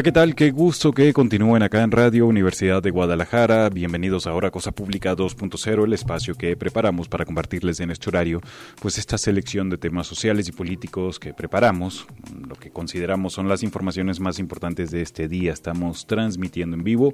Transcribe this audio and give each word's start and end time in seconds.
Hola, 0.00 0.04
¿qué 0.04 0.12
tal? 0.12 0.34
Qué 0.34 0.50
gusto 0.50 0.92
que 0.92 1.12
continúen 1.12 1.62
acá 1.62 1.82
en 1.82 1.90
Radio 1.90 2.26
Universidad 2.26 2.82
de 2.82 2.90
Guadalajara. 2.90 3.68
Bienvenidos 3.68 4.26
ahora 4.26 4.48
a 4.48 4.50
Cosa 4.50 4.72
Pública 4.72 5.14
2.0, 5.14 5.84
el 5.84 5.92
espacio 5.92 6.36
que 6.36 6.56
preparamos 6.56 7.06
para 7.06 7.26
compartirles 7.26 7.80
en 7.80 7.90
este 7.90 8.08
horario, 8.08 8.40
pues 8.80 8.96
esta 8.96 9.18
selección 9.18 9.68
de 9.68 9.76
temas 9.76 10.06
sociales 10.06 10.48
y 10.48 10.52
políticos 10.52 11.18
que 11.18 11.34
preparamos, 11.34 12.06
lo 12.48 12.54
que 12.54 12.70
consideramos 12.70 13.34
son 13.34 13.46
las 13.46 13.62
informaciones 13.62 14.20
más 14.20 14.38
importantes 14.38 14.90
de 14.90 15.02
este 15.02 15.28
día. 15.28 15.52
Estamos 15.52 16.06
transmitiendo 16.06 16.78
en 16.78 16.82
vivo 16.82 17.12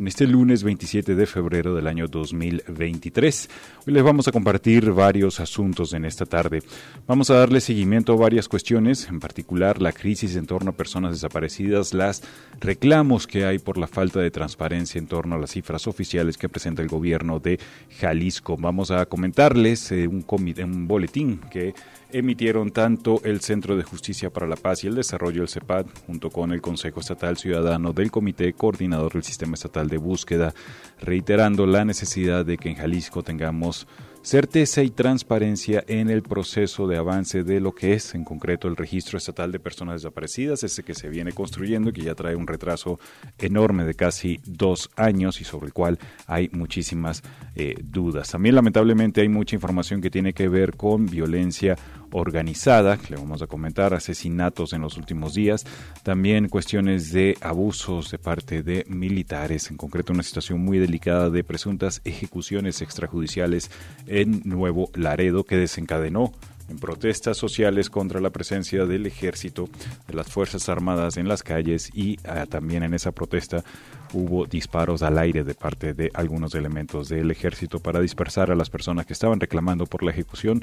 en 0.00 0.08
este 0.08 0.26
lunes 0.26 0.62
27 0.62 1.14
de 1.14 1.26
febrero 1.26 1.74
del 1.74 1.86
año 1.86 2.08
2023. 2.08 3.50
Hoy 3.86 3.92
les 3.92 4.02
vamos 4.02 4.26
a 4.28 4.32
compartir 4.32 4.92
varios 4.92 5.40
asuntos 5.40 5.92
en 5.92 6.06
esta 6.06 6.24
tarde. 6.24 6.62
Vamos 7.06 7.28
a 7.28 7.34
darle 7.34 7.60
seguimiento 7.60 8.14
a 8.14 8.16
varias 8.16 8.48
cuestiones, 8.48 9.08
en 9.08 9.20
particular 9.20 9.82
la 9.82 9.92
crisis 9.92 10.36
en 10.36 10.46
torno 10.46 10.70
a 10.70 10.74
personas 10.74 11.12
desaparecidas, 11.12 11.92
las 11.92 12.22
reclamos 12.60 13.26
que 13.26 13.44
hay 13.44 13.58
por 13.58 13.76
la 13.76 13.86
falta 13.86 14.20
de 14.20 14.30
transparencia 14.30 14.98
en 14.98 15.06
torno 15.06 15.34
a 15.34 15.38
las 15.38 15.50
cifras 15.50 15.86
oficiales 15.86 16.38
que 16.38 16.48
presenta 16.48 16.80
el 16.80 16.88
gobierno 16.88 17.38
de 17.38 17.60
Jalisco. 17.98 18.56
Vamos 18.56 18.90
a 18.90 19.04
comentarles 19.04 19.92
eh, 19.92 20.08
un, 20.08 20.24
un 20.64 20.88
boletín 20.88 21.40
que 21.50 21.74
emitieron 22.12 22.70
tanto 22.70 23.20
el 23.24 23.40
Centro 23.40 23.76
de 23.76 23.82
Justicia 23.82 24.30
para 24.30 24.46
la 24.46 24.56
Paz 24.56 24.84
y 24.84 24.86
el 24.86 24.94
Desarrollo, 24.94 25.42
el 25.42 25.48
CEPAD, 25.48 25.86
junto 26.06 26.30
con 26.30 26.52
el 26.52 26.60
Consejo 26.60 27.00
Estatal 27.00 27.36
Ciudadano 27.36 27.92
del 27.92 28.10
Comité 28.10 28.52
Coordinador 28.52 29.12
del 29.12 29.22
Sistema 29.22 29.54
Estatal 29.54 29.88
de 29.88 29.98
Búsqueda, 29.98 30.54
reiterando 31.00 31.66
la 31.66 31.84
necesidad 31.84 32.44
de 32.44 32.58
que 32.58 32.70
en 32.70 32.76
Jalisco 32.76 33.22
tengamos 33.22 33.86
certeza 34.22 34.82
y 34.82 34.90
transparencia 34.90 35.82
en 35.86 36.10
el 36.10 36.22
proceso 36.22 36.86
de 36.86 36.98
avance 36.98 37.42
de 37.42 37.60
lo 37.60 37.74
que 37.74 37.94
es 37.94 38.14
en 38.14 38.24
concreto 38.24 38.68
el 38.68 38.76
registro 38.76 39.16
estatal 39.16 39.50
de 39.50 39.60
personas 39.60 40.02
desaparecidas, 40.02 40.62
ese 40.62 40.82
que 40.82 40.94
se 40.94 41.08
viene 41.08 41.32
construyendo 41.32 41.90
y 41.90 41.92
que 41.92 42.02
ya 42.02 42.14
trae 42.14 42.36
un 42.36 42.46
retraso 42.46 42.98
enorme 43.38 43.84
de 43.84 43.94
casi 43.94 44.40
dos 44.44 44.90
años 44.96 45.40
y 45.40 45.44
sobre 45.44 45.66
el 45.66 45.72
cual 45.72 45.98
hay 46.26 46.50
muchísimas 46.52 47.22
eh, 47.54 47.74
dudas. 47.82 48.30
También 48.30 48.54
lamentablemente 48.54 49.22
hay 49.22 49.28
mucha 49.28 49.56
información 49.56 50.00
que 50.00 50.10
tiene 50.10 50.34
que 50.34 50.48
ver 50.48 50.76
con 50.76 51.06
violencia 51.06 51.76
organizada, 52.12 52.96
que 52.96 53.14
le 53.14 53.20
vamos 53.20 53.42
a 53.42 53.46
comentar, 53.46 53.94
asesinatos 53.94 54.72
en 54.72 54.82
los 54.82 54.96
últimos 54.96 55.34
días, 55.34 55.64
también 56.02 56.48
cuestiones 56.48 57.12
de 57.12 57.36
abusos 57.40 58.10
de 58.10 58.18
parte 58.18 58.62
de 58.62 58.84
militares, 58.88 59.70
en 59.70 59.76
concreto 59.76 60.12
una 60.12 60.22
situación 60.22 60.60
muy 60.60 60.78
delicada 60.78 61.30
de 61.30 61.44
presuntas 61.44 62.00
ejecuciones 62.04 62.82
extrajudiciales 62.82 63.70
en 64.06 64.42
Nuevo 64.44 64.90
Laredo 64.94 65.44
que 65.44 65.56
desencadenó 65.56 66.32
en 66.70 66.78
protestas 66.78 67.36
sociales 67.36 67.90
contra 67.90 68.20
la 68.20 68.30
presencia 68.30 68.86
del 68.86 69.06
ejército, 69.06 69.68
de 70.06 70.14
las 70.14 70.28
Fuerzas 70.28 70.68
Armadas 70.68 71.16
en 71.16 71.28
las 71.28 71.42
calles 71.42 71.90
y 71.92 72.18
ah, 72.24 72.46
también 72.46 72.84
en 72.84 72.94
esa 72.94 73.12
protesta 73.12 73.64
hubo 74.12 74.46
disparos 74.46 75.02
al 75.02 75.18
aire 75.18 75.44
de 75.44 75.54
parte 75.54 75.94
de 75.94 76.10
algunos 76.14 76.54
elementos 76.54 77.08
del 77.08 77.30
ejército 77.30 77.80
para 77.80 78.00
dispersar 78.00 78.50
a 78.50 78.54
las 78.54 78.70
personas 78.70 79.06
que 79.06 79.12
estaban 79.12 79.40
reclamando 79.40 79.86
por 79.86 80.02
la 80.02 80.12
ejecución. 80.12 80.62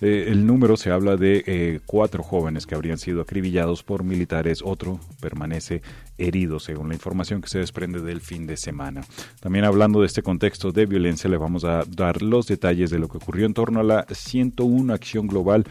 Eh, 0.00 0.26
el 0.28 0.46
número 0.46 0.76
se 0.76 0.90
habla 0.90 1.16
de 1.16 1.42
eh, 1.46 1.80
cuatro 1.86 2.22
jóvenes 2.22 2.66
que 2.66 2.74
habrían 2.74 2.98
sido 2.98 3.20
acribillados 3.20 3.82
por 3.82 4.04
militares, 4.04 4.62
otro 4.64 5.00
permanece 5.20 5.82
herido, 6.18 6.60
según 6.60 6.88
la 6.88 6.94
información 6.94 7.40
que 7.40 7.48
se 7.48 7.58
desprende 7.58 8.00
del 8.00 8.20
fin 8.20 8.46
de 8.46 8.56
semana. 8.56 9.04
También 9.40 9.64
hablando 9.64 10.00
de 10.00 10.06
este 10.06 10.22
contexto 10.22 10.72
de 10.72 10.86
violencia, 10.86 11.28
le 11.28 11.36
vamos 11.36 11.64
a 11.64 11.84
dar 11.84 12.22
los 12.22 12.46
detalles 12.46 12.90
de 12.90 12.98
lo 12.98 13.08
que 13.08 13.18
ocurrió 13.18 13.46
en 13.46 13.54
torno 13.54 13.80
a 13.80 13.84
la 13.84 14.06
101 14.10 14.92
acción 14.92 15.26
global 15.26 15.64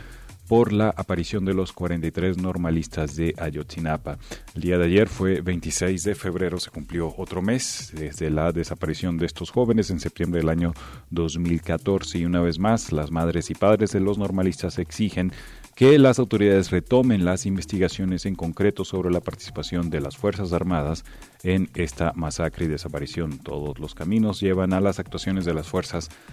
por 0.47 0.73
la 0.73 0.89
aparición 0.89 1.45
de 1.45 1.53
los 1.53 1.73
43 1.73 2.37
normalistas 2.37 3.15
de 3.15 3.33
Ayotzinapa. 3.37 4.17
El 4.55 4.61
día 4.61 4.77
de 4.77 4.85
ayer 4.85 5.07
fue 5.07 5.41
26 5.41 6.03
de 6.03 6.15
febrero, 6.15 6.59
se 6.59 6.71
cumplió 6.71 7.13
otro 7.17 7.41
mes 7.41 7.91
desde 7.93 8.29
la 8.29 8.51
desaparición 8.51 9.17
de 9.17 9.25
estos 9.25 9.51
jóvenes 9.51 9.89
en 9.89 9.99
septiembre 9.99 10.39
del 10.39 10.49
año 10.49 10.73
2014 11.09 12.19
y 12.19 12.25
una 12.25 12.41
vez 12.41 12.59
más 12.59 12.91
las 12.91 13.11
madres 13.11 13.49
y 13.49 13.55
padres 13.55 13.91
de 13.91 13.99
los 13.99 14.17
normalistas 14.17 14.79
exigen 14.79 15.31
que 15.77 15.99
las 15.99 16.17
autoridades 16.17 16.71
retomen 16.71 17.23
las 17.23 17.45
investigaciones 17.45 18.25
en 18.25 18.33
concreto 18.33 18.83
sobre 18.83 19.11
la 19.11 19.19
participación 19.19 19.91
de 19.91 20.01
las 20.01 20.17
Fuerzas 20.17 20.51
Armadas 20.51 21.05
en 21.43 21.69
esta 21.75 22.13
masacre 22.15 22.65
y 22.65 22.67
desaparición. 22.67 23.37
Todos 23.37 23.77
los 23.77 23.93
caminos 23.93 24.39
llevan 24.39 24.73
a 24.73 24.81
las 24.81 24.97
actuaciones 24.97 25.45
de 25.45 25.53
las 25.53 25.67
Fuerzas 25.67 26.09
Armadas. 26.09 26.27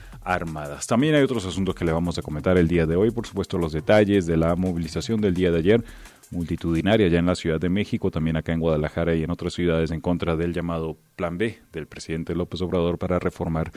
También 0.87 1.15
hay 1.15 1.23
otros 1.23 1.45
asuntos 1.45 1.75
que 1.75 1.85
le 1.85 1.93
vamos 1.93 2.19
a 2.19 2.23
comentar 2.23 2.57
el 2.57 2.67
día 2.67 2.87
de 2.87 2.97
hoy, 2.97 3.11
por 3.11 3.27
supuesto 3.27 3.59
los 3.59 3.73
detalles 3.73 4.27
de 4.27 4.37
la 4.37 4.57
movilización 4.57 5.21
del 5.21 5.35
día 5.35 5.51
de 5.51 5.59
ayer 5.59 5.85
multitudinaria 6.31 7.09
ya 7.09 7.19
en 7.19 7.27
la 7.27 7.35
Ciudad 7.35 7.61
de 7.61 7.69
México, 7.69 8.11
también 8.11 8.37
acá 8.37 8.53
en 8.53 8.61
Guadalajara 8.61 9.15
y 9.15 9.23
en 9.23 9.31
otras 9.31 9.53
ciudades 9.53 9.91
en 9.91 10.01
contra 10.01 10.37
del 10.37 10.53
llamado 10.53 10.97
Plan 11.17 11.39
B 11.39 11.59
del 11.73 11.87
presidente 11.87 12.35
López 12.35 12.61
Obrador 12.63 12.99
para 12.99 13.19
reformar 13.19 13.71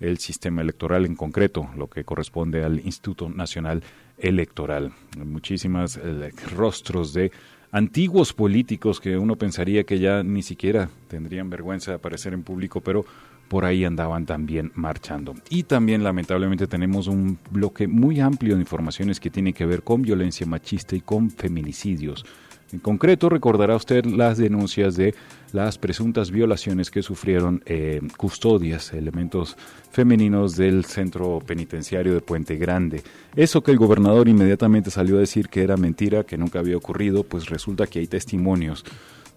el 0.00 0.18
sistema 0.18 0.62
electoral 0.62 1.04
en 1.04 1.14
concreto, 1.14 1.68
lo 1.76 1.88
que 1.88 2.04
corresponde 2.04 2.64
al 2.64 2.80
Instituto 2.80 3.28
Nacional 3.28 3.82
Electoral. 4.18 4.92
Muchísimas 5.18 5.98
eh, 6.02 6.32
rostros 6.56 7.12
de 7.12 7.30
antiguos 7.70 8.32
políticos 8.32 9.00
que 9.00 9.16
uno 9.16 9.36
pensaría 9.36 9.84
que 9.84 9.98
ya 9.98 10.22
ni 10.22 10.42
siquiera 10.42 10.88
tendrían 11.08 11.50
vergüenza 11.50 11.92
de 11.92 11.96
aparecer 11.96 12.32
en 12.32 12.42
público, 12.42 12.80
pero 12.80 13.04
por 13.50 13.64
ahí 13.64 13.84
andaban 13.84 14.26
también 14.26 14.70
marchando. 14.76 15.34
Y 15.48 15.64
también 15.64 16.04
lamentablemente 16.04 16.68
tenemos 16.68 17.08
un 17.08 17.36
bloque 17.50 17.88
muy 17.88 18.20
amplio 18.20 18.54
de 18.54 18.60
informaciones 18.60 19.18
que 19.18 19.28
tiene 19.28 19.52
que 19.52 19.66
ver 19.66 19.82
con 19.82 20.02
violencia 20.02 20.46
machista 20.46 20.94
y 20.94 21.00
con 21.00 21.32
feminicidios. 21.32 22.24
En 22.72 22.78
concreto, 22.78 23.28
recordará 23.28 23.74
usted 23.74 24.04
las 24.04 24.38
denuncias 24.38 24.94
de 24.94 25.16
las 25.50 25.78
presuntas 25.78 26.30
violaciones 26.30 26.92
que 26.92 27.02
sufrieron 27.02 27.60
eh, 27.66 28.00
custodias, 28.16 28.92
elementos 28.92 29.56
femeninos 29.90 30.54
del 30.54 30.84
centro 30.84 31.40
penitenciario 31.44 32.14
de 32.14 32.20
Puente 32.20 32.54
Grande. 32.54 33.02
Eso 33.34 33.64
que 33.64 33.72
el 33.72 33.78
gobernador 33.78 34.28
inmediatamente 34.28 34.92
salió 34.92 35.16
a 35.16 35.20
decir 35.20 35.48
que 35.48 35.64
era 35.64 35.76
mentira, 35.76 36.22
que 36.22 36.38
nunca 36.38 36.60
había 36.60 36.76
ocurrido, 36.76 37.24
pues 37.24 37.48
resulta 37.48 37.88
que 37.88 37.98
hay 37.98 38.06
testimonios 38.06 38.84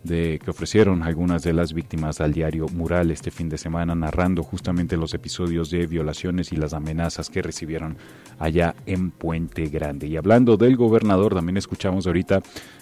de 0.03 0.39
que 0.43 0.51
ofrecieron 0.51 1.03
algunas 1.03 1.43
de 1.43 1.53
las 1.53 1.73
víctimas 1.73 2.19
al 2.19 2.33
diario 2.33 2.67
Mural 2.67 3.11
este 3.11 3.31
fin 3.31 3.49
de 3.49 3.57
semana 3.57 3.95
narrando 3.95 4.43
justamente 4.43 4.97
los 4.97 5.13
episodios 5.13 5.69
de 5.69 5.87
violaciones 5.87 6.51
y 6.51 6.57
las 6.57 6.73
amenazas 6.73 7.29
que 7.29 7.41
recibieron 7.41 7.97
allá 8.39 8.75
en 8.85 9.11
Puente 9.11 9.67
Grande. 9.67 10.07
Y 10.07 10.17
hablando 10.17 10.57
del 10.57 10.75
gobernador, 10.75 11.33
también 11.33 11.57
escuchamos 11.57 12.05
ahorita 12.05 12.41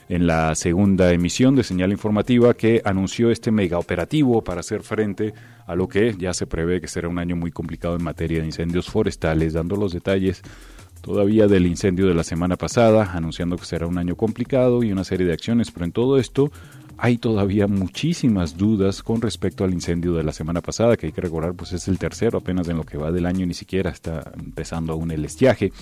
en 0.09 0.27
la 0.27 0.55
segunda 0.55 1.11
emisión 1.13 1.55
de 1.55 1.63
señal 1.63 1.91
informativa 1.91 2.53
que 2.53 2.81
anunció 2.83 3.31
este 3.31 3.51
mega 3.51 3.77
operativo 3.77 4.43
para 4.43 4.61
hacer 4.61 4.81
frente 4.81 5.34
a 5.67 5.75
lo 5.75 5.87
que 5.87 6.16
ya 6.17 6.34
se 6.34 6.47
prevé 6.47 6.81
que 6.81 6.87
será 6.87 7.07
un 7.07 7.19
año 7.19 7.35
muy 7.35 7.51
complicado 7.51 7.96
en 7.96 8.03
materia 8.03 8.40
de 8.40 8.46
incendios 8.46 8.90
forestales, 8.90 9.53
dando 9.53 9.75
los 9.75 9.93
detalles 9.93 10.41
todavía 11.01 11.47
del 11.47 11.66
incendio 11.66 12.07
de 12.07 12.13
la 12.13 12.23
semana 12.23 12.55
pasada, 12.55 13.11
anunciando 13.13 13.57
que 13.57 13.66
será 13.66 13.87
un 13.87 13.97
año 13.97 14.16
complicado 14.16 14.84
y 14.84 14.91
una 14.91 15.03
serie 15.03 15.25
de 15.25 15.34
acciones, 15.34 15.72
pero 15.72 15.85
en 15.85 15.91
todo 15.91 16.17
esto 16.17 16.51
hay 17.03 17.17
todavía 17.17 17.65
muchísimas 17.65 18.57
dudas 18.57 19.01
con 19.01 19.21
respecto 19.21 19.63
al 19.63 19.73
incendio 19.73 20.13
de 20.13 20.23
la 20.23 20.31
semana 20.31 20.61
pasada, 20.61 20.95
que 20.95 21.07
hay 21.07 21.11
que 21.11 21.21
recordar, 21.21 21.55
pues 21.55 21.73
es 21.73 21.87
el 21.87 21.97
tercero 21.97 22.37
apenas 22.37 22.67
en 22.67 22.77
lo 22.77 22.83
que 22.83 22.95
va 22.95 23.11
del 23.11 23.25
año, 23.25 23.43
ni 23.47 23.55
siquiera 23.55 23.89
está 23.89 24.31
empezando 24.37 24.93
aún 24.93 25.09
el 25.09 25.25
estiaje. 25.25 25.73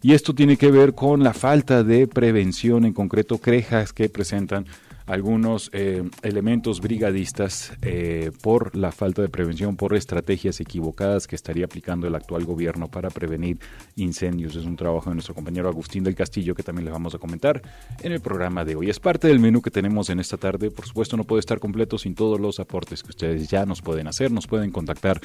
Y 0.00 0.14
esto 0.14 0.34
tiene 0.34 0.56
que 0.56 0.70
ver 0.70 0.94
con 0.94 1.22
la 1.22 1.34
falta 1.34 1.84
de 1.84 2.06
prevención, 2.06 2.86
en 2.86 2.94
concreto 2.94 3.36
crejas 3.36 3.92
que 3.92 4.08
presentan 4.08 4.64
algunos 5.12 5.68
eh, 5.74 6.08
elementos 6.22 6.80
brigadistas 6.80 7.74
eh, 7.82 8.30
por 8.40 8.74
la 8.74 8.92
falta 8.92 9.20
de 9.20 9.28
prevención, 9.28 9.76
por 9.76 9.94
estrategias 9.94 10.58
equivocadas 10.58 11.26
que 11.26 11.36
estaría 11.36 11.66
aplicando 11.66 12.06
el 12.06 12.14
actual 12.14 12.46
gobierno 12.46 12.88
para 12.88 13.10
prevenir 13.10 13.58
incendios. 13.96 14.56
Es 14.56 14.64
un 14.64 14.74
trabajo 14.74 15.10
de 15.10 15.16
nuestro 15.16 15.34
compañero 15.34 15.68
Agustín 15.68 16.02
del 16.02 16.14
Castillo 16.14 16.54
que 16.54 16.62
también 16.62 16.86
les 16.86 16.94
vamos 16.94 17.14
a 17.14 17.18
comentar 17.18 17.60
en 18.00 18.12
el 18.12 18.20
programa 18.20 18.64
de 18.64 18.74
hoy. 18.74 18.88
Es 18.88 19.00
parte 19.00 19.28
del 19.28 19.38
menú 19.38 19.60
que 19.60 19.70
tenemos 19.70 20.08
en 20.08 20.18
esta 20.18 20.38
tarde. 20.38 20.70
Por 20.70 20.86
supuesto, 20.86 21.18
no 21.18 21.24
puede 21.24 21.40
estar 21.40 21.60
completo 21.60 21.98
sin 21.98 22.14
todos 22.14 22.40
los 22.40 22.58
aportes 22.58 23.02
que 23.02 23.10
ustedes 23.10 23.48
ya 23.48 23.66
nos 23.66 23.82
pueden 23.82 24.06
hacer. 24.06 24.32
Nos 24.32 24.46
pueden 24.46 24.70
contactar 24.70 25.20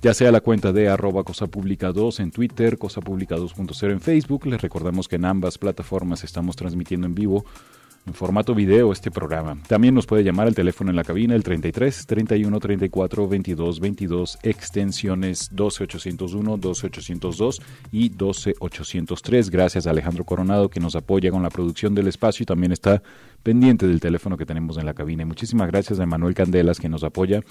ya 0.00 0.14
sea 0.14 0.30
la 0.30 0.42
cuenta 0.42 0.72
de 0.72 0.88
arroba 0.88 1.24
cosa 1.24 1.48
pública 1.48 1.90
2 1.90 2.20
en 2.20 2.30
Twitter, 2.30 2.78
cosa 2.78 3.00
pública 3.00 3.36
2.0 3.36 3.90
en 3.90 4.00
Facebook. 4.00 4.46
Les 4.46 4.62
recordamos 4.62 5.08
que 5.08 5.16
en 5.16 5.24
ambas 5.24 5.58
plataformas 5.58 6.22
estamos 6.22 6.54
transmitiendo 6.54 7.08
en 7.08 7.16
vivo 7.16 7.44
en 8.06 8.14
formato 8.14 8.54
video 8.54 8.92
este 8.92 9.10
programa. 9.10 9.56
También 9.66 9.94
nos 9.94 10.06
puede 10.06 10.24
llamar 10.24 10.46
al 10.46 10.54
teléfono 10.54 10.90
en 10.90 10.96
la 10.96 11.04
cabina 11.04 11.34
el 11.34 11.42
33 11.42 12.06
31 12.06 12.60
34 12.60 13.28
22 13.28 13.80
22 13.80 14.38
extensiones 14.42 15.48
12801, 15.52 16.56
12802 16.56 17.60
y 17.92 18.08
12803. 18.10 19.50
Gracias 19.50 19.86
a 19.86 19.90
Alejandro 19.90 20.24
Coronado 20.24 20.68
que 20.68 20.80
nos 20.80 20.96
apoya 20.96 21.30
con 21.30 21.42
la 21.42 21.50
producción 21.50 21.94
del 21.94 22.08
espacio 22.08 22.44
y 22.44 22.46
también 22.46 22.72
está 22.72 23.02
pendiente 23.44 23.86
del 23.86 24.00
teléfono 24.00 24.38
que 24.38 24.46
tenemos 24.46 24.78
en 24.78 24.86
la 24.86 24.94
cabina. 24.94 25.24
muchísimas 25.26 25.68
gracias 25.68 26.00
a 26.00 26.06
Manuel 26.06 26.34
Candelas 26.34 26.80
que 26.80 26.88
nos 26.88 27.04
apoya 27.04 27.42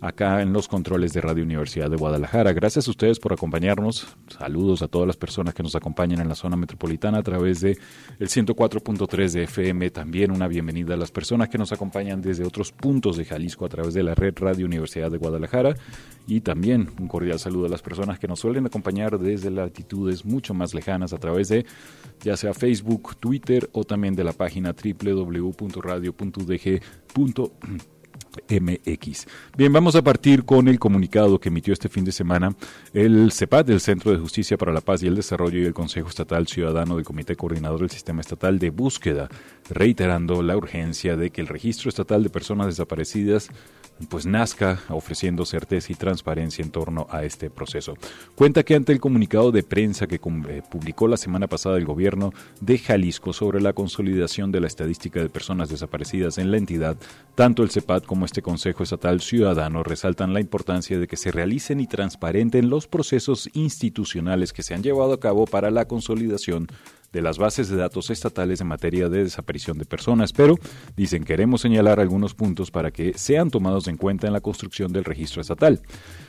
acá 0.00 0.42
en 0.42 0.52
los 0.52 0.68
controles 0.68 1.14
de 1.14 1.22
Radio 1.22 1.42
Universidad 1.42 1.90
de 1.90 1.96
Guadalajara. 1.96 2.52
Gracias 2.52 2.86
a 2.86 2.90
ustedes 2.90 3.18
por 3.18 3.32
acompañarnos. 3.32 4.14
Saludos 4.28 4.82
a 4.82 4.88
todas 4.88 5.06
las 5.06 5.16
personas 5.16 5.54
que 5.54 5.62
nos 5.62 5.74
acompañan 5.74 6.20
en 6.20 6.28
la 6.28 6.34
zona 6.34 6.56
metropolitana 6.56 7.18
a 7.18 7.22
través 7.22 7.62
de 7.62 7.78
el 8.18 8.28
104.3 8.28 9.32
de 9.32 9.42
FM. 9.44 9.90
También 9.90 10.30
una 10.30 10.48
bienvenida 10.48 10.94
a 10.94 10.96
las 10.98 11.10
personas 11.10 11.48
que 11.48 11.56
nos 11.56 11.72
acompañan 11.72 12.20
desde 12.20 12.44
otros 12.44 12.70
puntos 12.70 13.16
de 13.16 13.24
Jalisco 13.24 13.64
a 13.64 13.70
través 13.70 13.94
de 13.94 14.02
la 14.02 14.14
red 14.14 14.34
Radio 14.36 14.66
Universidad 14.66 15.10
de 15.10 15.16
Guadalajara. 15.16 15.74
Y 16.26 16.42
también 16.42 16.90
un 17.00 17.08
cordial 17.08 17.38
saludo 17.38 17.64
a 17.64 17.70
las 17.70 17.80
personas 17.80 18.18
que 18.18 18.28
nos 18.28 18.40
suelen 18.40 18.66
acompañar 18.66 19.18
desde 19.18 19.50
latitudes 19.50 20.26
mucho 20.26 20.52
más 20.52 20.74
lejanas 20.74 21.14
a 21.14 21.18
través 21.18 21.48
de 21.48 21.64
ya 22.22 22.36
sea 22.36 22.52
Facebook, 22.52 23.16
Twitter 23.16 23.70
o 23.72 23.84
también 23.84 24.14
de 24.14 24.24
la 24.24 24.34
página 24.34 24.74
Bien, 29.56 29.72
vamos 29.72 29.96
a 29.96 30.02
partir 30.02 30.44
con 30.44 30.68
el 30.68 30.78
comunicado 30.78 31.38
que 31.38 31.48
emitió 31.48 31.72
este 31.72 31.88
fin 31.88 32.04
de 32.04 32.12
semana 32.12 32.54
el 32.92 33.32
CEPAD, 33.32 33.70
el 33.70 33.80
Centro 33.80 34.12
de 34.12 34.18
Justicia 34.18 34.56
para 34.56 34.72
la 34.72 34.80
Paz 34.80 35.02
y 35.02 35.06
el 35.06 35.16
Desarrollo 35.16 35.60
y 35.60 35.64
el 35.64 35.74
Consejo 35.74 36.08
Estatal 36.08 36.46
Ciudadano 36.46 36.96
del 36.96 37.04
Comité 37.04 37.36
Coordinador 37.36 37.80
del 37.80 37.90
Sistema 37.90 38.20
Estatal 38.20 38.58
de 38.58 38.70
Búsqueda, 38.70 39.28
reiterando 39.70 40.42
la 40.42 40.56
urgencia 40.56 41.16
de 41.16 41.30
que 41.30 41.40
el 41.40 41.48
Registro 41.48 41.88
Estatal 41.88 42.22
de 42.22 42.30
Personas 42.30 42.66
Desaparecidas 42.66 43.50
pues 44.08 44.26
nazca 44.26 44.80
ofreciendo 44.88 45.44
certeza 45.44 45.92
y 45.92 45.96
transparencia 45.96 46.62
en 46.64 46.70
torno 46.70 47.06
a 47.10 47.24
este 47.24 47.50
proceso. 47.50 47.94
Cuenta 48.34 48.62
que 48.62 48.74
ante 48.74 48.92
el 48.92 49.00
comunicado 49.00 49.50
de 49.50 49.62
prensa 49.62 50.06
que 50.06 50.16
eh, 50.16 50.62
publicó 50.70 51.08
la 51.08 51.16
semana 51.16 51.46
pasada 51.46 51.76
el 51.76 51.84
gobierno 51.84 52.32
de 52.60 52.78
Jalisco 52.78 53.32
sobre 53.32 53.60
la 53.60 53.72
consolidación 53.72 54.52
de 54.52 54.60
la 54.60 54.66
estadística 54.66 55.20
de 55.20 55.28
personas 55.28 55.68
desaparecidas 55.68 56.38
en 56.38 56.50
la 56.50 56.58
entidad, 56.58 56.96
tanto 57.34 57.62
el 57.62 57.70
CEPAD 57.70 58.04
como 58.04 58.24
este 58.24 58.42
Consejo 58.42 58.82
Estatal 58.82 59.20
Ciudadano 59.20 59.82
resaltan 59.82 60.32
la 60.32 60.40
importancia 60.40 60.98
de 60.98 61.06
que 61.06 61.16
se 61.16 61.32
realicen 61.32 61.80
y 61.80 61.86
transparenten 61.86 62.70
los 62.70 62.86
procesos 62.86 63.50
institucionales 63.54 64.52
que 64.52 64.62
se 64.62 64.74
han 64.74 64.82
llevado 64.82 65.12
a 65.12 65.20
cabo 65.20 65.46
para 65.46 65.70
la 65.70 65.86
consolidación 65.86 66.68
de 67.12 67.22
las 67.22 67.38
bases 67.38 67.68
de 67.68 67.76
datos 67.76 68.10
estatales 68.10 68.60
en 68.60 68.66
materia 68.66 69.08
de 69.08 69.24
desaparición 69.24 69.78
de 69.78 69.84
personas, 69.84 70.32
pero 70.32 70.56
dicen 70.96 71.24
queremos 71.24 71.62
señalar 71.62 72.00
algunos 72.00 72.34
puntos 72.34 72.70
para 72.70 72.90
que 72.90 73.14
sean 73.16 73.50
tomados 73.50 73.88
en 73.88 73.96
cuenta 73.96 74.26
en 74.26 74.32
la 74.32 74.40
construcción 74.40 74.92
del 74.92 75.04
registro 75.04 75.40
estatal. 75.40 75.80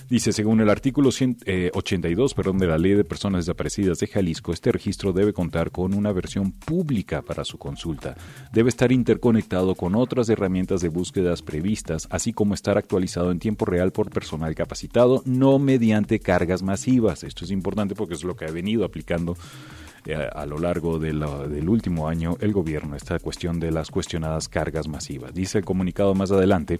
Dice, 0.09 0.33
según 0.33 0.59
el 0.59 0.71
artículo 0.71 1.09
82 1.09 2.31
eh, 2.31 2.35
perdón, 2.35 2.57
de 2.57 2.65
la 2.65 2.79
Ley 2.79 2.95
de 2.95 3.03
Personas 3.03 3.45
Desaparecidas 3.45 3.99
de 3.99 4.07
Jalisco, 4.07 4.51
este 4.51 4.71
registro 4.71 5.13
debe 5.13 5.33
contar 5.33 5.69
con 5.69 5.93
una 5.93 6.11
versión 6.11 6.51
pública 6.51 7.21
para 7.21 7.45
su 7.45 7.59
consulta. 7.59 8.15
Debe 8.51 8.69
estar 8.69 8.91
interconectado 8.91 9.75
con 9.75 9.93
otras 9.93 10.27
herramientas 10.29 10.81
de 10.81 10.89
búsquedas 10.89 11.43
previstas, 11.43 12.07
así 12.09 12.33
como 12.33 12.55
estar 12.55 12.75
actualizado 12.75 13.31
en 13.31 13.37
tiempo 13.37 13.65
real 13.65 13.91
por 13.91 14.09
personal 14.09 14.55
capacitado, 14.55 15.21
no 15.25 15.59
mediante 15.59 16.19
cargas 16.19 16.63
masivas. 16.63 17.23
Esto 17.23 17.45
es 17.45 17.51
importante 17.51 17.93
porque 17.93 18.15
es 18.15 18.23
lo 18.23 18.35
que 18.35 18.45
ha 18.45 18.51
venido 18.51 18.85
aplicando 18.85 19.37
a 20.33 20.45
lo 20.45 20.57
largo 20.57 20.99
del 20.99 21.69
último 21.69 22.07
año 22.07 22.37
el 22.39 22.53
gobierno, 22.53 22.95
esta 22.95 23.19
cuestión 23.19 23.59
de 23.59 23.71
las 23.71 23.91
cuestionadas 23.91 24.47
cargas 24.47 24.87
masivas. 24.87 25.33
Dice 25.33 25.59
el 25.59 25.65
comunicado 25.65 26.13
más 26.15 26.31
adelante, 26.31 26.79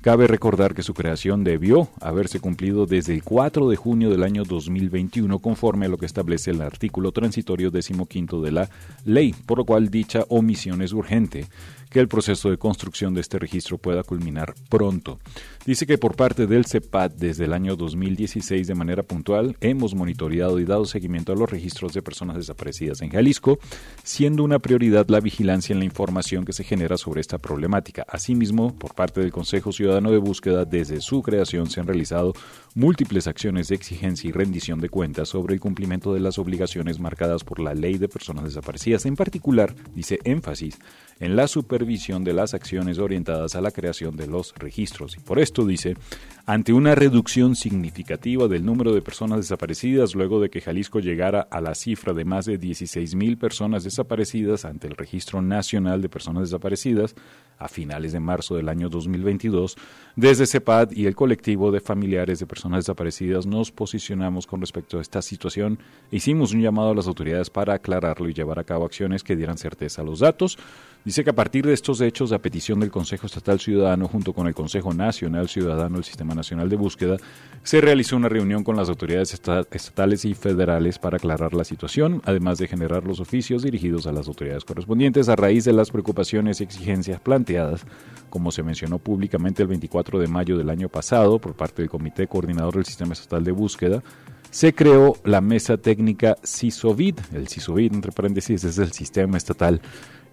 cabe 0.00 0.26
recordar 0.26 0.74
que 0.74 0.82
su 0.82 0.94
creación 0.94 1.44
debió 1.44 1.88
haberse 2.00 2.40
cumplido 2.40 2.86
desde 2.86 3.14
el 3.14 3.22
4 3.22 3.68
de 3.68 3.76
junio 3.76 4.10
del 4.10 4.22
año 4.22 4.44
2021 4.44 5.38
conforme 5.38 5.86
a 5.86 5.88
lo 5.88 5.98
que 5.98 6.06
establece 6.06 6.50
el 6.50 6.62
artículo 6.62 7.12
transitorio 7.12 7.70
decimoquinto 7.70 8.40
de 8.40 8.52
la 8.52 8.70
ley, 9.04 9.34
por 9.46 9.58
lo 9.58 9.64
cual 9.64 9.90
dicha 9.90 10.24
omisión 10.28 10.82
es 10.82 10.92
urgente 10.92 11.46
que 11.90 12.00
el 12.00 12.08
proceso 12.08 12.50
de 12.50 12.56
construcción 12.56 13.14
de 13.14 13.20
este 13.20 13.38
registro 13.38 13.76
pueda 13.78 14.02
culminar 14.02 14.54
pronto. 14.68 15.18
Dice 15.66 15.86
que 15.86 15.98
por 15.98 16.16
parte 16.16 16.46
del 16.46 16.64
CEPAD 16.64 17.12
desde 17.12 17.44
el 17.44 17.52
año 17.52 17.76
2016 17.76 18.66
de 18.66 18.74
manera 18.74 19.02
puntual 19.02 19.56
hemos 19.60 19.94
monitoreado 19.94 20.58
y 20.60 20.64
dado 20.64 20.86
seguimiento 20.86 21.32
a 21.32 21.36
los 21.36 21.50
registros 21.50 21.92
de 21.92 22.02
personas 22.02 22.36
desaparecidas 22.36 23.02
en 23.02 23.10
Jalisco, 23.10 23.58
siendo 24.04 24.44
una 24.44 24.58
prioridad 24.58 25.08
la 25.08 25.20
vigilancia 25.20 25.72
en 25.72 25.80
la 25.80 25.84
información 25.84 26.44
que 26.44 26.52
se 26.52 26.64
genera 26.64 26.96
sobre 26.96 27.20
esta 27.20 27.38
problemática. 27.38 28.06
Asimismo, 28.08 28.74
por 28.78 28.94
parte 28.94 29.20
del 29.20 29.32
Consejo 29.32 29.72
Ciudadano 29.72 30.10
de 30.10 30.18
Búsqueda, 30.18 30.64
desde 30.64 31.00
su 31.00 31.22
creación 31.22 31.68
se 31.68 31.80
han 31.80 31.86
realizado 31.86 32.32
múltiples 32.74 33.26
acciones 33.26 33.68
de 33.68 33.74
exigencia 33.74 34.28
y 34.28 34.32
rendición 34.32 34.80
de 34.80 34.88
cuentas 34.88 35.28
sobre 35.28 35.54
el 35.54 35.60
cumplimiento 35.60 36.14
de 36.14 36.20
las 36.20 36.38
obligaciones 36.38 37.00
marcadas 37.00 37.42
por 37.42 37.58
la 37.58 37.74
Ley 37.74 37.98
de 37.98 38.08
Personas 38.08 38.44
Desaparecidas. 38.44 39.06
En 39.06 39.16
particular, 39.16 39.74
dice 39.94 40.20
énfasis 40.24 40.78
en 41.18 41.36
la 41.36 41.48
supervisión 41.48 42.22
de 42.24 42.32
las 42.32 42.54
acciones 42.54 42.98
orientadas 42.98 43.54
a 43.54 43.60
la 43.60 43.72
creación 43.72 44.16
de 44.16 44.26
los 44.26 44.54
registros. 44.56 45.16
Y 45.16 45.20
por 45.20 45.38
esto 45.38 45.66
dice, 45.66 45.96
ante 46.46 46.72
una 46.72 46.94
reducción 46.94 47.56
significativa 47.56 48.48
del 48.48 48.64
número 48.64 48.94
de 48.94 49.02
personas 49.02 49.38
desaparecidas 49.38 50.14
luego 50.14 50.40
de 50.40 50.50
que 50.50 50.60
Jalisco 50.60 51.00
llegara 51.00 51.40
a 51.50 51.60
la 51.60 51.74
cifra 51.74 52.12
de 52.12 52.24
más 52.24 52.46
de 52.46 52.58
16 52.58 53.14
mil 53.16 53.36
personas 53.36 53.84
desaparecidas 53.84 54.64
ante 54.64 54.86
el 54.86 54.96
Registro 54.96 55.42
Nacional 55.42 56.02
de 56.02 56.08
Personas 56.08 56.44
Desaparecidas 56.44 57.14
a 57.60 57.68
finales 57.68 58.12
de 58.12 58.18
marzo 58.18 58.56
del 58.56 58.68
año 58.68 58.88
2022, 58.88 59.76
desde 60.16 60.46
CEPAD 60.46 60.90
y 60.92 61.06
el 61.06 61.14
colectivo 61.14 61.70
de 61.70 61.80
familiares 61.80 62.40
de 62.40 62.46
personas 62.46 62.80
desaparecidas 62.80 63.46
nos 63.46 63.70
posicionamos 63.70 64.46
con 64.46 64.60
respecto 64.60 64.98
a 64.98 65.00
esta 65.00 65.22
situación 65.22 65.78
hicimos 66.10 66.52
un 66.52 66.62
llamado 66.62 66.90
a 66.90 66.94
las 66.94 67.06
autoridades 67.06 67.50
para 67.50 67.74
aclararlo 67.74 68.28
y 68.28 68.34
llevar 68.34 68.58
a 68.58 68.64
cabo 68.64 68.84
acciones 68.84 69.22
que 69.22 69.36
dieran 69.36 69.58
certeza 69.58 70.02
a 70.02 70.04
los 70.04 70.20
datos. 70.20 70.58
Dice 71.04 71.24
que 71.24 71.30
a 71.30 71.34
partir 71.34 71.64
de 71.64 71.72
estos 71.72 72.00
hechos, 72.02 72.32
a 72.32 72.40
petición 72.40 72.80
del 72.80 72.90
Consejo 72.90 73.26
Estatal 73.26 73.58
Ciudadano 73.58 74.06
junto 74.06 74.34
con 74.34 74.46
el 74.46 74.54
Consejo 74.54 74.92
Nacional 74.92 75.48
Ciudadano 75.48 75.94
del 75.96 76.04
Sistema 76.04 76.34
Nacional 76.34 76.68
de 76.68 76.76
Búsqueda, 76.76 77.16
se 77.62 77.80
realizó 77.80 78.16
una 78.16 78.28
reunión 78.28 78.64
con 78.64 78.76
las 78.76 78.88
autoridades 78.88 79.32
estatales 79.32 80.24
y 80.24 80.34
federales 80.34 80.98
para 80.98 81.16
aclarar 81.16 81.54
la 81.54 81.64
situación, 81.64 82.20
además 82.24 82.58
de 82.58 82.68
generar 82.68 83.04
los 83.04 83.20
oficios 83.20 83.62
dirigidos 83.62 84.06
a 84.06 84.12
las 84.12 84.28
autoridades 84.28 84.64
correspondientes 84.64 85.28
a 85.28 85.36
raíz 85.36 85.64
de 85.64 85.72
las 85.72 85.90
preocupaciones 85.90 86.60
y 86.60 86.64
exigencias 86.64 87.20
planteadas, 87.20 87.49
como 88.28 88.50
se 88.52 88.62
mencionó 88.62 88.98
públicamente 88.98 89.62
el 89.62 89.68
24 89.68 90.18
de 90.18 90.28
mayo 90.28 90.56
del 90.56 90.70
año 90.70 90.88
pasado 90.88 91.38
por 91.38 91.54
parte 91.54 91.82
del 91.82 91.90
Comité 91.90 92.26
Coordinador 92.26 92.74
del 92.74 92.84
Sistema 92.84 93.12
Estatal 93.12 93.44
de 93.44 93.52
Búsqueda, 93.52 94.02
se 94.50 94.74
creó 94.74 95.16
la 95.24 95.40
mesa 95.40 95.76
técnica 95.76 96.36
CISOVID. 96.44 97.18
El 97.32 97.48
CISOVID, 97.48 97.94
entre 97.94 98.12
paréntesis, 98.12 98.64
es 98.64 98.78
el 98.78 98.92
sistema 98.92 99.36
estatal 99.36 99.80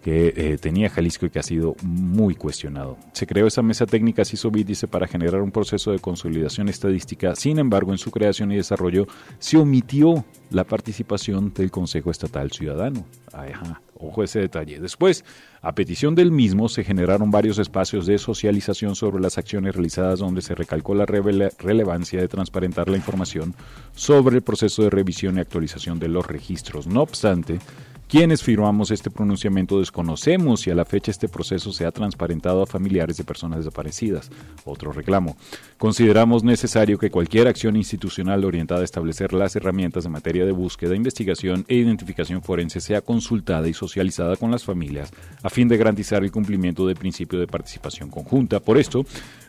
que 0.01 0.33
eh, 0.35 0.57
tenía 0.57 0.89
Jalisco 0.89 1.25
y 1.25 1.29
que 1.29 1.39
ha 1.39 1.43
sido 1.43 1.75
muy 1.83 2.35
cuestionado. 2.35 2.97
Se 3.13 3.27
creó 3.27 3.47
esa 3.47 3.61
mesa 3.61 3.85
técnica 3.85 4.25
CISOBIT, 4.25 4.67
dice, 4.67 4.87
para 4.87 5.07
generar 5.07 5.41
un 5.41 5.51
proceso 5.51 5.91
de 5.91 5.99
consolidación 5.99 6.69
estadística. 6.69 7.35
Sin 7.35 7.59
embargo, 7.59 7.91
en 7.91 7.97
su 7.97 8.09
creación 8.09 8.51
y 8.51 8.55
desarrollo 8.55 9.07
se 9.39 9.57
omitió 9.57 10.25
la 10.49 10.63
participación 10.63 11.53
del 11.53 11.71
Consejo 11.71 12.09
Estatal 12.09 12.51
Ciudadano. 12.51 13.05
Ajá, 13.33 13.81
ojo 13.99 14.23
ese 14.23 14.39
detalle. 14.39 14.79
Después, 14.79 15.25
a 15.61 15.73
petición 15.73 16.15
del 16.15 16.31
mismo, 16.31 16.69
se 16.69 16.83
generaron 16.83 17.31
varios 17.31 17.57
espacios 17.59 18.05
de 18.05 18.17
socialización 18.17 18.95
sobre 18.95 19.21
las 19.21 19.37
acciones 19.37 19.75
realizadas 19.75 20.19
donde 20.19 20.41
se 20.41 20.55
recalcó 20.55 20.95
la 20.95 21.05
relevancia 21.05 22.21
de 22.21 22.27
transparentar 22.27 22.89
la 22.89 22.97
información 22.97 23.53
sobre 23.95 24.37
el 24.37 24.41
proceso 24.43 24.83
de 24.83 24.89
revisión 24.89 25.37
y 25.37 25.41
actualización 25.41 25.99
de 25.99 26.07
los 26.07 26.25
registros. 26.25 26.87
No 26.87 27.01
obstante, 27.01 27.59
Quienes 28.07 28.41
firmamos 28.41 28.89
este 28.91 29.11
pronunciamiento 29.11 29.79
desconocemos 29.79 30.61
si 30.61 30.71
a 30.71 30.75
la 30.75 30.85
fecha 30.85 31.11
este 31.11 31.27
proceso 31.27 31.73
se 31.73 31.85
ha 31.85 31.91
transparentado 31.91 32.61
a 32.61 32.65
familiares 32.65 33.17
de 33.17 33.25
personas 33.25 33.59
desaparecidas. 33.59 34.31
Otro 34.63 34.93
reclamo. 34.93 35.35
Consideramos 35.77 36.41
necesario 36.41 36.97
que 36.97 37.11
cualquier 37.11 37.49
acción 37.49 37.75
institucional 37.75 38.45
orientada 38.45 38.79
a 38.79 38.85
establecer 38.85 39.33
las 39.33 39.57
herramientas 39.57 40.05
en 40.05 40.13
materia 40.13 40.45
de 40.45 40.53
búsqueda, 40.53 40.95
investigación 40.95 41.65
e 41.67 41.75
identificación 41.75 42.41
forense 42.41 42.79
sea 42.79 43.01
consultada 43.01 43.67
y 43.67 43.73
socializada 43.73 44.37
con 44.37 44.51
las 44.51 44.63
familias 44.63 45.11
a 45.43 45.49
fin 45.49 45.67
de 45.67 45.75
garantizar 45.75 46.23
el 46.23 46.31
cumplimiento 46.31 46.87
del 46.87 46.95
principio 46.95 47.39
de 47.39 47.47
participación 47.47 48.09
conjunta. 48.09 48.61
Por 48.61 48.77
esto, 48.77 49.05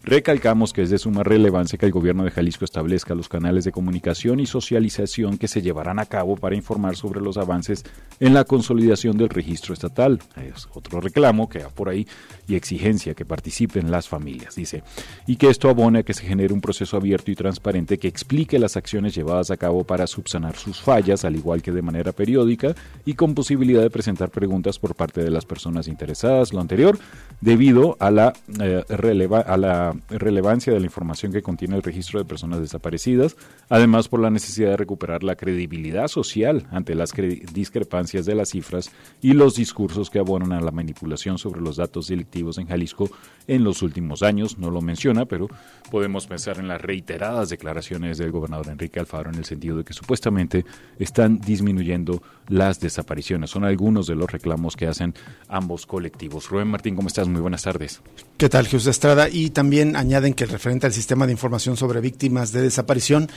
Recalcamos 0.09 0.73
que 0.73 0.81
es 0.81 0.89
de 0.89 0.97
suma 0.97 1.23
relevancia 1.23 1.79
que 1.79 1.85
el 1.85 1.93
gobierno 1.93 2.25
de 2.25 2.31
Jalisco 2.31 2.65
establezca 2.65 3.15
los 3.15 3.29
canales 3.29 3.65
de 3.65 3.73
comunicación 3.73 4.41
y 4.41 4.47
socialización 4.47 5.37
que 5.37 5.49
se 5.49 5.61
llevarán 5.61 5.99
a 5.99 6.07
cabo 6.07 6.37
para 6.37 6.57
informar 6.57 6.97
sobre 6.97 7.21
los 7.21 7.37
avances 7.37 7.85
en 8.19 8.33
la 8.33 8.45
consolidación 8.49 9.17
del 9.17 9.29
registro 9.29 9.75
estatal. 9.75 10.19
Es 10.37 10.67
otro 10.75 11.01
reclamo 11.01 11.49
que 11.49 11.61
va 11.61 11.69
por 11.69 11.89
ahí 11.89 12.09
y 12.49 12.57
exigencia 12.57 13.15
que 13.15 13.25
participen 13.25 13.93
las 13.93 14.09
familias, 14.09 14.57
dice, 14.57 14.83
y 15.29 15.37
que 15.37 15.49
esto 15.49 15.69
abone 15.69 16.01
a 16.01 16.03
que 16.03 16.15
se 16.15 16.25
genere 16.27 16.53
un 16.53 16.61
proceso 16.61 16.97
abierto 16.97 17.31
y 17.31 17.37
transparente 17.37 17.99
que 17.99 18.09
explique 18.09 18.59
las 18.59 18.77
acciones 18.77 19.15
llevadas 19.15 19.53
a 19.53 19.57
cabo 19.57 19.85
para 19.85 20.09
subsanar 20.09 20.57
sus 20.57 20.81
fallas, 20.81 21.25
al 21.25 21.37
igual 21.37 21.63
que 21.63 21.71
de 21.71 21.83
manera 21.83 22.11
periódica 22.11 22.75
y 23.05 23.15
con 23.15 23.35
posibilidad 23.35 23.83
de 23.83 23.91
presentar 23.91 24.31
preguntas 24.31 24.79
por 24.79 24.97
parte 24.97 25.23
de 25.23 25.31
las 25.31 25.45
personas 25.45 25.87
interesadas. 25.87 26.53
Lo 26.53 26.61
anterior, 26.61 26.99
debido 27.41 27.97
a 28.01 28.11
la, 28.11 28.33
eh, 28.61 28.85
a 28.89 29.57
la 29.57 29.95
relevancia 30.09 30.73
de 30.73 30.81
la 30.81 30.87
información 30.87 31.33
que 31.33 31.43
contiene 31.43 31.77
el 31.77 31.83
registro 31.83 32.19
de 32.19 32.25
personas 32.25 32.61
desaparecidas, 32.61 33.37
además 33.69 34.09
por 34.09 34.21
la 34.21 34.31
necesidad 34.31 34.71
de 34.71 34.77
recuperar 34.77 35.23
la 35.23 35.37
credibilidad 35.37 36.09
social 36.09 36.67
ante 36.71 36.95
las 36.95 37.13
discrepancias 37.53 38.27
de 38.27 38.35
las 38.39 38.51
cifras 38.51 38.91
y 39.21 39.35
los 39.35 39.55
discursos 39.55 40.09
que 40.09 40.19
abonan 40.19 40.53
a 40.53 40.61
la 40.61 40.71
manipulación 40.71 41.37
sobre 41.37 41.61
los 41.61 41.77
datos 41.77 42.09
delictivos 42.09 42.57
en 42.57 42.67
Jalisco 42.67 43.11
en 43.47 43.65
los 43.65 43.83
últimos 43.83 44.23
años. 44.23 44.59
No 44.59 44.71
lo 44.71 44.81
menciona, 44.81 45.27
pero 45.27 45.49
podemos 45.91 46.27
pensar 46.27 46.59
en 46.59 46.69
las 46.69 46.81
reiteradas 46.81 47.51
declaraciones 47.51 48.19
del 48.19 48.31
gobernador 48.31 48.69
Enrique 48.69 49.01
Alfaro 49.01 49.31
en 49.31 49.37
el 49.37 49.45
sentido 49.45 49.77
de 49.77 49.85
que 49.85 49.93
supuestamente 49.93 50.65
están 50.99 51.39
disminuyendo 51.41 52.23
las 52.49 52.81
desapariciones. 52.81 53.51
Son 53.51 53.65
algunos 53.65 54.07
de 54.07 54.15
los 54.15 54.31
reclamos 54.31 54.77
que 54.77 54.87
hacen 54.87 55.15
ambos 55.49 55.87
colectivos. 55.87 56.49
Rubén 56.49 56.69
Martín, 56.69 56.97
¿cómo 56.97 57.09
estás? 57.09 57.29
Muy 57.29 57.41
buenas 57.41 57.63
tardes. 57.63 58.01
¿Qué 58.37 58.49
tal, 58.49 58.67
Jesús 58.67 58.87
Estrada? 58.87 59.29
Y 59.29 59.51
también 59.51 59.97
añaden 59.97 60.35
que 60.35 60.45
el 60.45 60.51
referente 60.51 60.87
al 60.87 60.93
sistema 60.93 61.27
de 61.27 61.33
información 61.33 61.77
sobre 61.77 62.01
víctimas 62.01 62.53
de 62.53 62.63
desaparición, 62.63 63.29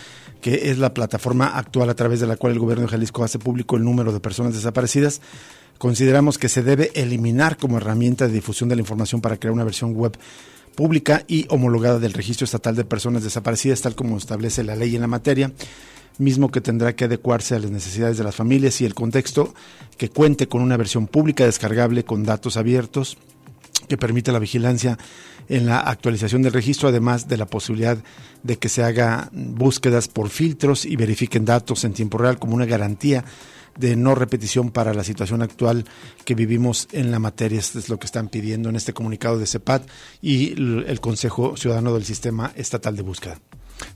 que 0.42 0.70
es 0.70 0.78
la 0.78 0.94
plataforma 0.94 1.58
actual 1.58 1.90
a 1.90 1.96
través 1.96 2.20
de 2.20 2.28
la 2.28 2.38
cual 2.38 2.54
el 2.54 2.60
gobierno 2.60 2.84
de 2.84 2.92
Jalisco 2.92 3.24
hace 3.24 3.40
público 3.40 3.78
el 3.78 3.84
número 3.84 4.14
de 4.14 4.20
personas 4.20 4.54
desaparecidas, 4.54 4.91
consideramos 5.78 6.38
que 6.38 6.50
se 6.50 6.64
debe 6.64 6.92
eliminar 6.96 7.58
como 7.58 7.78
herramienta 7.78 8.28
de 8.28 8.34
difusión 8.34 8.70
de 8.70 8.76
la 8.76 8.82
información 8.82 9.22
para 9.22 9.38
crear 9.38 9.54
una 9.54 9.64
versión 9.64 9.94
web 9.94 10.18
pública 10.76 11.24
y 11.28 11.46
homologada 11.50 12.00
del 12.00 12.14
Registro 12.14 12.46
Estatal 12.46 12.76
de 12.76 12.86
Personas 12.86 13.24
Desaparecidas, 13.24 13.82
tal 13.82 13.96
como 13.96 14.18
establece 14.18 14.64
la 14.64 14.76
ley 14.76 14.96
en 14.96 15.02
la 15.02 15.08
materia 15.08 15.52
mismo 16.18 16.52
que 16.52 16.62
tendrá 16.62 16.96
que 16.96 17.06
adecuarse 17.06 17.56
a 17.56 17.60
las 17.60 17.72
necesidades 17.72 18.18
de 18.18 18.24
las 18.24 18.36
familias 18.36 18.80
y 18.82 18.86
el 18.86 18.94
contexto, 18.94 19.54
que 19.98 20.10
cuente 20.10 20.48
con 20.48 20.62
una 20.62 20.78
versión 20.78 21.08
pública 21.08 21.46
descargable 21.46 22.06
con 22.06 22.24
datos 22.24 22.58
abiertos, 22.58 23.18
que 23.88 23.98
permita 23.98 24.32
la 24.32 24.40
vigilancia 24.40 24.98
en 25.50 25.66
la 25.66 25.80
actualización 25.80 26.44
del 26.44 26.54
registro, 26.54 26.90
además 26.90 27.28
de 27.28 27.38
la 27.38 27.48
posibilidad 27.48 27.98
de 28.44 28.58
que 28.58 28.70
se 28.70 28.84
haga 28.84 29.30
búsquedas 29.34 30.08
por 30.08 30.30
filtros 30.30 30.86
y 30.86 30.96
verifiquen 30.96 31.46
datos 31.46 31.84
en 31.84 31.94
tiempo 31.94 32.18
real 32.18 32.40
como 32.40 32.56
una 32.56 32.66
garantía 32.66 33.26
de 33.82 33.96
no 33.96 34.16
repetición 34.16 34.72
para 34.72 34.94
la 34.94 35.04
situación 35.04 35.42
actual 35.42 35.86
que 36.24 36.36
vivimos 36.36 36.88
en 36.92 37.12
la 37.12 37.20
materia. 37.20 37.60
Esto 37.60 37.80
es 37.80 37.90
lo 37.90 38.00
que 38.00 38.06
están 38.06 38.30
pidiendo 38.30 38.70
en 38.70 38.76
este 38.76 38.94
comunicado 38.94 39.38
de 39.38 39.48
CEPAT 39.48 39.90
y 40.22 40.54
el 40.54 41.00
Consejo 41.02 41.58
Ciudadano 41.58 41.94
del 41.94 42.06
Sistema 42.06 42.54
Estatal 42.56 42.96
de 42.96 43.02
Búsqueda. 43.02 43.40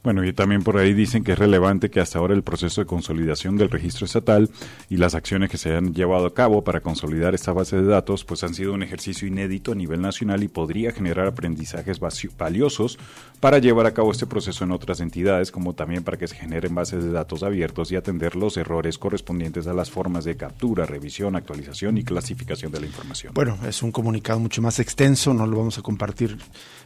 Bueno, 0.03 0.23
y 0.23 0.33
también 0.33 0.63
por 0.63 0.77
ahí 0.77 0.93
dicen 0.93 1.23
que 1.23 1.33
es 1.33 1.39
relevante 1.39 1.89
que 1.89 1.99
hasta 1.99 2.19
ahora 2.19 2.33
el 2.33 2.43
proceso 2.43 2.81
de 2.81 2.87
consolidación 2.87 3.57
del 3.57 3.69
registro 3.69 4.05
estatal 4.05 4.49
y 4.89 4.97
las 4.97 5.15
acciones 5.15 5.49
que 5.49 5.57
se 5.57 5.75
han 5.75 5.93
llevado 5.93 6.27
a 6.27 6.33
cabo 6.33 6.63
para 6.63 6.81
consolidar 6.81 7.33
esta 7.35 7.53
base 7.53 7.77
de 7.77 7.85
datos, 7.85 8.23
pues 8.23 8.43
han 8.43 8.53
sido 8.53 8.73
un 8.73 8.83
ejercicio 8.83 9.27
inédito 9.27 9.71
a 9.71 9.75
nivel 9.75 10.01
nacional 10.01 10.43
y 10.43 10.47
podría 10.47 10.91
generar 10.91 11.27
aprendizajes 11.27 11.99
valiosos 12.37 12.97
para 13.39 13.59
llevar 13.59 13.85
a 13.85 13.93
cabo 13.93 14.11
este 14.11 14.25
proceso 14.25 14.63
en 14.63 14.71
otras 14.71 14.99
entidades, 14.99 15.51
como 15.51 15.73
también 15.73 16.03
para 16.03 16.17
que 16.17 16.27
se 16.27 16.35
generen 16.35 16.73
bases 16.73 17.03
de 17.03 17.11
datos 17.11 17.43
abiertos 17.43 17.91
y 17.91 17.95
atender 17.95 18.35
los 18.35 18.57
errores 18.57 18.97
correspondientes 18.97 19.67
a 19.67 19.73
las 19.73 19.91
formas 19.91 20.25
de 20.25 20.35
captura, 20.35 20.85
revisión, 20.85 21.35
actualización 21.35 21.97
y 21.97 22.03
clasificación 22.03 22.71
de 22.71 22.79
la 22.79 22.85
información. 22.87 23.33
Bueno, 23.33 23.57
es 23.67 23.83
un 23.83 23.91
comunicado 23.91 24.39
mucho 24.39 24.61
más 24.61 24.79
extenso, 24.79 25.33
no 25.33 25.45
lo 25.45 25.57
vamos 25.57 25.77
a 25.77 25.81
compartir, 25.81 26.37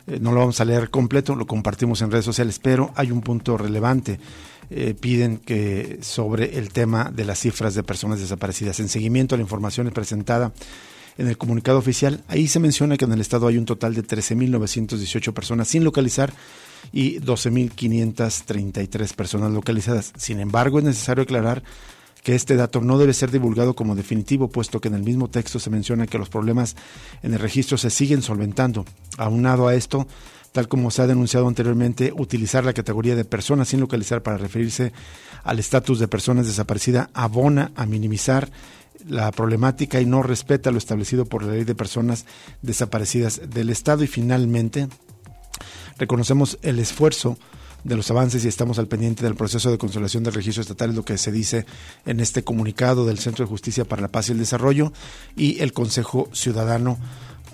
eh, 0.07 0.19
no 0.19 0.31
lo 0.31 0.39
vamos 0.39 0.59
a 0.59 0.65
leer 0.65 0.89
completo, 0.89 1.35
lo 1.35 1.45
compartimos 1.45 2.01
en 2.01 2.11
redes 2.11 2.25
sociales, 2.25 2.59
pero 2.59 2.88
hay 2.95 3.11
un 3.11 3.21
punto 3.21 3.57
relevante. 3.57 4.19
Eh, 4.71 4.93
piden 4.93 5.37
que 5.37 5.97
sobre 6.01 6.59
el 6.59 6.69
tema 6.69 7.11
de 7.11 7.25
las 7.25 7.39
cifras 7.39 7.73
de 7.73 7.81
personas 7.81 8.19
desaparecidas. 8.19 8.79
En 8.79 8.87
seguimiento 8.87 9.33
a 9.33 9.37
la 9.39 9.41
información 9.41 9.89
presentada 9.89 10.51
en 11.17 11.27
el 11.27 11.37
comunicado 11.39 11.79
oficial, 11.79 12.23
ahí 12.27 12.47
se 12.47 12.59
menciona 12.59 12.95
que 12.95 13.05
en 13.05 13.11
el 13.11 13.19
estado 13.19 13.47
hay 13.47 13.57
un 13.57 13.65
total 13.65 13.95
de 13.95 14.03
13.918 14.03 15.33
personas 15.33 15.67
sin 15.67 15.83
localizar 15.83 16.31
y 16.91 17.19
12.533 17.19 19.15
personas 19.15 19.51
localizadas. 19.51 20.13
Sin 20.17 20.39
embargo, 20.39 20.77
es 20.77 20.85
necesario 20.85 21.23
aclarar 21.23 21.63
que 22.23 22.35
este 22.35 22.55
dato 22.55 22.81
no 22.81 22.97
debe 22.97 23.13
ser 23.13 23.31
divulgado 23.31 23.75
como 23.75 23.95
definitivo, 23.95 24.49
puesto 24.49 24.79
que 24.79 24.89
en 24.89 24.95
el 24.95 25.03
mismo 25.03 25.29
texto 25.29 25.59
se 25.59 25.69
menciona 25.69 26.07
que 26.07 26.17
los 26.17 26.29
problemas 26.29 26.75
en 27.23 27.33
el 27.33 27.39
registro 27.39 27.77
se 27.77 27.89
siguen 27.89 28.21
solventando. 28.21 28.85
Aunado 29.17 29.67
a 29.67 29.75
esto, 29.75 30.07
tal 30.51 30.67
como 30.67 30.91
se 30.91 31.01
ha 31.01 31.07
denunciado 31.07 31.47
anteriormente, 31.47 32.13
utilizar 32.15 32.65
la 32.65 32.73
categoría 32.73 33.15
de 33.15 33.25
personas 33.25 33.69
sin 33.69 33.79
localizar 33.79 34.23
para 34.23 34.37
referirse 34.37 34.93
al 35.43 35.59
estatus 35.59 35.99
de 35.99 36.07
personas 36.07 36.47
desaparecidas 36.47 37.09
abona 37.13 37.71
a 37.75 37.85
minimizar 37.85 38.49
la 39.07 39.31
problemática 39.31 40.01
y 40.01 40.05
no 40.05 40.23
respeta 40.23 40.71
lo 40.71 40.77
establecido 40.77 41.25
por 41.25 41.43
la 41.43 41.53
ley 41.53 41.63
de 41.63 41.75
personas 41.75 42.25
desaparecidas 42.61 43.41
del 43.49 43.69
Estado. 43.69 44.03
Y 44.03 44.07
finalmente, 44.07 44.87
reconocemos 45.97 46.57
el 46.61 46.79
esfuerzo 46.79 47.37
de 47.83 47.95
los 47.95 48.11
avances 48.11 48.43
y 48.43 48.47
estamos 48.49 48.77
al 48.77 48.87
pendiente 48.87 49.23
del 49.23 49.35
proceso 49.35 49.71
de 49.71 49.77
consolidación 49.77 50.23
del 50.23 50.33
registro 50.33 50.61
estatal, 50.61 50.93
lo 50.93 51.05
que 51.05 51.17
se 51.17 51.31
dice 51.31 51.65
en 52.05 52.19
este 52.19 52.43
comunicado 52.43 53.05
del 53.05 53.19
Centro 53.19 53.45
de 53.45 53.49
Justicia 53.49 53.85
para 53.85 54.01
la 54.01 54.09
Paz 54.09 54.29
y 54.29 54.33
el 54.33 54.39
Desarrollo 54.39 54.91
y 55.37 55.61
el 55.61 55.71
Consejo 55.71 56.29
Ciudadano 56.33 56.97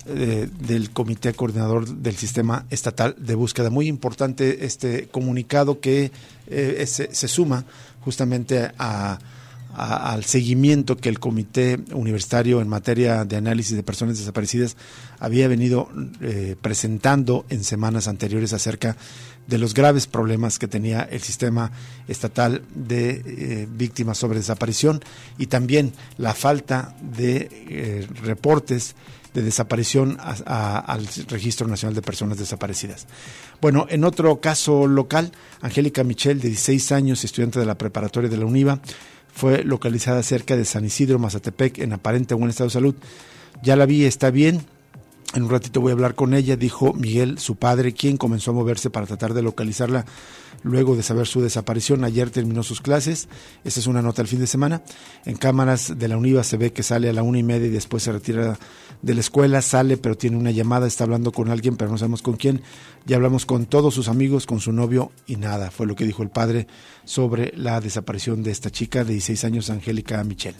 eh, 0.08 0.48
del 0.60 0.90
Comité 0.90 1.34
Coordinador 1.34 1.88
del 1.88 2.14
Sistema 2.14 2.64
Estatal 2.70 3.16
de 3.18 3.34
Búsqueda. 3.34 3.70
Muy 3.70 3.88
importante 3.88 4.64
este 4.64 5.08
comunicado 5.08 5.80
que 5.80 6.12
eh, 6.46 6.86
se, 6.86 7.26
suma 7.26 7.64
justamente 8.02 8.70
al 8.78 10.24
seguimiento 10.24 10.96
que 10.96 11.08
el 11.08 11.18
Comité 11.18 11.80
Universitario 11.92 12.60
en 12.60 12.68
materia 12.68 13.24
de 13.24 13.34
análisis 13.34 13.74
de 13.74 13.82
personas 13.82 14.16
desaparecidas 14.16 14.76
había 15.18 15.48
venido 15.48 15.88
eh, 16.20 16.54
presentando 16.60 17.44
en 17.48 17.64
semanas 17.64 18.06
anteriores 18.06 18.52
acerca 18.52 18.96
de 19.48 19.58
los 19.58 19.74
graves 19.74 20.06
problemas 20.06 20.60
que 20.60 20.68
tenía 20.68 21.02
el 21.02 21.20
sistema 21.20 21.72
estatal 22.06 22.62
de 22.76 23.66
víctimas 23.76 24.18
sobre 24.18 24.38
desaparición 24.38 25.00
y 25.36 25.46
también 25.46 25.92
la 26.16 26.32
falta 26.32 26.94
de 27.00 28.06
reportes 28.22 28.94
de 29.36 29.42
desaparición 29.42 30.16
al 30.18 31.06
Registro 31.28 31.68
Nacional 31.68 31.94
de 31.94 32.00
Personas 32.00 32.38
Desaparecidas. 32.38 33.06
Bueno, 33.60 33.86
en 33.90 34.04
otro 34.04 34.40
caso 34.40 34.86
local, 34.86 35.30
Angélica 35.60 36.04
Michel, 36.04 36.40
de 36.40 36.48
16 36.48 36.92
años, 36.92 37.22
estudiante 37.22 37.60
de 37.60 37.66
la 37.66 37.76
preparatoria 37.76 38.30
de 38.30 38.38
la 38.38 38.46
UNIVA, 38.46 38.80
fue 39.32 39.62
localizada 39.62 40.22
cerca 40.22 40.56
de 40.56 40.64
San 40.64 40.86
Isidro, 40.86 41.18
Mazatepec, 41.18 41.78
en 41.78 41.92
aparente 41.92 42.34
buen 42.34 42.48
estado 42.48 42.68
de 42.68 42.72
salud. 42.72 42.94
Ya 43.62 43.76
la 43.76 43.84
vi, 43.84 44.04
está 44.04 44.30
bien, 44.30 44.64
en 45.36 45.42
un 45.42 45.50
ratito 45.50 45.82
voy 45.82 45.90
a 45.90 45.92
hablar 45.92 46.14
con 46.14 46.32
ella, 46.32 46.56
dijo 46.56 46.94
Miguel, 46.94 47.38
su 47.38 47.56
padre, 47.56 47.92
quien 47.92 48.16
comenzó 48.16 48.52
a 48.52 48.54
moverse 48.54 48.88
para 48.88 49.06
tratar 49.06 49.34
de 49.34 49.42
localizarla 49.42 50.06
luego 50.62 50.96
de 50.96 51.02
saber 51.02 51.26
su 51.26 51.42
desaparición. 51.42 52.04
Ayer 52.04 52.30
terminó 52.30 52.62
sus 52.62 52.80
clases, 52.80 53.28
esta 53.62 53.78
es 53.78 53.86
una 53.86 54.00
nota 54.00 54.22
del 54.22 54.28
fin 54.28 54.40
de 54.40 54.46
semana. 54.46 54.82
En 55.26 55.36
cámaras 55.36 55.98
de 55.98 56.08
la 56.08 56.16
UNIVA 56.16 56.42
se 56.42 56.56
ve 56.56 56.72
que 56.72 56.82
sale 56.82 57.10
a 57.10 57.12
la 57.12 57.22
una 57.22 57.38
y 57.38 57.42
media 57.42 57.66
y 57.66 57.70
después 57.70 58.02
se 58.02 58.12
retira 58.12 58.58
de 59.02 59.14
la 59.14 59.20
escuela, 59.20 59.60
sale 59.60 59.98
pero 59.98 60.16
tiene 60.16 60.38
una 60.38 60.52
llamada, 60.52 60.86
está 60.86 61.04
hablando 61.04 61.32
con 61.32 61.50
alguien, 61.50 61.76
pero 61.76 61.90
no 61.90 61.98
sabemos 61.98 62.22
con 62.22 62.36
quién. 62.36 62.62
Ya 63.04 63.16
hablamos 63.16 63.44
con 63.44 63.66
todos 63.66 63.92
sus 63.92 64.08
amigos, 64.08 64.46
con 64.46 64.60
su 64.60 64.72
novio 64.72 65.12
y 65.26 65.36
nada, 65.36 65.70
fue 65.70 65.86
lo 65.86 65.96
que 65.96 66.06
dijo 66.06 66.22
el 66.22 66.30
padre 66.30 66.66
sobre 67.04 67.52
la 67.54 67.82
desaparición 67.82 68.42
de 68.42 68.52
esta 68.52 68.70
chica 68.70 69.04
de 69.04 69.12
16 69.12 69.44
años, 69.44 69.68
Angélica 69.68 70.24
Michel. 70.24 70.54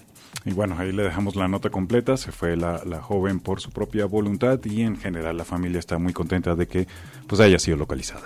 Y 0.45 0.52
bueno, 0.52 0.76
ahí 0.78 0.93
le 0.93 1.02
dejamos 1.02 1.37
la 1.37 1.49
nota 1.49 1.71
completa. 1.71 2.16
Se 2.16 2.33
fue 2.33 2.57
la, 2.57 2.83
la, 2.85 3.00
joven 3.02 3.40
por 3.40 3.61
su 3.61 3.71
propia 3.71 4.07
voluntad 4.07 4.61
y 4.64 4.83
en 4.83 4.97
general 4.97 5.37
la 5.37 5.45
familia 5.45 5.78
está 5.78 5.99
muy 5.99 6.12
contenta 6.12 6.55
de 6.55 6.69
que 6.69 6.87
pues 7.26 7.40
haya 7.40 7.59
sido 7.59 7.76
localizada. 7.76 8.25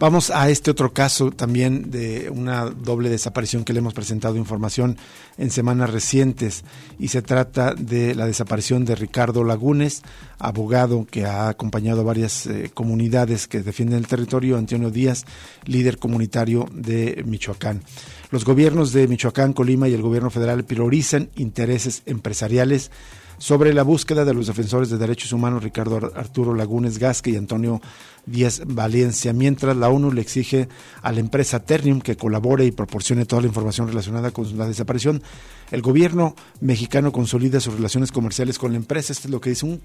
Vamos 0.00 0.30
a 0.30 0.48
este 0.48 0.70
otro 0.70 0.92
caso 0.92 1.32
también 1.32 1.90
de 1.90 2.30
una 2.30 2.66
doble 2.66 3.08
desaparición 3.08 3.64
que 3.64 3.72
le 3.72 3.80
hemos 3.80 3.94
presentado 3.94 4.36
información 4.36 4.96
en 5.38 5.50
semanas 5.50 5.90
recientes 5.90 6.62
y 7.00 7.08
se 7.08 7.20
trata 7.20 7.74
de 7.74 8.14
la 8.14 8.26
desaparición 8.26 8.84
de 8.84 8.94
Ricardo 8.94 9.42
Lagunes, 9.42 10.02
abogado 10.38 11.04
que 11.04 11.26
ha 11.26 11.48
acompañado 11.48 12.02
a 12.02 12.04
varias 12.04 12.46
eh, 12.46 12.70
comunidades 12.72 13.48
que 13.48 13.60
defienden 13.60 13.98
el 13.98 14.06
territorio, 14.06 14.56
Antonio 14.56 14.92
Díaz, 14.92 15.24
líder 15.64 15.98
comunitario 15.98 16.68
de 16.72 17.24
Michoacán. 17.26 17.82
Los 18.30 18.44
gobiernos 18.44 18.92
de 18.92 19.08
Michoacán, 19.08 19.52
Colima 19.52 19.88
y 19.88 19.94
el 19.94 20.02
gobierno 20.02 20.30
federal 20.30 20.62
priorizan 20.62 21.28
intereses 21.34 22.02
empresariales 22.06 22.92
sobre 23.38 23.72
la 23.72 23.82
búsqueda 23.82 24.24
de 24.24 24.34
los 24.34 24.48
defensores 24.48 24.90
de 24.90 24.98
derechos 24.98 25.32
humanos 25.32 25.62
Ricardo 25.62 26.12
Arturo 26.14 26.54
Lagunes 26.54 26.98
Gasque 26.98 27.30
y 27.30 27.36
Antonio 27.36 27.80
Díaz 28.26 28.62
Valencia, 28.66 29.32
mientras 29.32 29.76
la 29.76 29.88
ONU 29.88 30.12
le 30.12 30.20
exige 30.20 30.68
a 31.02 31.12
la 31.12 31.20
empresa 31.20 31.60
Ternium 31.60 32.00
que 32.00 32.16
colabore 32.16 32.66
y 32.66 32.72
proporcione 32.72 33.24
toda 33.24 33.42
la 33.42 33.48
información 33.48 33.88
relacionada 33.88 34.32
con 34.32 34.58
la 34.58 34.66
desaparición. 34.66 35.22
El 35.70 35.82
gobierno 35.82 36.34
mexicano 36.60 37.10
consolida 37.10 37.60
sus 37.60 37.74
relaciones 37.74 38.12
comerciales 38.12 38.58
con 38.58 38.72
la 38.72 38.78
empresa. 38.78 39.12
Este 39.12 39.28
es 39.28 39.32
lo 39.32 39.40
que 39.40 39.50
dice 39.50 39.66
un, 39.66 39.80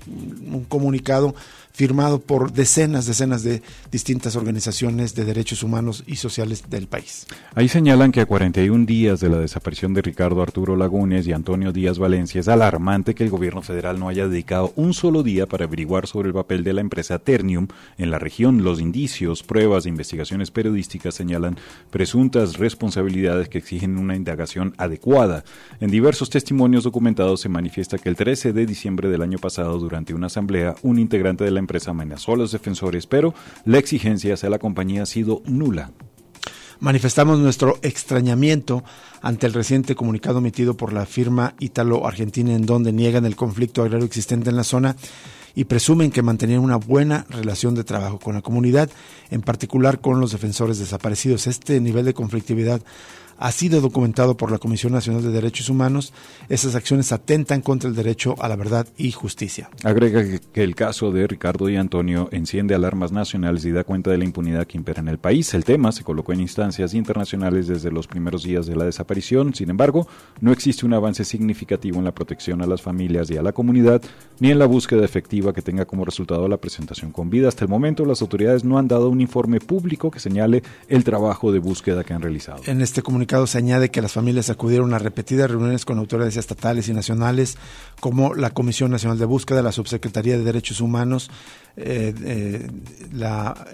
un 0.52 0.66
comunicado 0.66 1.36
firmado 1.74 2.20
por 2.20 2.54
decenas, 2.54 3.08
decenas 3.08 3.44
de 3.44 3.64
distintas 3.92 4.36
organizaciones 4.36 5.16
de 5.16 5.26
derechos 5.26 5.64
humanos 5.64 6.04
y 6.06 6.18
sociales 6.18 6.70
del 6.70 6.88
país. 6.88 7.26
Ahí 7.56 7.68
señalan 7.68 8.12
que 8.12 8.22
a 8.22 8.26
41 8.28 8.86
días 8.86 9.20
de 9.20 9.30
la 9.30 9.40
desaparición 9.40 9.94
de 9.94 10.04
Ricardo 10.04 10.42
Arturo 10.42 10.76
Lagunes 10.76 11.26
y 11.26 11.34
Antonio 11.34 11.72
Díaz 11.72 11.98
Valencia 11.98 12.40
es 12.40 12.48
alarmante 12.48 13.16
que 13.16 13.24
el 13.24 13.32
gobierno 13.32 13.64
federal 13.64 14.00
no 14.00 14.08
haya 14.08 14.28
dedicado 14.28 14.72
un 14.76 14.94
solo 14.94 15.24
día 15.24 15.48
para 15.48 15.66
averiguar 15.66 16.06
sobre 16.06 16.28
el 16.28 16.34
papel 16.34 16.64
de 16.64 16.74
la 16.74 16.82
empresa 16.82 17.18
Ternium 17.18 17.68
en 17.98 18.12
la 18.12 18.20
región 18.20 18.64
los 18.64 18.80
indicios, 18.80 19.42
pruebas 19.42 19.86
e 19.86 19.90
investigaciones 19.90 20.52
periodísticas 20.52 21.16
señalan 21.16 21.58
presuntas 21.90 22.58
responsabilidades 22.58 23.50
que 23.50 23.58
exigen 23.58 23.98
una 23.98 24.16
indagación 24.16 24.76
adecuada. 24.78 25.44
En 25.80 25.90
diversos 25.90 26.30
testimonios 26.30 26.84
documentados 26.84 27.42
se 27.42 27.50
manifiesta 27.50 27.98
que 27.98 28.10
el 28.10 28.16
13 28.16 28.54
de 28.54 28.66
diciembre 28.66 29.10
del 29.10 29.22
año 29.22 29.40
pasado, 29.40 29.80
durante 29.80 30.14
una 30.14 30.28
asamblea, 30.28 30.76
un 30.84 31.00
integrante 31.00 31.44
de 31.44 31.52
la 31.52 31.63
empresa 31.64 31.92
amenazó 31.92 32.34
a 32.34 32.38
los 32.38 32.52
defensores, 32.52 33.08
pero 33.08 33.34
la 33.66 33.80
exigencia 33.80 34.36
hacia 34.36 34.50
la 34.50 34.60
compañía 34.60 35.04
ha 35.04 35.08
sido 35.08 35.42
nula. 35.46 35.92
Manifestamos 36.80 37.40
nuestro 37.40 37.80
extrañamiento 37.82 38.84
ante 39.22 39.48
el 39.48 39.54
reciente 39.54 39.96
comunicado 39.96 40.40
emitido 40.40 40.76
por 40.76 40.92
la 40.92 41.06
firma 41.06 41.56
ítalo-argentina 41.60 42.54
en 42.54 42.66
donde 42.66 42.92
niegan 42.92 43.26
el 43.26 43.38
conflicto 43.38 43.82
agrario 43.82 44.06
existente 44.06 44.50
en 44.50 44.58
la 44.58 44.66
zona 44.66 44.96
y 45.56 45.66
presumen 45.66 46.12
que 46.12 46.22
mantenían 46.22 46.60
una 46.60 46.78
buena 46.78 47.26
relación 47.30 47.76
de 47.76 47.84
trabajo 47.84 48.20
con 48.20 48.34
la 48.34 48.42
comunidad, 48.42 48.90
en 49.30 49.42
particular 49.42 50.02
con 50.02 50.20
los 50.20 50.32
defensores 50.32 50.80
desaparecidos. 50.80 51.48
Este 51.48 51.80
nivel 51.80 52.06
de 52.06 52.14
conflictividad 52.14 52.82
ha 53.44 53.52
sido 53.52 53.82
documentado 53.82 54.38
por 54.38 54.52
la 54.52 54.58
Comisión 54.58 54.94
Nacional 54.94 55.22
de 55.22 55.30
Derechos 55.30 55.68
Humanos. 55.68 56.14
Esas 56.48 56.76
acciones 56.76 57.12
atentan 57.12 57.60
contra 57.60 57.90
el 57.90 57.96
derecho 57.96 58.36
a 58.40 58.48
la 58.48 58.56
verdad 58.56 58.88
y 58.98 59.12
justicia. 59.12 59.70
Agrega 59.84 60.24
que 60.54 60.64
el 60.64 60.76
caso 60.76 61.12
de 61.12 61.28
Ricardo 61.28 61.68
y 61.68 61.76
Antonio 61.76 62.30
enciende 62.32 62.74
alarmas 62.74 63.12
nacionales 63.12 63.66
y 63.66 63.72
da 63.72 63.84
cuenta 63.84 64.12
de 64.12 64.18
la 64.18 64.24
impunidad 64.24 64.66
que 64.66 64.78
impera 64.78 65.02
en 65.02 65.10
el 65.10 65.18
país. 65.18 65.54
El 65.54 65.66
tema 65.66 65.92
se 65.92 66.06
colocó 66.06 66.32
en 66.32 66.40
instancias 66.40 66.94
internacionales 66.94 67.68
desde 67.68 67.92
los 67.92 68.08
primeros 68.08 68.44
días 68.44 68.66
de 68.66 68.78
la 68.78 68.86
desaparición. 68.86 69.54
Sin 69.54 69.70
embargo, 69.70 70.08
no 70.40 70.54
existe 70.54 70.86
un 70.86 70.94
avance 70.94 71.26
significativo 71.26 71.98
en 72.00 72.06
la 72.06 72.14
protección 72.14 72.62
a 72.62 72.66
las 72.66 72.82
familias 72.82 73.30
y 73.30 73.36
a 73.36 73.42
la 73.42 73.52
comunidad, 73.52 74.02
ni 74.40 74.52
en 74.52 74.60
la 74.60 74.68
búsqueda 74.68 75.04
efectiva 75.04 75.52
que 75.52 75.62
tenga 75.62 75.84
como 75.84 76.06
resultado 76.06 76.48
la 76.48 76.56
presentación 76.56 77.12
con 77.12 77.30
vida. 77.30 77.50
Hasta 77.50 77.66
el 77.66 77.70
momento, 77.70 78.06
las 78.06 78.22
autoridades 78.22 78.64
no 78.64 78.78
han 78.78 78.88
dado 78.88 79.10
un 79.10 79.20
informe 79.20 79.60
público 79.60 80.12
que 80.12 80.22
señale 80.22 80.64
el 80.88 81.04
trabajo 81.04 81.52
de 81.52 81.60
búsqueda 81.60 82.06
que 82.06 82.14
han 82.14 82.22
realizado. 82.22 82.62
En 82.68 82.82
este 82.82 83.02
comunicado 83.02 83.33
se 83.48 83.58
añade 83.58 83.90
que 83.90 84.02
las 84.02 84.14
familias 84.14 84.50
acudieron 84.50 84.94
a 84.94 85.00
repetidas 85.00 85.50
reuniones 85.50 85.86
con 85.86 85.98
autoridades 85.98 86.38
estatales 86.38 86.88
y 86.88 86.94
nacionales, 86.94 87.58
como 88.00 88.36
la 88.36 88.52
Comisión 88.52 88.92
Nacional 88.92 89.18
de 89.18 89.26
Búsqueda, 89.26 89.62
la 89.62 89.72
Subsecretaría 89.72 90.38
de 90.38 90.44
Derechos 90.44 90.82
Humanos, 90.82 91.32
eh, 91.76 92.14
eh, 92.24 92.70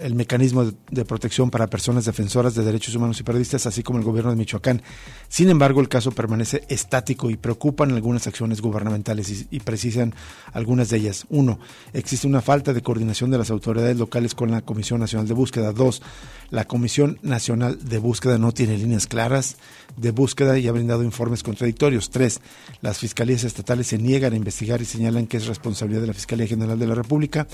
el 0.00 0.14
mecanismo 0.14 0.64
de, 0.90 1.04
protección 1.04 1.50
para 1.50 1.66
personas 1.66 2.06
defensoras 2.06 2.54
de 2.54 2.64
derechos 2.64 2.94
humanos 2.94 3.20
y 3.20 3.22
periodistas, 3.22 3.66
así 3.66 3.82
como 3.82 3.98
el 3.98 4.04
gobierno 4.04 4.30
de 4.30 4.36
Michoacán. 4.36 4.82
Sin 5.28 5.50
embargo, 5.50 5.80
el 5.80 5.88
caso 5.88 6.10
permanece 6.10 6.64
estático 6.68 7.30
y 7.30 7.36
preocupan 7.36 7.92
algunas 7.92 8.26
acciones 8.26 8.60
gubernamentales 8.60 9.46
y 9.50 9.60
precisan 9.60 10.14
algunas 10.52 10.88
de 10.88 10.98
ellas. 10.98 11.26
Uno, 11.28 11.58
existe 11.92 12.26
una 12.26 12.40
falta 12.40 12.72
de 12.72 12.82
coordinación 12.82 13.30
de 13.30 13.38
las 13.38 13.50
autoridades 13.50 13.98
locales 13.98 14.34
con 14.34 14.50
la 14.50 14.62
Comisión 14.62 15.00
Nacional 15.00 15.28
de 15.28 15.34
Búsqueda. 15.34 15.72
Dos, 15.72 16.02
la 16.50 16.64
Comisión 16.64 17.18
Nacional 17.22 17.78
de 17.86 17.98
Búsqueda 17.98 18.38
no 18.38 18.52
tiene 18.52 18.78
líneas 18.78 19.06
claras 19.06 19.56
de 19.96 20.10
búsqueda 20.10 20.58
y 20.58 20.68
ha 20.68 20.72
brindado 20.72 21.02
informes 21.02 21.42
contradictorios. 21.42 22.10
Tres, 22.10 22.40
las 22.80 22.98
fiscalías 22.98 23.44
estatales 23.44 23.88
se 23.88 23.98
niegan 23.98 24.32
a 24.32 24.36
investigar 24.36 24.80
y 24.80 24.84
señalan 24.84 25.26
que 25.26 25.36
es 25.36 25.46
responsabilidad 25.46 26.00
de 26.00 26.06
la 26.06 26.14
Fiscalía 26.14 26.46
General 26.46 26.78
de 26.78 26.86
la 26.86 26.94
República 26.94 27.46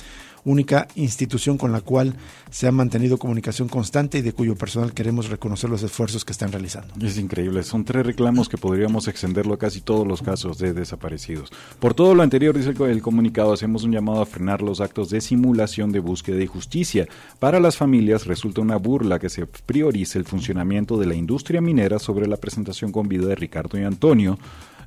única 0.46 0.86
institución 0.94 1.58
con 1.58 1.72
la 1.72 1.82
cual 1.82 2.14
se 2.50 2.66
ha 2.66 2.72
mantenido 2.72 3.18
comunicación 3.18 3.68
constante 3.68 4.18
y 4.18 4.22
de 4.22 4.32
cuyo 4.32 4.54
personal 4.54 4.94
queremos 4.94 5.28
reconocer 5.28 5.68
los 5.68 5.82
esfuerzos 5.82 6.24
que 6.24 6.32
están 6.32 6.52
realizando. 6.52 6.94
Es 7.04 7.18
increíble, 7.18 7.62
son 7.64 7.84
tres 7.84 8.06
reclamos 8.06 8.48
que 8.48 8.56
podríamos 8.56 9.08
extenderlo 9.08 9.54
a 9.54 9.58
casi 9.58 9.80
todos 9.80 10.06
los 10.06 10.22
casos 10.22 10.56
de 10.58 10.72
desaparecidos. 10.72 11.50
Por 11.80 11.94
todo 11.94 12.14
lo 12.14 12.22
anterior, 12.22 12.56
dice 12.56 12.74
el 12.78 13.02
comunicado, 13.02 13.52
hacemos 13.52 13.82
un 13.84 13.92
llamado 13.92 14.22
a 14.22 14.26
frenar 14.26 14.62
los 14.62 14.80
actos 14.80 15.10
de 15.10 15.20
simulación 15.20 15.90
de 15.90 15.98
búsqueda 15.98 16.40
y 16.40 16.46
justicia. 16.46 17.08
Para 17.40 17.58
las 17.58 17.76
familias 17.76 18.26
resulta 18.26 18.60
una 18.60 18.76
burla 18.76 19.18
que 19.18 19.28
se 19.28 19.46
priorice 19.46 20.18
el 20.18 20.24
funcionamiento 20.24 20.96
de 20.96 21.06
la 21.06 21.14
industria 21.14 21.60
minera 21.60 21.98
sobre 21.98 22.28
la 22.28 22.36
presentación 22.36 22.92
con 22.92 23.08
vida 23.08 23.26
de 23.26 23.34
Ricardo 23.34 23.78
y 23.78 23.82
Antonio 23.82 24.38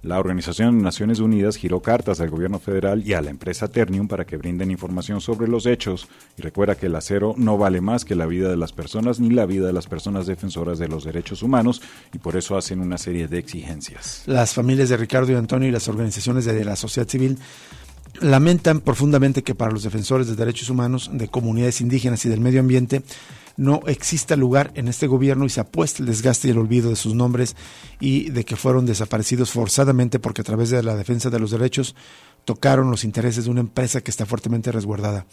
la 0.02 0.20
Organización 0.20 0.78
de 0.78 0.84
Naciones 0.84 1.20
Unidas 1.20 1.58
giró 1.58 1.82
cartas 1.82 2.22
al 2.22 2.30
gobierno 2.30 2.60
federal 2.60 3.06
y 3.06 3.14
a 3.14 3.22
la 3.22 3.30
empresa 3.30 3.68
Ternium 3.68 4.08
para 4.08 4.26
que 4.26 4.38
brinden 4.38 4.72
información 4.72 5.20
sobre 5.20 5.48
los 5.48 5.66
hechos 5.66 6.08
y 6.38 6.42
recuerda 6.42 6.76
que 6.76 6.86
el 6.86 6.96
acero 6.96 7.34
no 7.38 7.58
vale 7.58 7.82
más 7.82 8.06
que 8.06 8.16
la 8.16 8.26
vida 8.26 8.50
de 8.50 8.58
las 8.58 8.72
personas 8.72 9.20
ni 9.20 9.30
la 9.30 9.46
vida 9.46 9.68
de 9.68 9.74
las 9.74 9.88
personas 9.88 10.26
defensoras 10.26 10.80
de 10.80 10.88
los 10.88 11.04
derechos 11.04 11.44
humanos 11.44 11.82
y 12.14 12.20
por 12.20 12.38
eso 12.38 12.58
hacen 12.58 12.80
una 12.80 12.98
serie 12.98 13.28
de 13.28 13.40
exigencias. 13.40 14.24
Las 14.26 14.54
familias 14.54 14.90
de 14.90 14.98
Ricardo 14.98 15.32
y 15.32 15.36
Antonio 15.36 15.68
y 15.68 15.72
las 15.72 15.88
organizaciones 15.88 16.46
de 16.46 16.64
la 16.64 16.76
sociedad 16.76 17.08
civil 17.08 17.38
lamentan 18.22 18.82
profundamente 18.82 19.44
que 19.44 19.56
para 19.56 19.72
los 19.72 19.84
defensores 19.84 20.28
de 20.28 20.36
derechos 20.36 20.70
humanos, 20.70 21.10
de 21.14 21.28
comunidades 21.28 21.82
indígenas 21.82 22.26
y 22.26 22.30
del 22.30 22.40
medio 22.40 22.60
ambiente, 22.60 23.04
no 23.60 23.82
exista 23.88 24.38
lugar 24.38 24.72
en 24.76 24.88
este 24.88 25.06
gobierno 25.06 25.44
y 25.46 25.50
se 25.50 25.60
apuesta 25.60 26.02
el 26.02 26.08
desgaste 26.08 26.48
y 26.48 26.52
el 26.52 26.58
olvido 26.58 26.90
de 26.90 26.96
sus 26.96 27.14
nombres 27.14 27.58
y 28.00 28.30
de 28.30 28.46
que 28.46 28.56
fueron 28.56 28.86
desaparecidos 28.86 29.52
forzadamente 29.52 30.18
porque 30.18 30.42
a 30.42 30.46
través 30.46 30.70
de 30.70 30.82
la 30.82 30.96
defensa 30.96 31.30
de 31.30 31.40
los 31.40 31.52
derechos 31.52 31.94
tocaron 32.46 32.90
los 32.90 33.04
intereses 33.04 33.44
de 33.44 33.52
una 33.52 33.60
empresa 33.60 34.00
que 34.00 34.12
está 34.12 34.26
fuertemente 34.26 34.72
resguardada. 34.72 35.26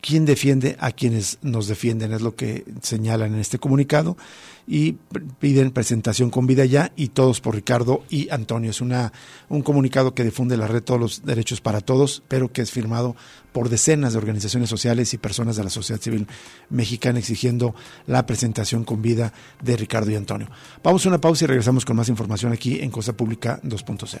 ¿Quién 0.00 0.24
defiende 0.24 0.76
a 0.78 0.92
quienes 0.92 1.38
nos 1.42 1.66
defienden? 1.66 2.12
Es 2.12 2.22
lo 2.22 2.36
que 2.36 2.64
señalan 2.82 3.34
en 3.34 3.40
este 3.40 3.58
comunicado 3.58 4.16
y 4.68 4.96
piden 5.40 5.72
presentación 5.72 6.30
con 6.30 6.46
vida 6.46 6.64
ya 6.66 6.92
y 6.94 7.08
todos 7.08 7.40
por 7.40 7.56
Ricardo 7.56 8.04
y 8.08 8.28
Antonio. 8.30 8.70
Es 8.70 8.80
una, 8.80 9.12
un 9.48 9.62
comunicado 9.62 10.14
que 10.14 10.22
difunde 10.22 10.56
la 10.56 10.68
red 10.68 10.84
Todos 10.84 11.00
los 11.00 11.24
Derechos 11.24 11.60
para 11.60 11.80
Todos, 11.80 12.22
pero 12.28 12.52
que 12.52 12.62
es 12.62 12.70
firmado 12.70 13.16
por 13.52 13.70
decenas 13.70 14.12
de 14.12 14.18
organizaciones 14.18 14.68
sociales 14.68 15.12
y 15.14 15.18
personas 15.18 15.56
de 15.56 15.64
la 15.64 15.70
sociedad 15.70 16.00
civil 16.00 16.28
mexicana 16.70 17.18
exigiendo 17.18 17.74
la 18.06 18.24
presentación 18.24 18.84
con 18.84 19.02
vida 19.02 19.32
de 19.62 19.76
Ricardo 19.76 20.12
y 20.12 20.16
Antonio. 20.16 20.48
Vamos 20.84 21.04
a 21.06 21.08
una 21.08 21.20
pausa 21.20 21.44
y 21.44 21.48
regresamos 21.48 21.84
con 21.84 21.96
más 21.96 22.08
información 22.08 22.52
aquí 22.52 22.78
en 22.80 22.90
Cosa 22.90 23.14
Pública 23.14 23.58
2.0. 23.64 24.20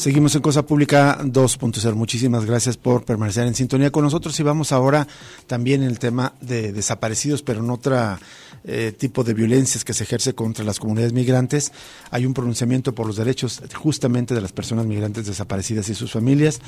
Seguimos 0.00 0.34
en 0.34 0.40
Cosa 0.40 0.64
Pública 0.64 1.18
2.0. 1.20 1.94
Muchísimas 1.94 2.46
gracias 2.46 2.78
por 2.78 3.04
permanecer 3.04 3.46
en 3.46 3.54
sintonía 3.54 3.92
con 3.92 4.02
nosotros 4.02 4.40
y 4.40 4.42
vamos 4.42 4.72
ahora 4.72 5.06
también 5.46 5.82
en 5.82 5.90
el 5.90 5.98
tema 5.98 6.32
de 6.40 6.72
desaparecidos, 6.72 7.42
pero 7.42 7.60
en 7.60 7.68
otro 7.68 8.16
eh, 8.64 8.94
tipo 8.96 9.24
de 9.24 9.34
violencias 9.34 9.84
que 9.84 9.92
se 9.92 10.04
ejerce 10.04 10.34
contra 10.34 10.64
las 10.64 10.78
comunidades 10.78 11.12
migrantes. 11.12 11.70
Hay 12.10 12.24
un 12.24 12.32
pronunciamiento 12.32 12.94
por 12.94 13.06
los 13.06 13.16
derechos 13.16 13.60
justamente 13.74 14.34
de 14.34 14.40
las 14.40 14.52
personas 14.52 14.86
migrantes 14.86 15.26
desaparecidas 15.26 15.90
y 15.90 15.94
sus 15.94 16.12
familias. 16.12 16.62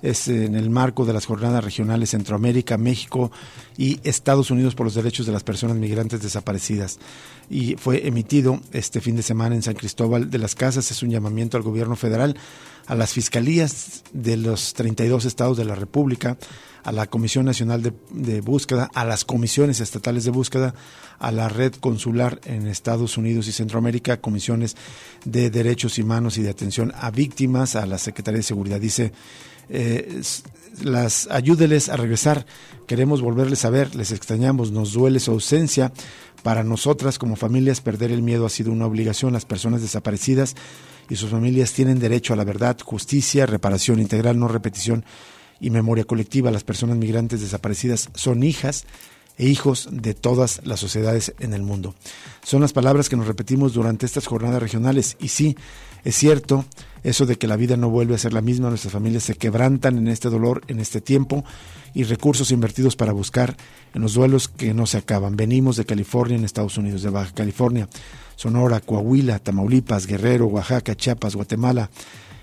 Es 0.00 0.28
en 0.28 0.54
el 0.54 0.70
marco 0.70 1.04
de 1.04 1.12
las 1.12 1.26
jornadas 1.26 1.64
regionales 1.64 2.10
Centroamérica, 2.10 2.78
México 2.78 3.32
y 3.76 3.98
Estados 4.04 4.52
Unidos 4.52 4.76
por 4.76 4.86
los 4.86 4.94
derechos 4.94 5.26
de 5.26 5.32
las 5.32 5.42
personas 5.42 5.76
migrantes 5.76 6.22
desaparecidas. 6.22 7.00
Y 7.50 7.74
fue 7.74 8.06
emitido 8.06 8.60
este 8.72 9.00
fin 9.00 9.16
de 9.16 9.22
semana 9.22 9.56
en 9.56 9.62
San 9.62 9.74
Cristóbal 9.74 10.30
de 10.30 10.38
las 10.38 10.54
Casas. 10.54 10.92
Es 10.92 11.02
un 11.02 11.10
llamamiento 11.10 11.56
al 11.56 11.64
gobierno 11.64 11.96
federal 11.96 12.36
a 12.86 12.94
las 12.94 13.12
fiscalías 13.12 14.04
de 14.12 14.36
los 14.36 14.74
32 14.74 15.24
estados 15.24 15.56
de 15.56 15.64
la 15.64 15.74
República, 15.74 16.38
a 16.84 16.92
la 16.92 17.08
Comisión 17.08 17.44
Nacional 17.44 17.82
de, 18.10 18.40
Búsqueda, 18.40 18.88
a 18.94 19.04
las 19.04 19.24
comisiones 19.24 19.80
estatales 19.80 20.24
de 20.24 20.30
búsqueda, 20.30 20.72
a 21.18 21.32
la 21.32 21.48
red 21.48 21.74
consular 21.74 22.40
en 22.44 22.68
Estados 22.68 23.18
Unidos 23.18 23.48
y 23.48 23.52
Centroamérica, 23.52 24.20
comisiones 24.20 24.76
de 25.24 25.50
derechos 25.50 25.98
humanos 25.98 26.38
y 26.38 26.42
de 26.42 26.50
atención 26.50 26.92
a 26.96 27.10
víctimas, 27.10 27.74
a 27.74 27.86
la 27.86 27.98
Secretaría 27.98 28.38
de 28.38 28.44
Seguridad. 28.44 28.80
Dice, 28.80 29.12
eh, 29.68 30.22
las 30.80 31.26
ayúdeles 31.28 31.88
a 31.88 31.96
regresar, 31.96 32.46
queremos 32.86 33.20
volverles 33.20 33.64
a 33.64 33.70
ver, 33.70 33.96
les 33.96 34.12
extrañamos, 34.12 34.70
nos 34.70 34.92
duele 34.92 35.18
su 35.18 35.32
ausencia. 35.32 35.92
Para 36.44 36.62
nosotras 36.62 37.18
como 37.18 37.34
familias 37.34 37.80
perder 37.80 38.12
el 38.12 38.22
miedo 38.22 38.46
ha 38.46 38.50
sido 38.50 38.70
una 38.70 38.86
obligación. 38.86 39.32
Las 39.32 39.44
personas 39.44 39.82
desaparecidas 39.82 40.54
y 41.08 41.16
sus 41.16 41.30
familias 41.30 41.72
tienen 41.72 41.98
derecho 41.98 42.32
a 42.32 42.36
la 42.36 42.44
verdad, 42.44 42.76
justicia, 42.82 43.46
reparación 43.46 44.00
integral, 44.00 44.38
no 44.38 44.48
repetición 44.48 45.04
y 45.60 45.70
memoria 45.70 46.04
colectiva. 46.04 46.50
Las 46.50 46.64
personas 46.64 46.96
migrantes 46.96 47.40
desaparecidas 47.40 48.10
son 48.14 48.42
hijas 48.42 48.84
e 49.38 49.46
hijos 49.46 49.88
de 49.92 50.14
todas 50.14 50.60
las 50.64 50.80
sociedades 50.80 51.34
en 51.40 51.52
el 51.52 51.62
mundo. 51.62 51.94
Son 52.42 52.62
las 52.62 52.72
palabras 52.72 53.08
que 53.08 53.16
nos 53.16 53.26
repetimos 53.26 53.74
durante 53.74 54.06
estas 54.06 54.26
jornadas 54.26 54.62
regionales 54.62 55.16
y 55.20 55.28
sí, 55.28 55.56
es 56.04 56.16
cierto 56.16 56.64
eso 57.02 57.26
de 57.26 57.36
que 57.36 57.46
la 57.46 57.56
vida 57.56 57.76
no 57.76 57.90
vuelve 57.90 58.14
a 58.14 58.18
ser 58.18 58.32
la 58.32 58.40
misma, 58.40 58.68
nuestras 58.68 58.92
familias 58.92 59.24
se 59.24 59.34
quebrantan 59.34 59.98
en 59.98 60.08
este 60.08 60.30
dolor, 60.30 60.62
en 60.68 60.80
este 60.80 61.00
tiempo 61.00 61.44
y 61.94 62.04
recursos 62.04 62.50
invertidos 62.50 62.96
para 62.96 63.12
buscar 63.12 63.56
en 63.94 64.02
los 64.02 64.14
duelos 64.14 64.48
que 64.48 64.74
no 64.74 64.86
se 64.86 64.98
acaban. 64.98 65.36
Venimos 65.36 65.76
de 65.76 65.84
California, 65.84 66.36
en 66.36 66.44
Estados 66.44 66.78
Unidos, 66.78 67.02
de 67.02 67.10
Baja 67.10 67.32
California. 67.32 67.88
Sonora, 68.36 68.80
Coahuila, 68.80 69.38
Tamaulipas, 69.40 70.06
Guerrero, 70.06 70.46
Oaxaca, 70.46 70.94
Chiapas, 70.94 71.34
Guatemala, 71.34 71.90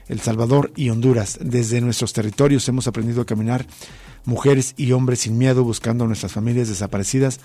El 0.09 0.19
Salvador 0.19 0.71
y 0.75 0.89
Honduras. 0.89 1.39
Desde 1.41 1.79
nuestros 1.79 2.11
territorios 2.11 2.67
hemos 2.67 2.87
aprendido 2.87 3.21
a 3.21 3.25
caminar 3.25 3.65
mujeres 4.25 4.73
y 4.77 4.91
hombres 4.91 5.21
sin 5.21 5.37
miedo 5.37 5.63
buscando 5.63 6.03
a 6.03 6.07
nuestras 6.07 6.33
familias 6.33 6.67
desaparecidas. 6.67 7.39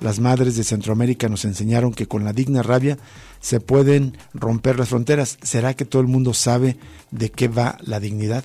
Las 0.00 0.20
madres 0.20 0.56
de 0.56 0.64
Centroamérica 0.64 1.28
nos 1.28 1.44
enseñaron 1.44 1.92
que 1.92 2.06
con 2.06 2.24
la 2.24 2.32
digna 2.32 2.62
rabia 2.62 2.98
se 3.40 3.60
pueden 3.60 4.16
romper 4.32 4.78
las 4.78 4.88
fronteras. 4.88 5.38
¿Será 5.42 5.74
que 5.74 5.84
todo 5.84 6.02
el 6.02 6.08
mundo 6.08 6.34
sabe 6.34 6.76
de 7.10 7.30
qué 7.30 7.48
va 7.48 7.78
la 7.82 8.00
dignidad? 8.00 8.44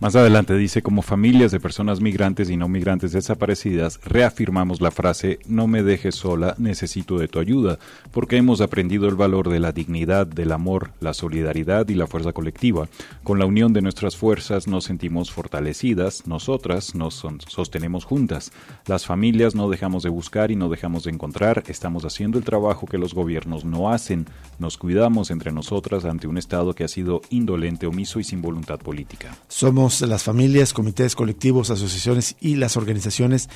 Más 0.00 0.14
adelante 0.14 0.56
dice, 0.56 0.80
como 0.80 1.02
familias 1.02 1.50
de 1.50 1.58
personas 1.58 2.00
migrantes 2.00 2.50
y 2.50 2.56
no 2.56 2.68
migrantes 2.68 3.10
desaparecidas, 3.10 3.98
reafirmamos 4.04 4.80
la 4.80 4.92
frase, 4.92 5.40
no 5.48 5.66
me 5.66 5.82
dejes 5.82 6.14
sola, 6.14 6.54
necesito 6.56 7.18
de 7.18 7.26
tu 7.26 7.40
ayuda, 7.40 7.80
porque 8.12 8.36
hemos 8.36 8.60
aprendido 8.60 9.08
el 9.08 9.16
valor 9.16 9.48
de 9.48 9.58
la 9.58 9.72
dignidad, 9.72 10.24
del 10.24 10.52
amor, 10.52 10.92
la 11.00 11.14
solidaridad 11.14 11.88
y 11.88 11.94
la 11.94 12.06
fuerza 12.06 12.32
colectiva. 12.32 12.88
Con 13.24 13.40
la 13.40 13.46
unión 13.46 13.72
de 13.72 13.82
nuestras 13.82 14.16
fuerzas 14.16 14.68
nos 14.68 14.84
sentimos 14.84 15.32
fortalecidas, 15.32 16.28
nosotras 16.28 16.94
nos 16.94 17.26
sostenemos 17.48 18.04
juntas. 18.04 18.52
Las 18.86 19.04
familias 19.04 19.56
no 19.56 19.68
dejamos 19.68 20.04
de 20.04 20.10
buscar 20.10 20.52
y 20.52 20.56
no 20.56 20.68
dejamos 20.68 21.02
de 21.02 21.10
encontrar, 21.10 21.64
estamos 21.66 22.04
haciendo 22.04 22.38
el 22.38 22.44
trabajo 22.44 22.86
que 22.86 22.98
los 22.98 23.14
gobiernos 23.14 23.64
no 23.64 23.90
hacen, 23.90 24.26
nos 24.60 24.78
cuidamos 24.78 25.32
entre 25.32 25.50
nosotras 25.50 26.04
ante 26.04 26.28
un 26.28 26.38
Estado 26.38 26.72
que 26.72 26.84
ha 26.84 26.88
sido 26.88 27.20
indolente, 27.30 27.88
omiso 27.88 28.20
y 28.20 28.24
sin 28.24 28.40
voluntad 28.40 28.78
política. 28.78 29.36
Somos 29.48 29.87
las 30.02 30.22
familias, 30.22 30.72
comités 30.72 31.14
colectivos, 31.14 31.70
asociaciones 31.70 32.36
y 32.40 32.56
las 32.56 32.76
organizaciones 32.76 33.48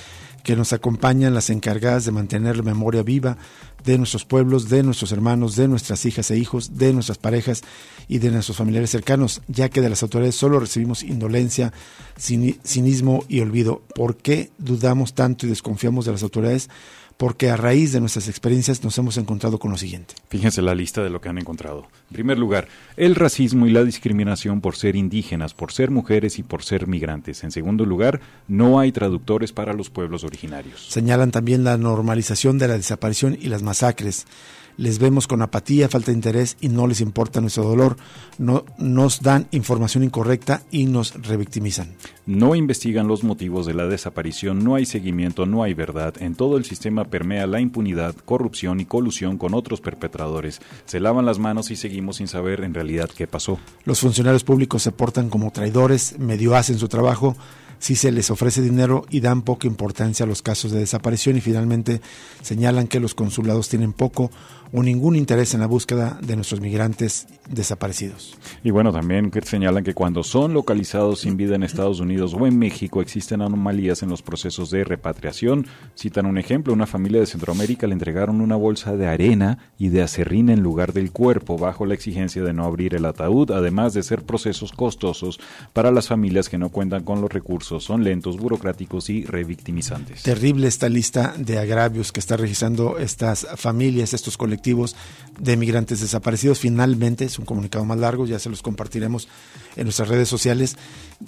que 0.42 0.56
nos 0.56 0.72
acompañan, 0.72 1.34
las 1.34 1.50
encargadas 1.50 2.04
de 2.04 2.12
mantener 2.12 2.56
la 2.56 2.62
memoria 2.62 3.02
viva 3.02 3.38
de 3.84 3.98
nuestros 3.98 4.24
pueblos, 4.24 4.68
de 4.68 4.82
nuestros 4.82 5.12
hermanos, 5.12 5.56
de 5.56 5.68
nuestras 5.68 6.04
hijas 6.06 6.30
e 6.30 6.38
hijos, 6.38 6.78
de 6.78 6.92
nuestras 6.92 7.18
parejas 7.18 7.62
y 8.08 8.18
de 8.18 8.30
nuestros 8.30 8.56
familiares 8.56 8.90
cercanos, 8.90 9.42
ya 9.48 9.68
que 9.68 9.80
de 9.80 9.90
las 9.90 10.02
autoridades 10.02 10.36
solo 10.36 10.60
recibimos 10.60 11.02
indolencia, 11.02 11.72
cinismo 12.16 13.24
y 13.28 13.40
olvido. 13.40 13.82
¿Por 13.94 14.16
qué 14.16 14.50
dudamos 14.58 15.14
tanto 15.14 15.46
y 15.46 15.48
desconfiamos 15.48 16.04
de 16.06 16.12
las 16.12 16.22
autoridades? 16.22 16.68
Porque 17.16 17.50
a 17.50 17.56
raíz 17.56 17.92
de 17.92 18.00
nuestras 18.00 18.28
experiencias 18.28 18.82
nos 18.84 18.96
hemos 18.98 19.16
encontrado 19.16 19.58
con 19.58 19.70
lo 19.70 19.78
siguiente. 19.78 20.14
Fíjense 20.28 20.62
la 20.62 20.74
lista 20.74 21.02
de 21.02 21.10
lo 21.10 21.20
que 21.20 21.28
han 21.28 21.38
encontrado. 21.38 21.86
En 22.10 22.14
primer 22.14 22.38
lugar, 22.38 22.68
el 22.96 23.14
racismo 23.14 23.66
y 23.66 23.70
la 23.70 23.84
discriminación 23.84 24.60
por 24.60 24.76
ser 24.76 24.96
indígenas, 24.96 25.54
por 25.54 25.72
ser 25.72 25.90
mujeres 25.90 26.38
y 26.38 26.42
por 26.42 26.62
ser 26.62 26.86
migrantes. 26.86 27.44
En 27.44 27.50
segundo 27.50 27.84
lugar, 27.84 28.20
no 28.48 28.80
hay 28.80 28.92
traductores 28.92 29.52
para 29.52 29.72
los 29.72 29.90
pueblos 29.90 30.24
originarios. 30.24 30.86
Señalan 30.88 31.30
también 31.30 31.64
la 31.64 31.76
normalización 31.76 32.58
de 32.58 32.68
la 32.68 32.76
desaparición 32.76 33.38
y 33.40 33.48
las 33.48 33.62
masacres 33.62 34.26
les 34.76 34.98
vemos 34.98 35.26
con 35.26 35.42
apatía, 35.42 35.88
falta 35.88 36.10
de 36.10 36.16
interés 36.16 36.56
y 36.60 36.68
no 36.68 36.86
les 36.86 37.00
importa 37.00 37.40
nuestro 37.40 37.64
dolor, 37.64 37.96
no, 38.38 38.64
nos 38.78 39.22
dan 39.22 39.46
información 39.50 40.04
incorrecta 40.04 40.62
y 40.70 40.86
nos 40.86 41.14
revictimizan. 41.26 41.94
No 42.26 42.54
investigan 42.54 43.08
los 43.08 43.24
motivos 43.24 43.66
de 43.66 43.74
la 43.74 43.86
desaparición, 43.86 44.62
no 44.62 44.76
hay 44.76 44.86
seguimiento, 44.86 45.44
no 45.46 45.62
hay 45.62 45.74
verdad. 45.74 46.14
En 46.20 46.34
todo 46.34 46.56
el 46.56 46.64
sistema 46.64 47.04
permea 47.04 47.46
la 47.46 47.60
impunidad, 47.60 48.14
corrupción 48.24 48.80
y 48.80 48.84
colusión 48.84 49.38
con 49.38 49.54
otros 49.54 49.80
perpetradores. 49.80 50.60
Se 50.86 51.00
lavan 51.00 51.26
las 51.26 51.38
manos 51.38 51.70
y 51.70 51.76
seguimos 51.76 52.16
sin 52.16 52.28
saber 52.28 52.62
en 52.62 52.74
realidad 52.74 53.10
qué 53.10 53.26
pasó. 53.26 53.58
Los 53.84 54.00
funcionarios 54.00 54.44
públicos 54.44 54.82
se 54.82 54.92
portan 54.92 55.30
como 55.30 55.50
traidores, 55.50 56.18
medio 56.18 56.54
hacen 56.54 56.78
su 56.78 56.88
trabajo, 56.88 57.36
si 57.82 57.96
se 57.96 58.12
les 58.12 58.30
ofrece 58.30 58.62
dinero 58.62 59.06
y 59.10 59.18
dan 59.18 59.42
poca 59.42 59.66
importancia 59.66 60.22
a 60.22 60.28
los 60.28 60.40
casos 60.40 60.70
de 60.70 60.78
desaparición 60.78 61.36
y 61.36 61.40
finalmente 61.40 62.00
señalan 62.40 62.86
que 62.86 63.00
los 63.00 63.16
consulados 63.16 63.68
tienen 63.68 63.92
poco 63.92 64.30
o 64.72 64.82
ningún 64.82 65.16
interés 65.16 65.52
en 65.54 65.60
la 65.60 65.66
búsqueda 65.66 66.18
de 66.22 66.34
nuestros 66.34 66.60
migrantes 66.60 67.26
desaparecidos. 67.50 68.38
Y 68.64 68.70
bueno, 68.70 68.92
también 68.92 69.30
señalan 69.44 69.84
que 69.84 69.92
cuando 69.92 70.22
son 70.22 70.54
localizados 70.54 71.20
sin 71.20 71.36
vida 71.36 71.56
en 71.56 71.62
Estados 71.62 72.00
Unidos 72.00 72.34
o 72.38 72.46
en 72.46 72.58
México 72.58 73.02
existen 73.02 73.42
anomalías 73.42 74.02
en 74.02 74.08
los 74.08 74.22
procesos 74.22 74.70
de 74.70 74.84
repatriación. 74.84 75.66
Citan 75.94 76.26
un 76.26 76.38
ejemplo, 76.38 76.72
una 76.72 76.86
familia 76.86 77.20
de 77.20 77.26
Centroamérica 77.26 77.86
le 77.86 77.92
entregaron 77.92 78.40
una 78.40 78.56
bolsa 78.56 78.96
de 78.96 79.06
arena 79.06 79.58
y 79.78 79.88
de 79.88 80.02
acerrín 80.02 80.48
en 80.48 80.62
lugar 80.62 80.94
del 80.94 81.12
cuerpo 81.12 81.58
bajo 81.58 81.84
la 81.84 81.94
exigencia 81.94 82.42
de 82.42 82.54
no 82.54 82.64
abrir 82.64 82.94
el 82.94 83.04
ataúd, 83.04 83.50
además 83.50 83.92
de 83.92 84.02
ser 84.02 84.22
procesos 84.22 84.72
costosos 84.72 85.38
para 85.74 85.90
las 85.90 86.08
familias 86.08 86.48
que 86.48 86.58
no 86.58 86.70
cuentan 86.70 87.04
con 87.04 87.20
los 87.20 87.30
recursos, 87.32 87.71
son 87.80 88.04
lentos, 88.04 88.36
burocráticos 88.36 89.10
y 89.10 89.24
revictimizantes. 89.24 90.22
Terrible 90.22 90.68
esta 90.68 90.88
lista 90.88 91.34
de 91.36 91.58
agravios 91.58 92.12
que 92.12 92.20
está 92.20 92.36
registrando 92.36 92.98
estas 92.98 93.46
familias, 93.56 94.14
estos 94.14 94.36
colectivos 94.36 94.96
de 95.38 95.56
migrantes 95.56 96.00
desaparecidos. 96.00 96.58
Finalmente, 96.58 97.24
es 97.24 97.38
un 97.38 97.44
comunicado 97.44 97.84
más 97.84 97.98
largo, 97.98 98.26
ya 98.26 98.38
se 98.38 98.50
los 98.50 98.62
compartiremos 98.62 99.28
en 99.76 99.84
nuestras 99.84 100.08
redes 100.08 100.28
sociales. 100.28 100.76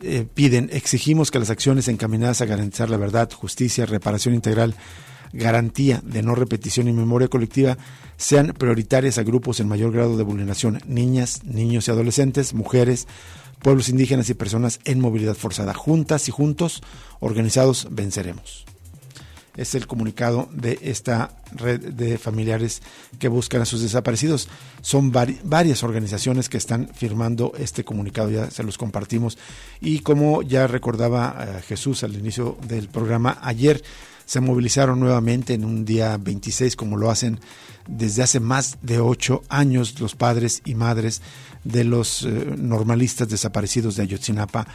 Eh, 0.03 0.27
piden, 0.33 0.71
exigimos 0.73 1.31
que 1.31 1.39
las 1.39 1.51
acciones 1.51 1.89
encaminadas 1.89 2.41
a 2.41 2.47
garantizar 2.47 2.91
la 2.91 2.97
verdad, 2.97 3.31
justicia, 3.33 3.87
reparación 3.87 4.35
integral, 4.35 4.75
garantía 5.33 6.01
de 6.05 6.23
no 6.23 6.35
repetición 6.35 6.89
y 6.89 6.93
memoria 6.93 7.29
colectiva 7.29 7.77
sean 8.17 8.55
prioritarias 8.57 9.19
a 9.19 9.25
grupos 9.25 9.61
en 9.61 9.69
mayor 9.69 9.93
grado 9.93 10.17
de 10.17 10.23
vulneración, 10.23 10.81
niñas, 10.87 11.45
niños 11.45 11.89
y 11.89 11.91
adolescentes, 11.91 12.55
mujeres, 12.55 13.07
pueblos 13.65 13.89
indígenas 13.89 14.29
y 14.29 14.35
personas 14.35 14.79
en 14.85 15.01
movilidad 15.01 15.35
forzada. 15.35 15.73
Juntas 15.73 16.29
y 16.29 16.31
juntos, 16.31 16.83
organizados, 17.19 17.89
venceremos 17.91 18.67
es 19.57 19.75
el 19.75 19.87
comunicado 19.87 20.49
de 20.53 20.79
esta 20.83 21.31
red 21.53 21.81
de 21.81 22.19
familiares 22.19 22.83
que 23.19 23.29
buscan 23.29 23.63
a 23.63 23.65
sus 23.65 23.83
desaparecidos. 23.83 24.49
Son 24.83 25.13
varias 25.13 25.83
organizaciones 25.85 26.49
que 26.49 26.57
están 26.57 26.91
firmando 26.93 27.53
este 27.57 27.85
comunicado, 27.85 28.31
ya 28.31 28.51
se 28.51 28.65
los 28.65 28.79
compartimos. 28.79 29.39
Y 29.81 30.01
como 30.01 30.43
ya 30.43 30.67
recordaba 30.67 31.37
eh, 31.39 31.63
Jesús 31.63 32.03
al 32.03 32.15
inicio 32.15 32.59
del 32.67 32.89
programa, 32.89 33.39
ayer 33.43 33.83
se 34.25 34.41
movilizaron 34.41 35.01
nuevamente 35.01 35.55
en 35.55 35.65
un 35.65 35.85
día 35.85 36.17
26, 36.17 36.77
como 36.77 36.97
lo 36.97 37.11
hacen 37.11 37.41
desde 37.89 38.23
hace 38.23 38.41
más 38.41 38.79
de 38.83 39.01
ocho 39.01 39.43
años 39.49 40.01
los 40.01 40.15
padres 40.15 40.63
y 40.65 40.75
madres 40.75 41.21
de 41.65 41.85
los 41.85 42.23
eh, 42.23 42.55
normalistas 42.57 43.29
desaparecidos 43.29 43.97
de 43.97 44.03
Ayotzinapa. 44.03 44.67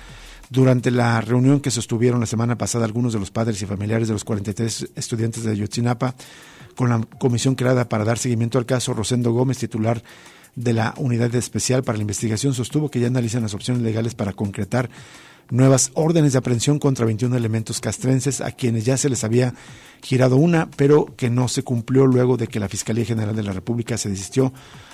Durante 0.49 0.89
la 0.89 1.21
reunión 1.21 1.59
que 1.59 1.69
sostuvieron 1.69 2.19
la 2.19 2.25
semana 2.25 2.57
pasada 2.57 2.85
algunos 2.85 3.13
de 3.13 3.19
los 3.19 3.29
padres 3.29 3.62
y 3.62 3.65
familiares 3.65 4.07
de 4.07 4.13
los 4.13 4.23
43 4.23 4.89
estudiantes 4.95 5.43
de 5.43 5.51
Ayotzinapa, 5.51 6.15
con 6.75 6.89
la 6.89 7.01
comisión 7.19 7.55
creada 7.55 7.89
para 7.89 8.05
dar 8.05 8.17
seguimiento 8.17 8.57
al 8.57 8.65
caso, 8.65 8.93
Rosendo 8.93 9.31
Gómez, 9.31 9.57
titular 9.57 10.01
de 10.55 10.73
la 10.73 10.93
Unidad 10.97 11.33
Especial 11.35 11.83
para 11.83 11.97
la 11.97 12.01
Investigación 12.01 12.53
sostuvo 12.53 12.89
que 12.89 12.99
ya 12.99 13.07
analizan 13.07 13.43
las 13.43 13.53
opciones 13.53 13.83
legales 13.83 14.15
para 14.15 14.33
concretar 14.33 14.89
nuevas 15.49 15.91
órdenes 15.93 16.33
de 16.33 16.39
aprehensión 16.39 16.79
contra 16.79 17.05
21 17.05 17.35
elementos 17.35 17.79
castrenses 17.79 18.41
a 18.41 18.51
quienes 18.51 18.85
ya 18.85 18.97
se 18.97 19.09
les 19.09 19.23
había 19.23 19.53
girado 20.01 20.38
una, 20.38 20.69
pero 20.71 21.07
que 21.17 21.29
no 21.29 21.47
se 21.47 21.63
cumplió 21.63 22.05
luego 22.05 22.38
de 22.38 22.47
que 22.47 22.59
la 22.59 22.69
Fiscalía 22.69 23.05
General 23.05 23.35
de 23.35 23.43
la 23.43 23.53
República 23.53 23.97
se 23.97 24.09
desistió 24.09 24.53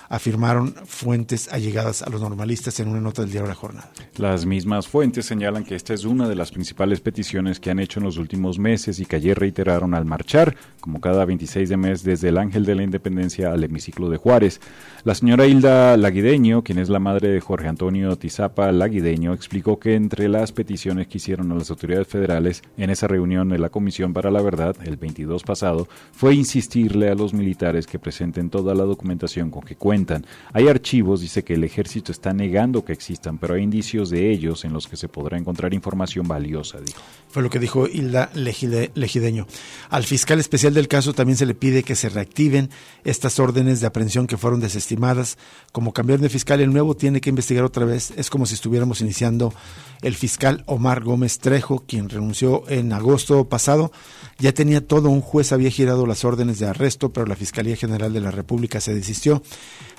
afirmaron 0.10 0.74
fuentes 0.86 1.52
allegadas 1.52 2.02
a 2.02 2.10
los 2.10 2.22
normalistas 2.22 2.80
en 2.80 2.88
una 2.88 3.02
nota 3.02 3.22
del 3.22 3.32
diario 3.32 3.48
La 3.48 3.56
Jornada. 3.56 3.90
Las 4.18 4.46
mismas 4.46 4.88
fuentes 4.88 5.26
señalan 5.26 5.64
que 5.64 5.76
esta 5.76 5.94
es 5.94 6.06
una 6.06 6.28
de 6.28 6.36
las 6.36 6.52
principales 6.52 7.02
peticiones 7.02 7.60
que 7.60 7.72
han 7.72 7.80
hecho 7.80 8.00
en 8.00 8.06
los 8.06 8.18
últimos 8.18 8.60
meses 8.60 9.00
y 9.00 9.06
que 9.06 9.16
ayer 9.16 9.38
reiteraron 9.38 9.94
al 9.94 10.06
marchar, 10.06 10.56
como 10.80 11.02
cada 11.02 11.26
26 11.26 11.70
de 11.70 11.78
mes, 11.78 12.04
desde 12.04 12.30
el 12.30 12.38
Ángel 12.38 12.66
de 12.66 12.76
la 12.76 12.84
Independencia 12.84 13.52
al 13.52 13.64
hemiciclo 13.64 14.10
de 14.10 14.18
Juárez. 14.18 14.62
La 15.04 15.16
señora 15.16 15.46
Hilda 15.46 15.98
Laguideño, 15.98 16.64
quien 16.64 16.80
es 16.80 16.90
la 16.90 17.00
madre 17.00 17.30
de 17.30 17.42
Jorge 17.42 17.68
Antonio 17.68 18.16
Tizapa 18.16 18.72
Laguideño, 18.72 19.34
explicó 19.34 19.80
que 19.80 19.96
entre 19.96 20.30
las 20.30 20.52
peticiones 20.52 21.08
que 21.08 21.18
hicieron 21.18 21.52
a 21.52 21.56
las 21.56 21.70
autoridades 21.70 22.08
federales 22.08 22.64
en 22.78 22.90
esa 22.90 23.08
reunión 23.08 23.50
de 23.50 23.60
la 23.60 23.70
Comisión 23.70 24.14
para 24.14 24.32
la 24.32 24.42
Verdad, 24.42 24.76
el 24.84 24.98
22 24.98 25.44
pasado, 25.44 25.88
fue 26.12 26.36
insistirle 26.36 27.10
a 27.10 27.16
los 27.16 27.34
militares 27.34 27.88
que 27.88 28.00
presenten 28.00 28.50
toda 28.50 28.74
la 28.74 28.84
documentación 28.84 29.50
con 29.50 29.64
que 29.64 29.76
cuentan 29.76 29.95
hay 30.54 30.68
archivos, 30.68 31.22
dice 31.22 31.44
que 31.44 31.54
el 31.54 31.64
ejército 31.64 32.12
está 32.12 32.34
negando 32.34 32.84
que 32.84 32.94
existan, 32.94 33.38
pero 33.38 33.56
hay 33.56 33.64
indicios 33.64 34.10
de 34.10 34.32
ellos 34.32 34.66
en 34.66 34.74
los 34.74 34.88
que 34.88 34.98
se 34.98 35.08
podrá 35.08 35.38
encontrar 35.38 35.74
información 35.74 36.28
valiosa, 36.28 36.80
dijo. 36.80 37.02
Fue 37.30 37.44
lo 37.44 37.50
que 37.50 37.60
dijo 37.60 37.86
Hilda 37.88 38.30
Legideño. 38.34 39.46
Al 39.90 40.06
fiscal 40.06 40.40
especial 40.40 40.74
del 40.74 40.88
caso 40.88 41.14
también 41.14 41.38
se 41.38 41.46
le 41.46 41.54
pide 41.54 41.84
que 41.84 41.96
se 41.96 42.08
reactiven 42.08 42.70
estas 43.04 43.40
órdenes 43.40 43.82
de 43.82 43.88
aprehensión 43.88 44.26
que 44.26 44.38
fueron 44.38 44.62
desestimadas. 44.62 45.38
Como 45.74 45.92
cambiar 45.92 46.20
de 46.20 46.30
fiscal, 46.30 46.62
el 46.62 46.72
nuevo 46.72 46.96
tiene 46.96 47.20
que 47.20 47.30
investigar 47.30 47.66
otra 47.66 47.86
vez. 47.86 48.12
Es 48.16 48.30
como 48.30 48.46
si 48.46 48.54
estuviéramos 48.54 49.02
iniciando 49.02 49.54
el 50.02 50.16
fiscal 50.16 50.64
Omar 50.66 51.04
Gómez 51.04 51.40
Trejo, 51.40 51.84
quien 51.86 52.08
renunció 52.10 52.64
en 52.70 52.94
agosto 52.94 53.50
pasado. 53.50 53.92
Ya 54.38 54.54
tenía 54.54 54.86
todo, 54.86 55.10
un 55.10 55.22
juez 55.22 55.54
había 55.54 55.70
girado 55.70 56.06
las 56.06 56.26
órdenes 56.26 56.60
de 56.60 56.68
arresto, 56.68 57.14
pero 57.14 57.26
la 57.26 57.38
Fiscalía 57.38 57.78
General 57.78 58.12
de 58.12 58.20
la 58.20 58.32
República 58.32 58.82
se 58.82 58.94
desistió. 58.94 59.42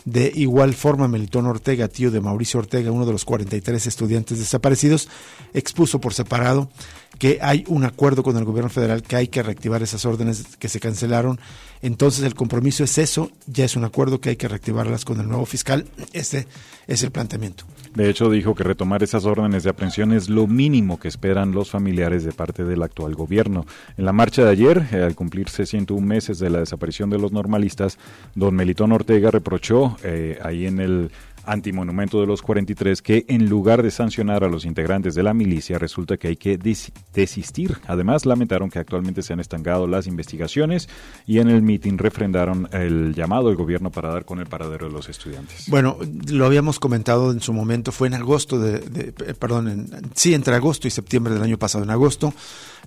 De 0.05 0.31
igual 0.35 0.75
forma, 0.75 1.09
Melitón 1.09 1.46
Ortega, 1.46 1.88
tío 1.88 2.11
de 2.11 2.20
Mauricio 2.20 2.61
Ortega, 2.61 2.92
uno 2.92 3.07
de 3.07 3.12
los 3.12 3.25
43 3.25 3.87
estudiantes 3.87 4.38
desaparecidos, 4.38 5.09
expuso 5.55 6.01
por 6.01 6.12
separado 6.12 6.70
que 7.19 7.39
hay 7.41 7.65
un 7.69 7.85
acuerdo 7.85 8.23
con 8.23 8.37
el 8.37 8.45
gobierno 8.45 8.71
federal 8.71 9.03
que 9.03 9.17
hay 9.17 9.29
que 9.29 9.43
reactivar 9.43 9.83
esas 9.83 10.05
órdenes 10.05 10.57
que 10.57 10.69
se 10.69 10.81
cancelaron. 10.81 11.41
Entonces 11.83 12.25
el 12.25 12.35
compromiso 12.35 12.85
es 12.85 12.99
eso, 12.99 13.31
ya 13.47 13.65
es 13.65 13.77
un 13.77 13.85
acuerdo 13.85 14.21
que 14.21 14.31
hay 14.31 14.37
que 14.37 14.49
reactivarlas 14.49 15.05
con 15.05 15.21
el 15.21 15.29
nuevo 15.29 15.47
fiscal. 15.47 15.87
Este 16.13 16.47
es 16.87 17.03
el 17.03 17.11
planteamiento. 17.11 17.65
De 17.95 18.11
hecho, 18.11 18.31
dijo 18.31 18.55
que 18.55 18.63
retomar 18.63 19.03
esas 19.03 19.25
órdenes 19.25 19.63
de 19.63 19.71
aprehensión 19.71 20.13
es 20.13 20.29
lo 20.29 20.47
mínimo 20.47 21.01
que 21.01 21.09
esperan 21.09 21.53
los 21.53 21.71
familiares 21.71 22.25
de 22.25 22.33
parte 22.33 22.65
del 22.65 22.83
actual 22.83 23.15
gobierno. 23.15 23.65
En 23.97 24.05
la 24.05 24.13
marcha 24.13 24.45
de 24.45 24.51
ayer, 24.51 24.87
eh, 24.93 25.03
al 25.03 25.15
cumplirse 25.15 25.65
101 25.65 26.07
meses 26.07 26.39
de 26.39 26.51
la 26.51 26.59
desaparición 26.59 27.09
de 27.09 27.19
los 27.19 27.33
normalistas, 27.33 27.99
don 28.35 28.55
Melitón 28.55 28.93
Ortega 28.93 29.31
reprochó 29.31 29.97
eh, 30.03 30.39
ahí 30.43 30.67
en 30.67 30.81
el 30.81 31.11
antimonumento 31.47 32.21
de 32.21 32.27
los 32.27 32.43
43 32.43 33.03
que 33.03 33.25
en 33.29 33.49
lugar 33.49 33.83
de 33.83 33.91
sancionar 33.91 34.45
a 34.45 34.49
los 34.49 34.65
integrantes 34.65 35.15
de 35.15 35.23
la 35.23 35.35
milicia 35.35 35.79
resulta 35.79 36.17
que 36.17 36.29
hay 36.29 36.37
que 36.37 36.59
desistir. 36.59 37.79
Además, 37.87 38.27
lamentaron 38.27 38.71
que 38.71 38.79
actualmente 38.79 39.23
se 39.23 39.33
han 39.33 39.41
estancado 39.41 39.87
las 39.87 40.07
investigaciones 40.07 40.89
y 41.27 41.39
en 41.39 41.49
el 41.49 41.63
mitin 41.63 41.99
refrendaron 41.99 42.69
el 42.73 43.15
llamado 43.15 43.49
del 43.49 43.57
gobierno 43.57 43.91
para 43.91 44.11
dar 44.11 44.25
con 44.25 44.41
el 44.41 44.47
paradero 44.47 44.87
de 44.87 44.93
los 44.93 45.09
estudiantes. 45.09 45.69
Bueno, 45.69 45.99
lo 46.29 46.47
habíamos 46.47 46.79
comentado 46.79 47.33
en 47.33 47.41
su 47.41 47.53
momento, 47.53 47.93
fue 47.93 48.09
en 48.09 48.15
agosto 48.15 48.59
de, 48.59 48.77
eh, 48.77 49.35
perdón, 49.39 49.69
en, 49.69 50.11
sí, 50.15 50.35
entre 50.35 50.55
agosto 50.55 50.89
y 50.89 50.91
septiembre 50.91 51.35
del 51.35 51.43
año 51.43 51.59
pasado. 51.59 51.85
En 51.85 51.91
agosto, 51.91 52.35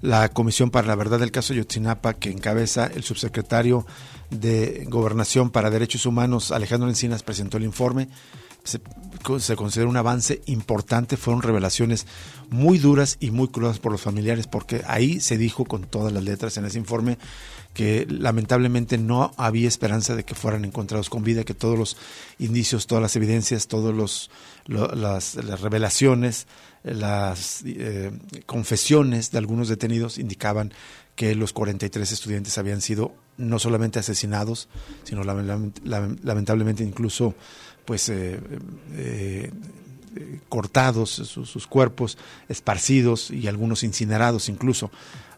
la 0.01 0.29
Comisión 0.29 0.69
para 0.69 0.87
la 0.87 0.95
Verdad 0.95 1.19
del 1.19 1.31
caso 1.31 1.53
Yotzinapa, 1.53 2.13
que 2.13 2.31
encabeza 2.31 2.87
el 2.87 3.03
subsecretario 3.03 3.85
de 4.29 4.85
Gobernación 4.87 5.49
para 5.49 5.69
Derechos 5.69 6.05
Humanos, 6.05 6.51
Alejandro 6.51 6.89
Encinas, 6.89 7.23
presentó 7.23 7.57
el 7.57 7.63
informe 7.63 8.09
se, 8.63 9.55
considera 9.55 9.89
un 9.89 9.97
avance 9.97 10.41
importante, 10.45 11.17
fueron 11.17 11.41
revelaciones 11.41 12.05
muy 12.49 12.77
duras 12.77 13.17
y 13.19 13.31
muy 13.31 13.47
crudas 13.47 13.79
por 13.79 13.91
los 13.91 14.01
familiares, 14.01 14.47
porque 14.47 14.83
ahí 14.87 15.19
se 15.19 15.37
dijo 15.37 15.65
con 15.65 15.83
todas 15.83 16.13
las 16.13 16.23
letras 16.23 16.57
en 16.57 16.65
ese 16.65 16.77
informe 16.77 17.17
que 17.73 18.07
lamentablemente 18.09 18.97
no 18.97 19.31
había 19.37 19.67
esperanza 19.67 20.15
de 20.15 20.25
que 20.25 20.35
fueran 20.35 20.65
encontrados 20.65 21.09
con 21.09 21.23
vida, 21.23 21.43
que 21.43 21.53
todos 21.53 21.77
los 21.77 21.97
indicios, 22.39 22.87
todas 22.87 23.01
las 23.01 23.15
evidencias, 23.15 23.67
todas 23.67 23.95
los, 23.95 24.31
las, 24.67 25.35
revelaciones, 25.61 26.47
las 26.83 27.61
eh, 27.65 28.11
confesiones 28.45 29.31
de 29.31 29.37
algunos 29.37 29.69
detenidos 29.69 30.17
indicaban 30.17 30.73
que 31.15 31.35
los 31.35 31.53
43 31.53 32.11
estudiantes 32.11 32.57
habían 32.57 32.81
sido 32.81 33.13
no 33.37 33.59
solamente 33.59 33.99
asesinados, 33.99 34.67
sino 35.03 35.23
lamentablemente 35.23 36.83
incluso 36.83 37.35
pues 37.89 38.07
eh, 38.09 38.39
eh, 38.97 39.51
cortados 40.47 41.09
sus, 41.09 41.65
cuerpos, 41.65 42.19
esparcidos 42.47 43.31
y 43.31 43.47
algunos 43.47 43.83
incinerados 43.83 44.47
incluso. 44.47 44.91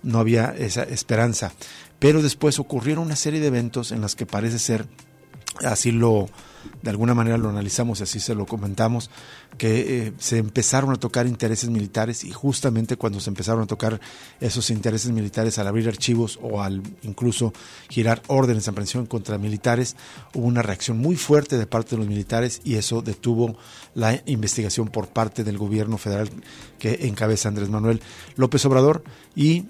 No 0.04 0.20
había 0.20 0.54
esa 0.58 0.84
esperanza. 0.84 1.54
Pero 1.98 2.22
después 2.22 2.60
ocurrieron 2.60 3.06
una 3.06 3.16
serie 3.16 3.40
de 3.40 3.48
eventos 3.48 3.94
en 3.94 4.02
los 4.02 4.18
que 4.18 4.26
parece 4.26 4.60
ser, 4.60 4.86
así 5.64 5.92
lo, 5.92 6.28
de 6.82 6.90
alguna 6.90 7.14
manera 7.14 7.38
lo 7.38 7.50
analizamos, 7.50 8.02
así 8.02 8.20
se 8.20 8.36
lo 8.36 8.46
comentamos, 8.46 9.10
que 9.58 10.08
eh, 10.08 10.14
se 10.18 10.38
empezaron 10.38 10.92
a 10.92 10.96
tocar 10.96 11.28
intereses 11.28 11.70
militares 11.70 12.24
y 12.24 12.32
justamente 12.32 12.98
cuando 12.98 13.20
se 13.20 13.30
empezaron 13.30 13.64
a 13.64 13.68
tocar 13.68 14.00
esos 14.40 14.70
intereses 14.70 15.12
militares 15.12 15.60
al 15.60 15.68
abrir 15.68 15.88
archivos 15.88 16.40
o 16.42 16.62
al 16.62 16.82
incluso 17.04 17.54
girar 17.90 18.22
órdenes 18.28 18.66
de 18.66 18.72
aprehensión 18.72 19.06
contra 19.06 19.38
militares, 19.38 19.96
hubo 20.34 20.46
una 20.46 20.62
reacción 20.62 20.98
muy 20.98 21.16
fuerte 21.16 21.58
de 21.58 21.68
parte 21.68 21.92
de 21.92 21.98
los 21.98 22.08
militares 22.08 22.62
y 22.64 22.76
eso 22.76 23.02
detuvo 23.02 23.58
la 23.94 24.22
investigación 24.26 24.88
por 24.88 25.08
parte 25.08 25.44
del 25.44 25.58
gobierno 25.58 25.98
federal 25.98 26.30
que 26.80 27.08
encabeza 27.08 27.50
Andrés 27.50 27.70
Manuel 27.70 28.02
López 28.36 28.66
Obrador 28.66 29.04
y 29.36 29.66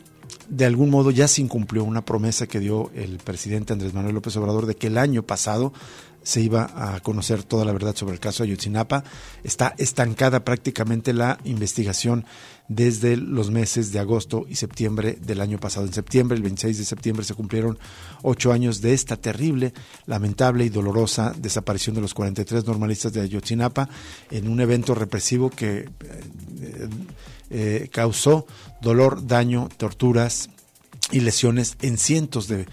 de 0.49 0.65
algún 0.65 0.89
modo 0.89 1.11
ya 1.11 1.27
se 1.27 1.41
incumplió 1.41 1.83
una 1.83 2.03
promesa 2.03 2.47
que 2.47 2.59
dio 2.59 2.91
el 2.95 3.17
presidente 3.17 3.73
Andrés 3.73 3.93
Manuel 3.93 4.15
López 4.15 4.35
Obrador 4.37 4.65
de 4.65 4.75
que 4.75 4.87
el 4.87 4.97
año 4.97 5.23
pasado 5.23 5.73
se 6.23 6.41
iba 6.41 6.69
a 6.75 6.99
conocer 6.99 7.43
toda 7.43 7.65
la 7.65 7.73
verdad 7.73 7.95
sobre 7.95 8.13
el 8.13 8.19
caso 8.19 8.43
Ayotzinapa. 8.43 9.03
Está 9.43 9.73
estancada 9.77 10.43
prácticamente 10.43 11.13
la 11.13 11.39
investigación 11.43 12.25
desde 12.67 13.17
los 13.17 13.51
meses 13.51 13.91
de 13.91 13.99
agosto 13.99 14.45
y 14.47 14.55
septiembre 14.55 15.17
del 15.21 15.41
año 15.41 15.59
pasado. 15.59 15.85
En 15.85 15.93
septiembre, 15.93 16.37
el 16.37 16.43
26 16.43 16.77
de 16.77 16.85
septiembre, 16.85 17.25
se 17.25 17.33
cumplieron 17.33 17.79
ocho 18.21 18.53
años 18.53 18.81
de 18.81 18.93
esta 18.93 19.17
terrible, 19.17 19.73
lamentable 20.05 20.63
y 20.65 20.69
dolorosa 20.69 21.33
desaparición 21.37 21.95
de 21.95 22.01
los 22.01 22.13
43 22.13 22.65
normalistas 22.65 23.13
de 23.13 23.21
Ayotzinapa 23.21 23.89
en 24.29 24.47
un 24.47 24.61
evento 24.61 24.95
represivo 24.95 25.49
que 25.49 25.79
eh, 25.79 26.89
eh, 27.51 27.89
causó 27.91 28.47
dolor, 28.81 29.27
daño, 29.27 29.69
torturas 29.77 30.49
y 31.11 31.19
lesiones 31.19 31.75
en 31.81 31.97
cientos 31.97 32.47
de 32.47 32.65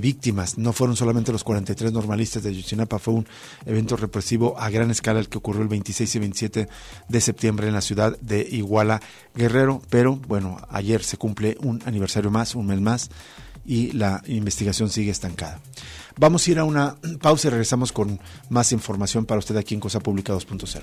víctimas. 0.00 0.58
No 0.58 0.72
fueron 0.72 0.96
solamente 0.96 1.30
los 1.30 1.44
43 1.44 1.92
normalistas 1.92 2.42
de 2.42 2.50
Ayotzinapa, 2.50 2.98
fue 2.98 3.14
un 3.14 3.26
evento 3.64 3.96
represivo 3.96 4.58
a 4.58 4.68
gran 4.68 4.90
escala 4.90 5.20
el 5.20 5.28
que 5.28 5.38
ocurrió 5.38 5.62
el 5.62 5.68
26 5.68 6.14
y 6.14 6.18
27 6.18 6.68
de 7.08 7.20
septiembre 7.20 7.68
en 7.68 7.74
la 7.74 7.80
ciudad 7.80 8.18
de 8.20 8.40
Iguala 8.50 9.00
Guerrero, 9.34 9.80
pero 9.90 10.16
bueno, 10.16 10.58
ayer 10.70 11.04
se 11.04 11.16
cumple 11.16 11.56
un 11.60 11.80
aniversario 11.86 12.30
más, 12.30 12.56
un 12.56 12.66
mes 12.66 12.80
más, 12.80 13.10
y 13.64 13.92
la 13.92 14.22
investigación 14.26 14.90
sigue 14.90 15.10
estancada. 15.10 15.60
Vamos 16.18 16.46
a 16.46 16.50
ir 16.50 16.58
a 16.58 16.64
una 16.64 16.96
pausa 17.20 17.48
y 17.48 17.50
regresamos 17.50 17.92
con 17.92 18.20
más 18.48 18.72
información 18.72 19.26
para 19.26 19.38
usted 19.38 19.56
aquí 19.56 19.74
en 19.74 19.80
Cosa 19.80 20.00
Pública 20.00 20.32
2.0. 20.32 20.82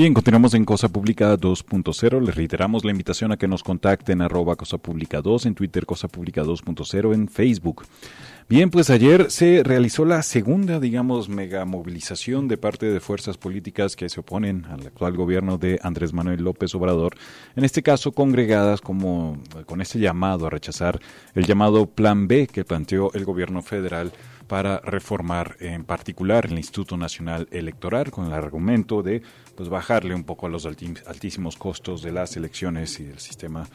Bien, 0.00 0.14
continuamos 0.14 0.54
en 0.54 0.64
Cosa 0.64 0.88
Pública 0.88 1.36
2.0. 1.36 2.24
Les 2.24 2.34
reiteramos 2.34 2.86
la 2.86 2.90
invitación 2.90 3.32
a 3.32 3.36
que 3.36 3.46
nos 3.46 3.62
contacten 3.62 4.22
arroba 4.22 4.56
Cosa 4.56 4.78
Pública 4.78 5.20
2 5.20 5.44
en 5.44 5.54
Twitter, 5.54 5.84
Cosa 5.84 6.08
Pública 6.08 6.42
2.0 6.42 7.12
en 7.12 7.28
Facebook. 7.28 7.82
Bien, 8.48 8.70
pues 8.70 8.88
ayer 8.88 9.30
se 9.30 9.62
realizó 9.62 10.06
la 10.06 10.22
segunda, 10.22 10.80
digamos, 10.80 11.28
mega 11.28 11.66
movilización 11.66 12.48
de 12.48 12.56
parte 12.56 12.86
de 12.86 12.98
fuerzas 12.98 13.36
políticas 13.36 13.94
que 13.94 14.08
se 14.08 14.20
oponen 14.20 14.64
al 14.70 14.86
actual 14.86 15.18
gobierno 15.18 15.58
de 15.58 15.78
Andrés 15.82 16.14
Manuel 16.14 16.44
López 16.44 16.74
Obrador, 16.74 17.14
en 17.54 17.64
este 17.64 17.82
caso 17.82 18.12
congregadas 18.12 18.80
como 18.80 19.36
con 19.66 19.82
este 19.82 19.98
llamado 19.98 20.46
a 20.46 20.50
rechazar 20.50 20.98
el 21.34 21.44
llamado 21.44 21.84
Plan 21.84 22.26
B 22.26 22.46
que 22.46 22.64
planteó 22.64 23.12
el 23.12 23.26
gobierno 23.26 23.60
federal 23.60 24.12
para 24.50 24.80
reformar 24.80 25.54
en 25.60 25.84
particular 25.84 26.46
el 26.46 26.58
Instituto 26.58 26.96
Nacional 26.96 27.46
Electoral 27.52 28.10
con 28.10 28.26
el 28.26 28.32
argumento 28.32 29.00
de 29.00 29.22
pues 29.54 29.68
bajarle 29.68 30.12
un 30.12 30.24
poco 30.24 30.46
a 30.46 30.50
los 30.50 30.66
altísimos 30.66 31.56
costos 31.56 32.02
de 32.02 32.10
las 32.10 32.36
elecciones 32.36 32.98
y 32.98 33.04
del 33.04 33.20
sistema 33.20 33.68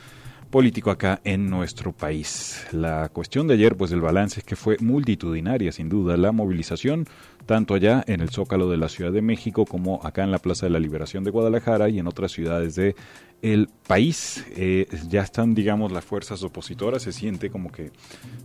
político 0.49 0.91
acá 0.91 1.21
en 1.23 1.49
nuestro 1.49 1.93
país. 1.93 2.67
La 2.73 3.07
cuestión 3.07 3.47
de 3.47 3.53
ayer, 3.53 3.77
pues 3.77 3.93
el 3.93 4.01
balance 4.01 4.41
es 4.41 4.45
que 4.45 4.57
fue 4.57 4.75
multitudinaria, 4.81 5.71
sin 5.71 5.87
duda, 5.87 6.17
la 6.17 6.33
movilización, 6.33 7.05
tanto 7.45 7.73
allá 7.73 8.03
en 8.05 8.19
el 8.19 8.29
Zócalo 8.29 8.69
de 8.69 8.75
la 8.75 8.89
Ciudad 8.89 9.13
de 9.13 9.21
México 9.21 9.65
como 9.65 10.01
acá 10.03 10.25
en 10.25 10.31
la 10.31 10.39
Plaza 10.39 10.65
de 10.65 10.71
la 10.71 10.79
Liberación 10.79 11.23
de 11.23 11.31
Guadalajara 11.31 11.87
y 11.87 11.99
en 11.99 12.07
otras 12.07 12.33
ciudades 12.33 12.75
de 12.75 12.95
el 13.41 13.69
país. 13.87 14.45
Eh, 14.55 14.87
ya 15.07 15.21
están, 15.21 15.53
digamos, 15.53 15.91
las 15.91 16.03
fuerzas 16.03 16.43
opositoras, 16.43 17.03
se 17.03 17.11
siente 17.11 17.49
como 17.49 17.71
que 17.71 17.91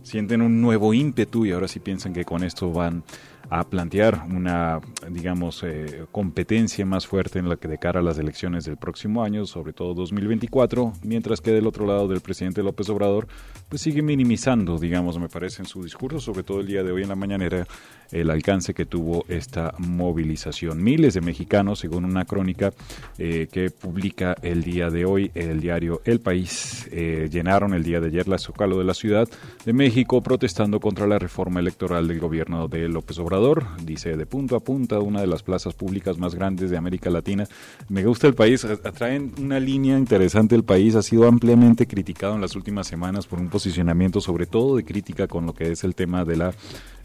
sienten 0.03 0.41
un 0.41 0.61
nuevo 0.61 0.93
ímpetu 0.93 1.45
y 1.45 1.51
ahora 1.51 1.67
sí 1.67 1.79
piensan 1.79 2.13
que 2.13 2.25
con 2.25 2.43
esto 2.43 2.71
van 2.71 3.03
a 3.51 3.65
plantear 3.65 4.23
una, 4.33 4.79
digamos, 5.09 5.61
eh, 5.63 6.05
competencia 6.09 6.85
más 6.85 7.05
fuerte 7.05 7.37
en 7.37 7.49
la 7.49 7.57
que 7.57 7.67
de 7.67 7.77
cara 7.77 7.99
a 7.99 8.03
las 8.03 8.17
elecciones 8.17 8.63
del 8.63 8.77
próximo 8.77 9.25
año, 9.25 9.45
sobre 9.45 9.73
todo 9.73 9.93
2024, 9.93 10.93
mientras 11.03 11.41
que 11.41 11.51
del 11.51 11.67
otro 11.67 11.85
lado 11.85 12.07
del 12.07 12.21
presidente 12.21 12.63
López 12.63 12.87
Obrador, 12.87 13.27
pues 13.67 13.81
sigue 13.81 14.01
minimizando, 14.01 14.77
digamos, 14.79 15.19
me 15.19 15.27
parece 15.27 15.63
en 15.63 15.65
su 15.67 15.83
discurso, 15.83 16.21
sobre 16.21 16.43
todo 16.43 16.61
el 16.61 16.67
día 16.67 16.81
de 16.81 16.93
hoy 16.93 17.03
en 17.03 17.09
la 17.09 17.17
mañanera, 17.17 17.67
el 18.13 18.29
alcance 18.29 18.73
que 18.73 18.85
tuvo 18.85 19.25
esta 19.27 19.73
movilización. 19.79 20.81
Miles 20.81 21.13
de 21.13 21.21
mexicanos, 21.21 21.79
según 21.79 22.05
una 22.05 22.23
crónica 22.23 22.71
eh, 23.17 23.49
que 23.51 23.69
publica 23.69 24.33
el 24.41 24.63
día 24.63 24.89
de 24.89 25.03
hoy 25.03 25.29
el 25.35 25.59
diario 25.59 26.01
El 26.05 26.21
País, 26.21 26.87
eh, 26.91 27.27
llenaron 27.29 27.73
el 27.73 27.83
día 27.83 27.99
de 27.99 28.07
ayer 28.07 28.29
la 28.29 28.37
Zócalo 28.37 28.77
de 28.77 28.85
la 28.85 28.93
Ciudad 28.93 29.27
de 29.65 29.73
México 29.73 30.21
protestando 30.21 30.79
contra 30.79 31.05
la 31.05 31.19
reforma 31.19 31.59
electoral 31.59 32.07
del 32.07 32.19
gobierno 32.19 32.69
de 32.69 32.87
López 32.87 33.19
Obrador. 33.19 33.40
Dice, 33.83 34.17
de 34.17 34.25
punto 34.27 34.55
a 34.55 34.59
punta, 34.59 34.99
una 34.99 35.19
de 35.19 35.25
las 35.25 35.41
plazas 35.41 35.73
públicas 35.73 36.19
más 36.19 36.35
grandes 36.35 36.69
de 36.69 36.77
América 36.77 37.09
Latina. 37.09 37.47
Me 37.89 38.03
gusta 38.05 38.27
el 38.27 38.35
país, 38.35 38.63
atraen 38.63 39.33
una 39.39 39.59
línea 39.59 39.97
interesante. 39.97 40.53
El 40.53 40.63
país 40.63 40.93
ha 40.93 41.01
sido 41.01 41.27
ampliamente 41.27 41.87
criticado 41.87 42.35
en 42.35 42.41
las 42.41 42.55
últimas 42.55 42.85
semanas 42.85 43.25
por 43.25 43.39
un 43.39 43.49
posicionamiento 43.49 44.21
sobre 44.21 44.45
todo 44.45 44.75
de 44.75 44.83
crítica 44.83 45.27
con 45.27 45.47
lo 45.47 45.53
que 45.53 45.71
es 45.71 45.83
el 45.83 45.95
tema 45.95 46.23
de 46.23 46.37
la 46.37 46.53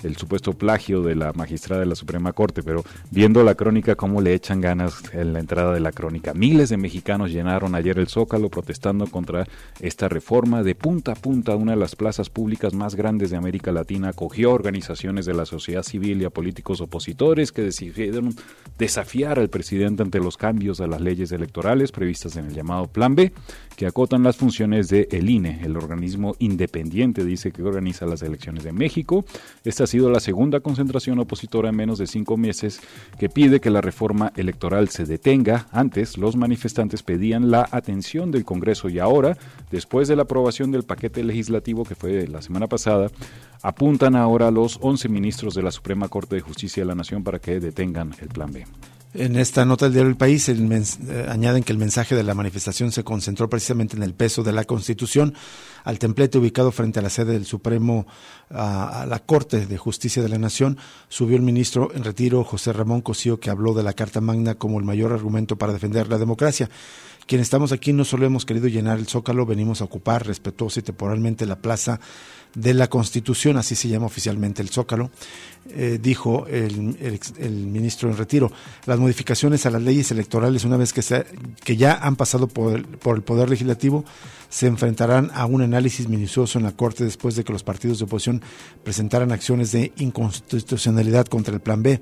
el 0.02 0.16
supuesto 0.16 0.52
plagio 0.52 1.02
de 1.02 1.14
la 1.14 1.32
magistrada 1.32 1.80
de 1.80 1.86
la 1.86 1.94
Suprema 1.94 2.32
Corte, 2.32 2.62
pero 2.62 2.84
viendo 3.10 3.42
la 3.42 3.54
crónica, 3.54 3.94
cómo 3.94 4.20
le 4.20 4.34
echan 4.34 4.60
ganas 4.60 5.02
en 5.12 5.32
la 5.32 5.40
entrada 5.40 5.72
de 5.72 5.80
la 5.80 5.92
crónica. 5.92 6.34
Miles 6.34 6.68
de 6.68 6.76
mexicanos 6.76 7.30
llenaron 7.30 7.74
ayer 7.74 7.98
el 7.98 8.08
Zócalo 8.08 8.48
protestando 8.48 9.06
contra 9.06 9.46
esta 9.80 10.08
reforma 10.08 10.62
de 10.62 10.74
punta 10.74 11.12
a 11.12 11.14
punta. 11.14 11.56
Una 11.56 11.72
de 11.72 11.78
las 11.78 11.96
plazas 11.96 12.30
públicas 12.30 12.74
más 12.74 12.94
grandes 12.94 13.30
de 13.30 13.36
América 13.36 13.72
Latina 13.72 14.08
acogió 14.08 14.52
organizaciones 14.52 15.26
de 15.26 15.34
la 15.34 15.46
sociedad 15.46 15.82
civil 15.82 16.22
y 16.22 16.24
a 16.24 16.30
políticos 16.30 16.80
opositores 16.80 17.52
que 17.52 17.62
decidieron 17.62 18.34
desafiar 18.78 19.38
al 19.38 19.48
presidente 19.48 20.02
ante 20.02 20.18
los 20.18 20.36
cambios 20.36 20.80
a 20.80 20.86
las 20.86 21.00
leyes 21.00 21.32
electorales 21.32 21.92
previstas 21.92 22.36
en 22.36 22.46
el 22.46 22.54
llamado 22.54 22.86
Plan 22.86 23.14
B, 23.14 23.32
que 23.76 23.86
acotan 23.86 24.22
las 24.22 24.36
funciones 24.36 24.88
de 24.88 25.06
el 25.12 25.28
INE, 25.28 25.60
el 25.62 25.76
organismo 25.76 26.34
independiente, 26.38 27.24
dice 27.24 27.52
que 27.52 27.62
organiza 27.62 28.06
las 28.06 28.22
elecciones 28.22 28.64
de 28.64 28.72
México. 28.72 29.24
Esta 29.64 29.84
ha 29.84 29.86
sido 29.86 30.10
la 30.10 30.20
segunda 30.20 30.60
concentración 30.60 31.18
opositora 31.18 31.68
en 31.68 31.76
menos 31.76 31.98
de 31.98 32.06
cinco 32.06 32.36
meses 32.36 32.80
que 33.18 33.28
pide 33.28 33.60
que 33.60 33.70
la 33.70 33.82
reforma 33.82 34.32
electoral 34.36 34.88
se 34.88 35.04
detenga. 35.04 35.66
Antes, 35.70 36.16
los 36.16 36.36
manifestantes 36.36 37.02
pedían 37.02 37.50
la 37.50 37.68
atención 37.70 38.30
del 38.30 38.44
Congreso 38.44 38.88
y 38.88 38.98
ahora, 38.98 39.36
después 39.70 40.08
de 40.08 40.16
la 40.16 40.22
aprobación 40.22 40.72
del 40.72 40.84
paquete 40.84 41.22
legislativo 41.22 41.84
que 41.84 41.94
fue 41.94 42.26
la 42.26 42.40
semana 42.40 42.66
pasada, 42.66 43.10
apuntan 43.62 44.16
ahora 44.16 44.48
a 44.48 44.50
los 44.50 44.78
11 44.80 45.08
ministros 45.10 45.54
de 45.54 45.62
la 45.62 45.70
Suprema 45.70 46.08
Corte 46.08 46.36
de 46.36 46.40
Justicia 46.40 46.82
de 46.82 46.86
la 46.86 46.94
Nación 46.94 47.22
para 47.22 47.38
que 47.38 47.60
detengan 47.60 48.14
el 48.20 48.28
Plan 48.28 48.52
B. 48.52 48.64
En 49.18 49.36
esta 49.36 49.64
nota 49.64 49.86
del 49.86 49.94
diario 49.94 50.10
El 50.10 50.16
País 50.16 50.46
eh, 50.48 51.26
añaden 51.28 51.62
que 51.62 51.72
el 51.72 51.78
mensaje 51.78 52.14
de 52.14 52.22
la 52.22 52.34
manifestación 52.34 52.92
se 52.92 53.02
concentró 53.02 53.48
precisamente 53.48 53.96
en 53.96 54.02
el 54.02 54.12
peso 54.12 54.42
de 54.42 54.52
la 54.52 54.64
Constitución. 54.64 55.32
Al 55.84 55.98
templete 55.98 56.36
ubicado 56.36 56.70
frente 56.70 56.98
a 56.98 57.02
la 57.02 57.08
sede 57.08 57.32
del 57.32 57.46
Supremo, 57.46 58.06
a, 58.50 59.06
la 59.08 59.20
Corte 59.20 59.66
de 59.66 59.78
Justicia 59.78 60.22
de 60.22 60.28
la 60.28 60.36
Nación, 60.36 60.76
subió 61.08 61.36
el 61.36 61.42
ministro 61.42 61.92
en 61.94 62.04
retiro 62.04 62.44
José 62.44 62.74
Ramón 62.74 63.00
Cosío, 63.00 63.40
que 63.40 63.48
habló 63.48 63.72
de 63.72 63.84
la 63.84 63.94
Carta 63.94 64.20
Magna 64.20 64.56
como 64.56 64.78
el 64.78 64.84
mayor 64.84 65.12
argumento 65.12 65.56
para 65.56 65.72
defender 65.72 66.08
la 66.08 66.18
democracia. 66.18 66.68
Quienes 67.26 67.46
estamos 67.46 67.72
aquí 67.72 67.92
no 67.92 68.04
solo 68.04 68.24
hemos 68.24 68.46
querido 68.46 68.68
llenar 68.68 68.98
el 68.98 69.08
zócalo, 69.08 69.46
venimos 69.46 69.80
a 69.80 69.84
ocupar 69.84 70.26
respetuosa 70.26 70.80
y 70.80 70.84
temporalmente 70.84 71.44
la 71.44 71.56
plaza 71.56 71.98
de 72.54 72.72
la 72.72 72.88
Constitución, 72.88 73.58
así 73.58 73.74
se 73.74 73.88
llama 73.88 74.06
oficialmente 74.06 74.62
el 74.62 74.70
Zócalo, 74.70 75.10
eh, 75.68 75.98
dijo 76.00 76.46
el, 76.46 76.70
ministro 77.66 78.08
en 78.08 78.16
retiro. 78.16 78.50
Las 78.86 78.98
modificaciones 78.98 79.66
a 79.66 79.70
las 79.70 79.82
leyes 79.82 80.10
electorales, 80.10 80.64
una 80.64 80.78
vez 80.78 80.94
que, 80.94 81.02
se, 81.02 81.26
que 81.62 81.76
ya 81.76 81.92
han 81.94 82.16
pasado 82.16 82.46
por 82.46 82.76
el 82.78 83.22
Poder 83.22 83.50
Legislativo, 83.50 84.04
se 84.48 84.66
enfrentarán 84.66 85.30
a 85.34 85.44
un 85.44 85.60
análisis 85.60 86.08
minucioso 86.08 86.58
en 86.58 86.64
la 86.64 86.72
Corte 86.72 87.04
después 87.04 87.36
de 87.36 87.44
que 87.44 87.52
los 87.52 87.62
partidos 87.62 87.98
de 87.98 88.04
oposición 88.04 88.42
presentaran 88.84 89.32
acciones 89.32 89.72
de 89.72 89.92
inconstitucionalidad 89.98 91.26
contra 91.26 91.52
el 91.52 91.60
Plan 91.60 91.82
B. 91.82 92.00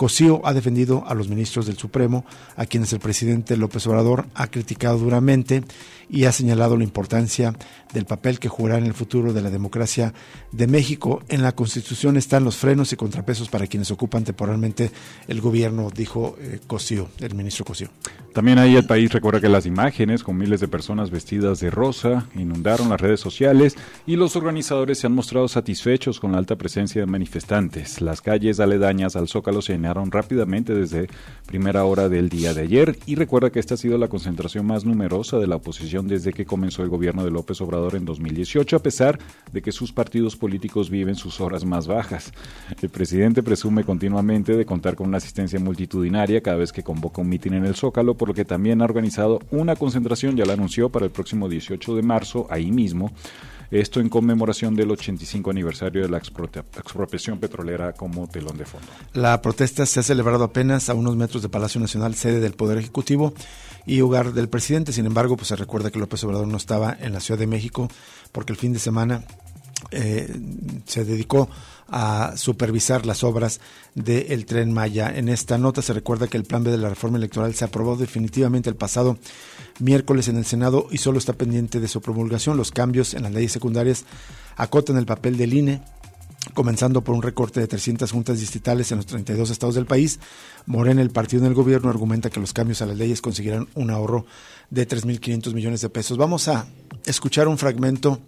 Cosío 0.00 0.40
ha 0.46 0.54
defendido 0.54 1.04
a 1.06 1.12
los 1.12 1.28
ministros 1.28 1.66
del 1.66 1.76
Supremo, 1.76 2.24
a 2.56 2.64
quienes 2.64 2.90
el 2.94 3.00
presidente 3.00 3.58
López 3.58 3.86
Obrador 3.86 4.28
ha 4.34 4.46
criticado 4.46 4.96
duramente 4.96 5.62
y 6.08 6.24
ha 6.24 6.32
señalado 6.32 6.78
la 6.78 6.84
importancia 6.84 7.54
del 7.92 8.06
papel 8.06 8.38
que 8.38 8.48
jugará 8.48 8.78
en 8.78 8.86
el 8.86 8.94
futuro 8.94 9.34
de 9.34 9.42
la 9.42 9.50
democracia 9.50 10.14
de 10.52 10.66
México. 10.66 11.22
En 11.28 11.42
la 11.42 11.52
Constitución 11.52 12.16
están 12.16 12.44
los 12.44 12.56
frenos 12.56 12.94
y 12.94 12.96
contrapesos 12.96 13.50
para 13.50 13.66
quienes 13.66 13.90
ocupan 13.90 14.24
temporalmente 14.24 14.90
el 15.28 15.42
gobierno, 15.42 15.90
dijo 15.94 16.34
eh, 16.40 16.60
Cosío, 16.66 17.08
el 17.18 17.34
ministro 17.34 17.66
Cosío. 17.66 17.88
También 18.32 18.58
ahí 18.58 18.76
el 18.76 18.86
país 18.86 19.12
recuerda 19.12 19.40
que 19.40 19.48
las 19.48 19.66
imágenes 19.66 20.22
con 20.22 20.38
miles 20.38 20.60
de 20.60 20.68
personas 20.68 21.10
vestidas 21.10 21.60
de 21.60 21.68
rosa 21.68 22.26
inundaron 22.36 22.88
las 22.88 23.00
redes 23.00 23.20
sociales 23.20 23.76
y 24.06 24.16
los 24.16 24.36
organizadores 24.36 24.98
se 24.98 25.08
han 25.08 25.14
mostrado 25.14 25.48
satisfechos 25.48 26.20
con 26.20 26.32
la 26.32 26.38
alta 26.38 26.56
presencia 26.56 27.00
de 27.00 27.06
manifestantes. 27.06 28.00
Las 28.00 28.20
calles 28.20 28.60
aledañas 28.60 29.16
al 29.16 29.28
Zócalo 29.28 29.62
se 29.62 29.74
llenaron 29.90 30.10
rápidamente 30.10 30.74
desde 30.74 31.08
primera 31.46 31.84
hora 31.84 32.08
del 32.08 32.28
día 32.28 32.54
de 32.54 32.62
ayer 32.62 32.96
y 33.06 33.16
recuerda 33.16 33.50
que 33.50 33.58
esta 33.58 33.74
ha 33.74 33.76
sido 33.76 33.98
la 33.98 34.06
concentración 34.06 34.64
más 34.66 34.84
numerosa 34.84 35.38
de 35.38 35.48
la 35.48 35.56
oposición 35.56 36.06
desde 36.06 36.32
que 36.32 36.46
comenzó 36.46 36.82
el 36.84 36.88
gobierno 36.88 37.24
de 37.24 37.32
López 37.32 37.60
Obrador 37.60 37.96
en 37.96 38.04
2018, 38.04 38.76
a 38.76 38.82
pesar 38.82 39.18
de 39.52 39.60
que 39.60 39.72
sus 39.72 39.92
partidos 39.92 40.36
políticos 40.36 40.90
viven 40.90 41.16
sus 41.16 41.40
horas 41.40 41.64
más 41.64 41.88
bajas. 41.88 42.32
El 42.80 42.88
presidente 42.88 43.42
presume 43.42 43.82
continuamente 43.82 44.56
de 44.56 44.64
contar 44.64 44.94
con 44.94 45.08
una 45.08 45.16
asistencia 45.16 45.58
multitudinaria 45.58 46.40
cada 46.40 46.56
vez 46.58 46.72
que 46.72 46.84
convoca 46.84 47.20
un 47.20 47.28
mitin 47.28 47.54
en 47.54 47.64
el 47.64 47.74
Zócalo, 47.74 48.14
por 48.14 48.28
lo 48.28 48.34
que 48.34 48.44
también 48.44 48.82
ha 48.82 48.84
organizado 48.84 49.40
una 49.50 49.74
concentración, 49.74 50.36
ya 50.36 50.46
la 50.46 50.52
anunció, 50.52 50.88
para 50.90 51.06
el 51.06 51.10
próximo 51.10 51.48
18 51.48 51.96
de 51.96 52.02
marzo, 52.02 52.46
ahí 52.48 52.70
mismo, 52.70 53.10
esto 53.70 54.00
en 54.00 54.08
conmemoración 54.08 54.74
del 54.74 54.90
85 54.90 55.50
aniversario 55.50 56.02
de 56.02 56.08
la 56.08 56.18
expropiación 56.18 57.38
petrolera 57.38 57.92
como 57.92 58.28
telón 58.28 58.58
de 58.58 58.64
fondo. 58.64 58.86
La 59.12 59.40
protesta 59.42 59.86
se 59.86 60.00
ha 60.00 60.02
celebrado 60.02 60.44
apenas 60.44 60.88
a 60.88 60.94
unos 60.94 61.16
metros 61.16 61.42
de 61.42 61.48
Palacio 61.48 61.80
Nacional, 61.80 62.14
sede 62.14 62.40
del 62.40 62.54
Poder 62.54 62.78
Ejecutivo 62.78 63.32
y 63.86 64.00
hogar 64.00 64.32
del 64.32 64.48
presidente. 64.48 64.92
Sin 64.92 65.06
embargo, 65.06 65.36
pues 65.36 65.48
se 65.48 65.56
recuerda 65.56 65.90
que 65.90 65.98
López 65.98 66.22
Obrador 66.24 66.48
no 66.48 66.56
estaba 66.56 66.96
en 67.00 67.12
la 67.12 67.20
Ciudad 67.20 67.38
de 67.38 67.46
México 67.46 67.88
porque 68.32 68.52
el 68.52 68.58
fin 68.58 68.72
de 68.72 68.78
semana 68.78 69.24
eh, 69.90 70.34
se 70.86 71.04
dedicó 71.04 71.48
a 71.88 72.34
supervisar 72.36 73.04
las 73.04 73.24
obras 73.24 73.60
del 73.94 74.46
tren 74.46 74.72
Maya. 74.72 75.12
En 75.14 75.28
esta 75.28 75.58
nota 75.58 75.82
se 75.82 75.92
recuerda 75.92 76.28
que 76.28 76.36
el 76.36 76.44
plan 76.44 76.62
B 76.62 76.70
de 76.70 76.78
la 76.78 76.88
reforma 76.88 77.18
electoral 77.18 77.54
se 77.54 77.64
aprobó 77.64 77.96
definitivamente 77.96 78.70
el 78.70 78.76
pasado 78.76 79.18
miércoles 79.80 80.28
en 80.28 80.36
el 80.36 80.44
Senado 80.44 80.86
y 80.90 80.98
solo 80.98 81.18
está 81.18 81.32
pendiente 81.32 81.80
de 81.80 81.88
su 81.88 82.00
promulgación. 82.00 82.56
Los 82.56 82.70
cambios 82.70 83.14
en 83.14 83.24
las 83.24 83.32
leyes 83.32 83.52
secundarias 83.52 84.04
acotan 84.56 84.98
el 84.98 85.06
papel 85.06 85.36
del 85.36 85.54
INE 85.54 85.82
comenzando 86.54 87.02
por 87.02 87.14
un 87.14 87.22
recorte 87.22 87.60
de 87.60 87.66
300 87.66 88.10
juntas 88.10 88.40
distritales 88.40 88.90
en 88.92 88.98
los 88.98 89.06
32 89.06 89.50
estados 89.50 89.74
del 89.74 89.86
país. 89.86 90.20
Morena, 90.66 91.02
el 91.02 91.10
partido 91.10 91.42
en 91.42 91.48
el 91.48 91.54
gobierno, 91.54 91.90
argumenta 91.90 92.30
que 92.30 92.40
los 92.40 92.52
cambios 92.52 92.80
a 92.82 92.86
las 92.86 92.96
leyes 92.96 93.20
conseguirán 93.20 93.68
un 93.74 93.90
ahorro 93.90 94.26
de 94.70 94.88
3.500 94.88 95.52
millones 95.52 95.80
de 95.82 95.90
pesos. 95.90 96.16
Vamos 96.16 96.48
a 96.48 96.66
escuchar 97.04 97.46
un 97.48 97.58
fragmento 97.58 98.20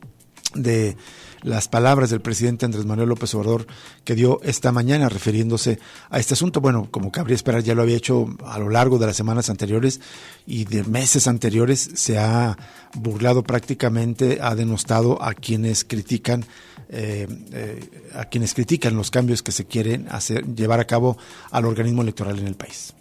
de 0.54 0.96
las 1.42 1.68
palabras 1.68 2.10
del 2.10 2.20
presidente 2.20 2.64
Andrés 2.64 2.84
Manuel 2.84 3.08
López 3.08 3.34
Obrador 3.34 3.66
que 4.04 4.14
dio 4.14 4.40
esta 4.42 4.72
mañana 4.72 5.08
refiriéndose 5.08 5.78
a 6.10 6.18
este 6.18 6.34
asunto. 6.34 6.60
Bueno, 6.60 6.88
como 6.90 7.12
cabría 7.12 7.34
esperar, 7.34 7.62
ya 7.62 7.74
lo 7.74 7.82
había 7.82 7.96
hecho 7.96 8.26
a 8.44 8.58
lo 8.58 8.68
largo 8.68 8.98
de 8.98 9.06
las 9.06 9.16
semanas 9.16 9.50
anteriores 9.50 10.00
y 10.46 10.64
de 10.64 10.84
meses 10.84 11.26
anteriores. 11.26 11.90
Se 11.94 12.18
ha 12.18 12.56
burlado 12.94 13.42
prácticamente, 13.42 14.38
ha 14.40 14.54
denostado 14.54 15.22
a 15.22 15.34
quienes 15.34 15.84
critican 15.84 16.44
eh, 16.94 17.26
eh, 17.52 17.80
a 18.12 18.26
quienes 18.26 18.52
critican 18.52 18.94
los 18.94 19.10
cambios 19.10 19.42
que 19.42 19.50
se 19.50 19.64
quieren 19.64 20.08
hacer, 20.10 20.44
llevar 20.44 20.78
a 20.78 20.84
cabo 20.84 21.16
al 21.50 21.64
organismo 21.64 22.02
electoral 22.02 22.38
en 22.38 22.46
el 22.46 22.54
país. 22.54 22.92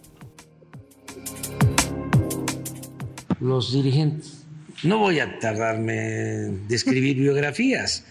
Los 3.42 3.74
dirigentes. 3.74 4.46
No 4.84 4.98
voy 4.98 5.20
a 5.20 5.40
tardarme 5.40 6.46
en 6.46 6.68
describir 6.70 7.18
biografías, 7.18 8.06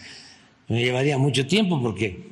me 0.71 0.81
llevaría 0.81 1.19
mucho 1.19 1.47
tiempo 1.47 1.81
porque... 1.83 2.31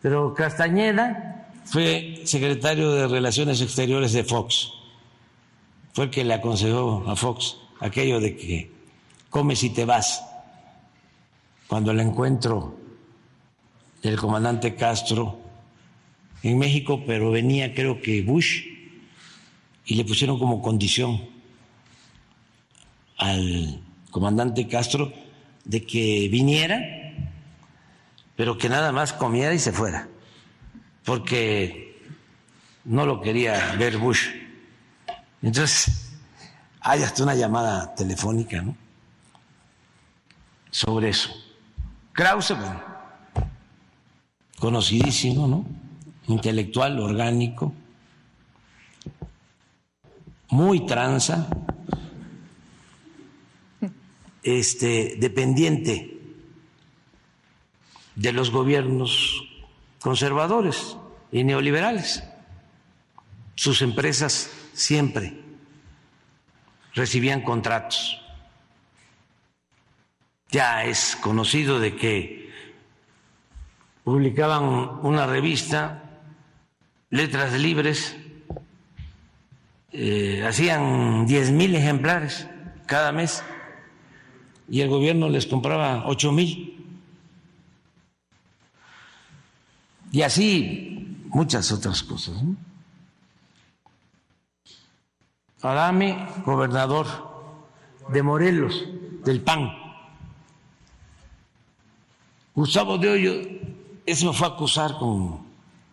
Pero 0.00 0.32
Castañeda 0.32 1.50
fue 1.64 2.22
secretario 2.24 2.92
de 2.92 3.08
Relaciones 3.08 3.60
Exteriores 3.60 4.12
de 4.12 4.24
Fox, 4.24 4.70
fue 5.92 6.04
el 6.04 6.10
que 6.10 6.24
le 6.24 6.32
aconsejó 6.32 7.04
a 7.06 7.16
Fox 7.16 7.58
aquello 7.80 8.18
de 8.20 8.36
que 8.36 8.70
comes 9.28 9.62
y 9.64 9.70
te 9.70 9.84
vas. 9.84 10.24
Cuando 11.66 11.90
el 11.90 12.00
encuentro 12.00 12.78
del 14.02 14.16
comandante 14.16 14.74
Castro 14.74 15.38
en 16.42 16.58
México, 16.58 17.02
pero 17.06 17.30
venía 17.30 17.74
creo 17.74 18.00
que 18.00 18.22
Bush 18.22 18.64
y 19.84 19.94
le 19.96 20.04
pusieron 20.04 20.38
como 20.38 20.62
condición 20.62 21.28
al 23.18 23.82
comandante 24.10 24.66
Castro 24.66 25.12
de 25.64 25.84
que 25.84 26.28
viniera, 26.30 26.99
pero 28.40 28.56
que 28.56 28.70
nada 28.70 28.90
más 28.90 29.12
comiera 29.12 29.52
y 29.52 29.58
se 29.58 29.70
fuera, 29.70 30.08
porque 31.04 32.02
no 32.86 33.04
lo 33.04 33.20
quería 33.20 33.76
ver 33.78 33.98
Bush. 33.98 34.30
Entonces, 35.42 36.12
hay 36.80 37.02
hasta 37.02 37.22
una 37.22 37.34
llamada 37.34 37.94
telefónica, 37.94 38.62
¿no? 38.62 38.74
Sobre 40.70 41.10
eso. 41.10 41.28
Krause, 42.14 42.56
bueno, 42.56 42.82
conocidísimo, 44.58 45.46
¿no? 45.46 45.66
Intelectual, 46.26 46.98
orgánico, 46.98 47.74
muy 50.48 50.86
tranza, 50.86 51.46
este, 54.42 55.16
dependiente 55.20 56.19
de 58.14 58.32
los 58.32 58.50
gobiernos 58.50 59.44
conservadores 60.00 60.96
y 61.32 61.44
neoliberales. 61.44 62.24
Sus 63.54 63.82
empresas 63.82 64.50
siempre 64.72 65.40
recibían 66.94 67.42
contratos. 67.42 68.20
Ya 70.50 70.84
es 70.84 71.16
conocido 71.20 71.78
de 71.78 71.94
que 71.94 72.50
publicaban 74.02 74.64
una 75.02 75.26
revista, 75.26 76.02
Letras 77.10 77.52
Libres, 77.52 78.16
eh, 79.92 80.44
hacían 80.46 81.26
diez 81.26 81.50
mil 81.50 81.74
ejemplares 81.74 82.48
cada 82.86 83.10
mes 83.12 83.42
y 84.68 84.80
el 84.80 84.88
gobierno 84.88 85.28
les 85.28 85.46
compraba 85.46 86.04
ocho 86.06 86.32
mil. 86.32 86.79
Y 90.12 90.22
así 90.22 91.24
muchas 91.26 91.70
otras 91.72 92.02
cosas. 92.02 92.34
Adame, 95.62 96.26
gobernador 96.44 97.06
de 98.08 98.22
Morelos, 98.22 98.84
del 99.24 99.42
PAN. 99.42 99.70
Gustavo 102.54 102.98
de 102.98 103.08
Hoyo, 103.08 103.32
me 104.06 104.32
fue 104.32 104.46
a 104.46 104.50
acusar 104.50 104.96
con 104.98 105.46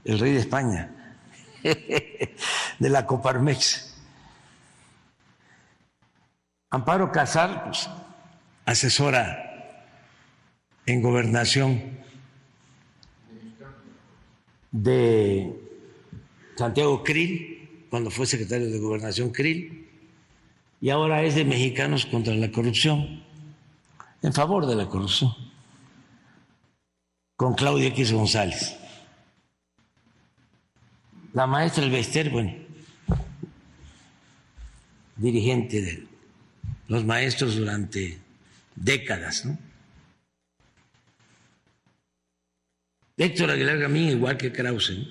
el 0.03 0.19
rey 0.19 0.33
de 0.33 0.39
España, 0.39 1.15
de 1.63 2.89
la 2.89 3.05
Coparmex. 3.05 3.95
Amparo 6.69 7.11
Casar, 7.11 7.65
pues, 7.65 7.89
asesora 8.65 9.83
en 10.85 11.01
gobernación 11.01 11.99
de 14.71 15.53
Santiago 16.55 17.03
Krill, 17.03 17.85
cuando 17.89 18.09
fue 18.09 18.25
secretario 18.25 18.69
de 18.69 18.79
gobernación 18.79 19.31
Krill, 19.31 19.87
y 20.79 20.89
ahora 20.89 21.23
es 21.23 21.35
de 21.35 21.45
Mexicanos 21.45 22.05
contra 22.05 22.33
la 22.35 22.51
Corrupción, 22.51 23.23
en 24.21 24.33
favor 24.33 24.65
de 24.65 24.75
la 24.75 24.87
corrupción, 24.87 25.33
con 27.35 27.53
Claudia 27.53 27.87
X 27.89 28.11
González. 28.11 28.77
La 31.33 31.45
maestra 31.45 31.83
Elbester, 31.83 32.29
bueno, 32.29 32.53
dirigente 35.15 35.81
de 35.81 36.07
los 36.87 37.05
maestros 37.05 37.55
durante 37.55 38.17
décadas. 38.75 39.45
¿no? 39.45 39.57
Héctor 43.17 43.49
Aguilar 43.49 43.79
Gamín, 43.79 44.09
igual 44.09 44.37
que 44.37 44.51
Krause. 44.51 45.07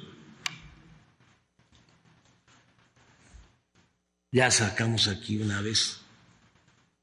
Ya 4.31 4.51
sacamos 4.51 5.09
aquí 5.09 5.39
una 5.39 5.61
vez 5.61 5.99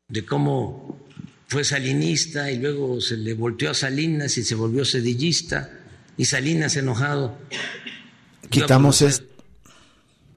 de 0.08 0.26
cómo 0.26 1.08
fue 1.48 1.64
salinista 1.64 2.52
y 2.52 2.60
luego 2.60 3.02
se 3.02 3.18
le 3.18 3.34
volteó 3.34 3.72
a 3.72 3.74
Salinas 3.74 4.38
y 4.38 4.44
se 4.44 4.56
volvió 4.56 4.86
sedillista 4.86 5.80
y 6.16 6.26
Salinas 6.26 6.78
enojado. 6.78 7.38
Quitamos 8.50 9.02
es... 9.02 9.24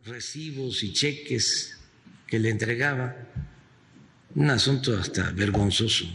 recibos 0.05 0.83
y 0.83 0.93
cheques 0.93 1.79
que 2.27 2.39
le 2.39 2.51
entregaba 2.51 3.15
un 4.35 4.51
asunto 4.51 4.99
hasta 4.99 5.31
vergonzoso. 5.31 6.07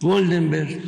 Goldenberg. 0.00 0.82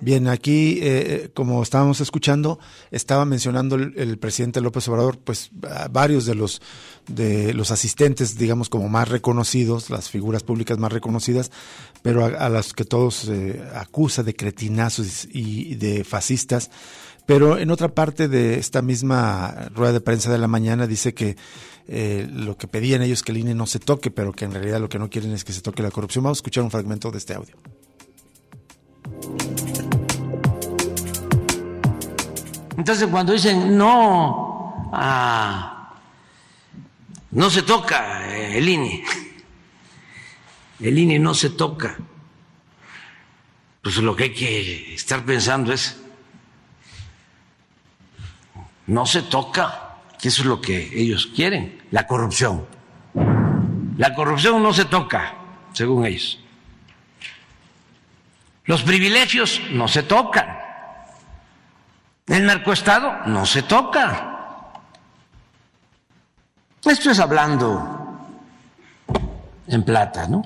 Bien, 0.00 0.28
aquí, 0.28 0.78
eh, 0.82 1.30
como 1.34 1.62
estábamos 1.62 2.00
escuchando, 2.00 2.58
estaba 2.90 3.24
mencionando 3.24 3.76
el, 3.76 4.18
presidente 4.18 4.60
López 4.60 4.88
Obrador, 4.88 5.18
pues 5.18 5.50
varios 5.90 6.26
de 6.26 6.34
los 6.34 6.60
de 7.08 7.54
los 7.54 7.70
asistentes, 7.70 8.36
digamos, 8.36 8.68
como 8.68 8.88
más 8.88 9.08
reconocidos, 9.08 9.90
las 9.90 10.10
figuras 10.10 10.42
públicas 10.42 10.78
más 10.78 10.92
reconocidas, 10.92 11.52
pero 12.02 12.24
a, 12.24 12.48
las 12.48 12.72
que 12.72 12.84
todos 12.84 13.28
eh, 13.28 13.62
acusa 13.74 14.24
de 14.24 14.34
cretinazos 14.34 15.28
y 15.30 15.76
de 15.76 16.02
fascistas, 16.02 16.70
pero 17.26 17.58
en 17.58 17.70
otra 17.70 17.88
parte 17.88 18.28
de 18.28 18.58
esta 18.58 18.82
misma 18.82 19.68
rueda 19.74 19.92
de 19.92 20.00
prensa 20.00 20.30
de 20.30 20.38
la 20.38 20.48
mañana 20.48 20.86
dice 20.86 21.12
que 21.12 21.36
eh, 21.88 22.28
lo 22.32 22.56
que 22.56 22.68
pedían 22.68 23.02
ellos 23.02 23.22
que 23.22 23.32
el 23.32 23.38
INE 23.38 23.54
no 23.54 23.66
se 23.66 23.80
toque, 23.80 24.10
pero 24.10 24.32
que 24.32 24.44
en 24.44 24.52
realidad 24.52 24.80
lo 24.80 24.88
que 24.88 24.98
no 24.98 25.10
quieren 25.10 25.32
es 25.32 25.44
que 25.44 25.52
se 25.52 25.60
toque 25.60 25.82
la 25.82 25.90
corrupción. 25.90 26.24
Vamos 26.24 26.38
a 26.38 26.40
escuchar 26.40 26.64
un 26.64 26.70
fragmento 26.70 27.10
de 27.10 27.18
este 27.18 27.34
audio. 27.34 27.56
Entonces 32.76 33.08
cuando 33.08 33.32
dicen 33.32 33.76
no, 33.76 34.90
no 37.30 37.50
se 37.50 37.62
toca 37.62 38.28
eh, 38.34 38.58
el 38.58 38.68
INE, 38.68 39.04
el 40.80 40.98
INE 40.98 41.18
no 41.18 41.34
se 41.34 41.50
toca, 41.50 41.96
pues 43.82 43.96
lo 43.98 44.14
que 44.14 44.24
hay 44.24 44.34
que 44.34 44.94
estar 44.94 45.24
pensando 45.24 45.72
es 45.72 46.00
no 48.86 49.04
se 49.06 49.22
toca, 49.22 49.98
que 50.20 50.28
eso 50.28 50.42
es 50.42 50.46
lo 50.46 50.60
que 50.60 50.90
ellos 50.94 51.28
quieren, 51.34 51.82
la 51.90 52.06
corrupción. 52.06 52.66
La 53.96 54.14
corrupción 54.14 54.62
no 54.62 54.72
se 54.72 54.84
toca, 54.84 55.34
según 55.72 56.06
ellos. 56.06 56.38
Los 58.64 58.82
privilegios 58.82 59.60
no 59.70 59.88
se 59.88 60.02
tocan. 60.02 60.55
El 62.26 62.46
narcoestado 62.46 63.26
no 63.26 63.46
se 63.46 63.62
toca. 63.62 64.72
Esto 66.84 67.10
es 67.10 67.18
hablando 67.18 68.28
en 69.66 69.84
plata, 69.84 70.26
¿no? 70.28 70.42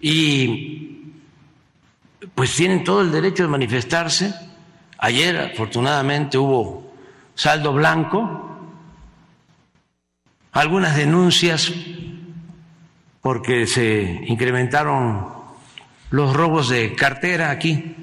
Y 0.00 1.12
pues 2.34 2.54
tienen 2.56 2.82
todo 2.82 3.02
el 3.02 3.12
derecho 3.12 3.44
de 3.44 3.48
manifestarse 3.48 4.34
Ayer, 5.04 5.36
afortunadamente, 5.36 6.38
hubo 6.38 6.94
saldo 7.34 7.72
blanco 7.72 8.56
algunas 10.52 10.94
denuncias 10.94 11.72
porque 13.20 13.66
se 13.66 14.20
incrementaron 14.28 15.26
los 16.10 16.32
robos 16.36 16.68
de 16.68 16.94
cartera 16.94 17.50
aquí, 17.50 17.96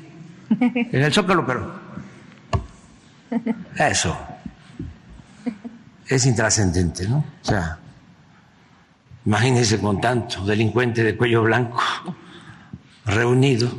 en 0.60 1.02
el 1.02 1.14
Zócalo, 1.14 1.46
pero 1.46 1.90
eso 3.78 4.18
es 6.08 6.26
intrascendente, 6.26 7.08
¿no? 7.08 7.18
O 7.18 7.46
sea, 7.46 7.78
imagínense 9.26 9.80
con 9.80 10.02
tanto 10.02 10.44
delincuente 10.44 11.04
de 11.04 11.16
cuello 11.16 11.44
blanco 11.44 11.82
reunido, 13.06 13.72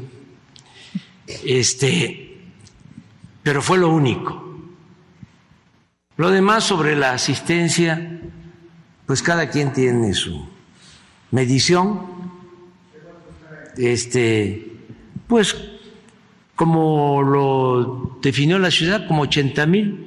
este, 1.44 2.40
pero 3.42 3.60
fue 3.60 3.78
lo 3.78 3.88
único. 3.90 4.48
Lo 6.16 6.30
demás 6.30 6.64
sobre 6.64 6.94
la 6.96 7.12
asistencia, 7.12 8.20
pues 9.06 9.22
cada 9.22 9.48
quien 9.48 9.72
tiene 9.72 10.14
su 10.14 10.48
medición, 11.30 12.06
este, 13.76 14.76
pues 15.26 15.56
como 16.60 17.22
lo 17.22 18.18
definió 18.20 18.58
la 18.58 18.70
ciudad, 18.70 19.06
como 19.06 19.22
80 19.22 19.64
mil, 19.64 20.06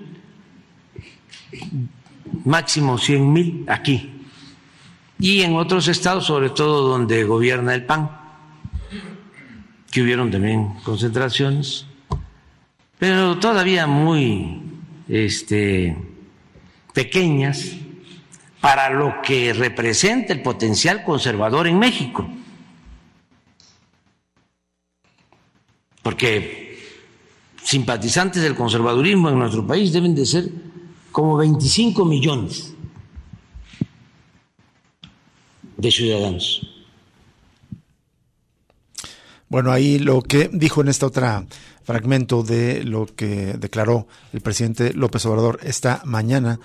máximo 2.45 2.99
100 2.99 3.33
mil 3.33 3.65
aquí. 3.67 4.21
Y 5.17 5.41
en 5.41 5.55
otros 5.55 5.87
estados, 5.87 6.27
sobre 6.27 6.51
todo 6.51 6.89
donde 6.89 7.23
gobierna 7.23 7.73
el 7.73 7.85
PAN, 7.85 8.07
que 9.89 10.03
hubieron 10.03 10.29
también 10.29 10.75
concentraciones, 10.83 11.87
pero 12.99 13.39
todavía 13.39 13.87
muy 13.87 14.61
este, 15.09 15.97
pequeñas 16.93 17.71
para 18.61 18.91
lo 18.91 19.23
que 19.23 19.53
representa 19.53 20.33
el 20.33 20.43
potencial 20.43 21.03
conservador 21.03 21.65
en 21.65 21.79
México. 21.79 22.29
Porque 26.03 26.77
simpatizantes 27.63 28.43
del 28.43 28.55
conservadurismo 28.55 29.29
en 29.29 29.39
nuestro 29.39 29.65
país 29.65 29.91
deben 29.91 30.13
de 30.13 30.25
ser 30.25 30.49
como 31.11 31.37
25 31.37 32.05
millones 32.05 32.73
de 35.77 35.91
ciudadanos. 35.91 36.67
Bueno, 39.47 39.71
ahí 39.71 39.99
lo 39.99 40.21
que 40.21 40.49
dijo 40.51 40.81
en 40.81 40.89
esta 40.89 41.05
otra 41.05 41.45
fragmento 41.83 42.43
de 42.43 42.83
lo 42.83 43.05
que 43.05 43.53
declaró 43.53 44.07
el 44.31 44.41
presidente 44.41 44.93
López 44.93 45.25
Obrador 45.25 45.59
esta 45.63 46.01
mañana, 46.05 46.59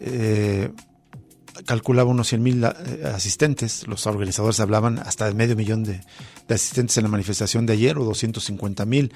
eh, 0.00 0.72
calculaba 1.66 2.10
unos 2.10 2.28
100 2.28 2.42
mil 2.42 2.64
eh, 2.64 2.70
asistentes, 3.14 3.86
los 3.86 4.06
organizadores 4.06 4.60
hablaban 4.60 4.98
hasta 4.98 5.26
de 5.26 5.34
medio 5.34 5.56
millón 5.56 5.84
de, 5.84 6.00
asistentes 6.54 6.96
en 6.96 7.04
la 7.04 7.08
manifestación 7.08 7.66
de 7.66 7.74
ayer 7.74 7.98
o 7.98 8.04
250 8.04 8.84
mil. 8.86 9.12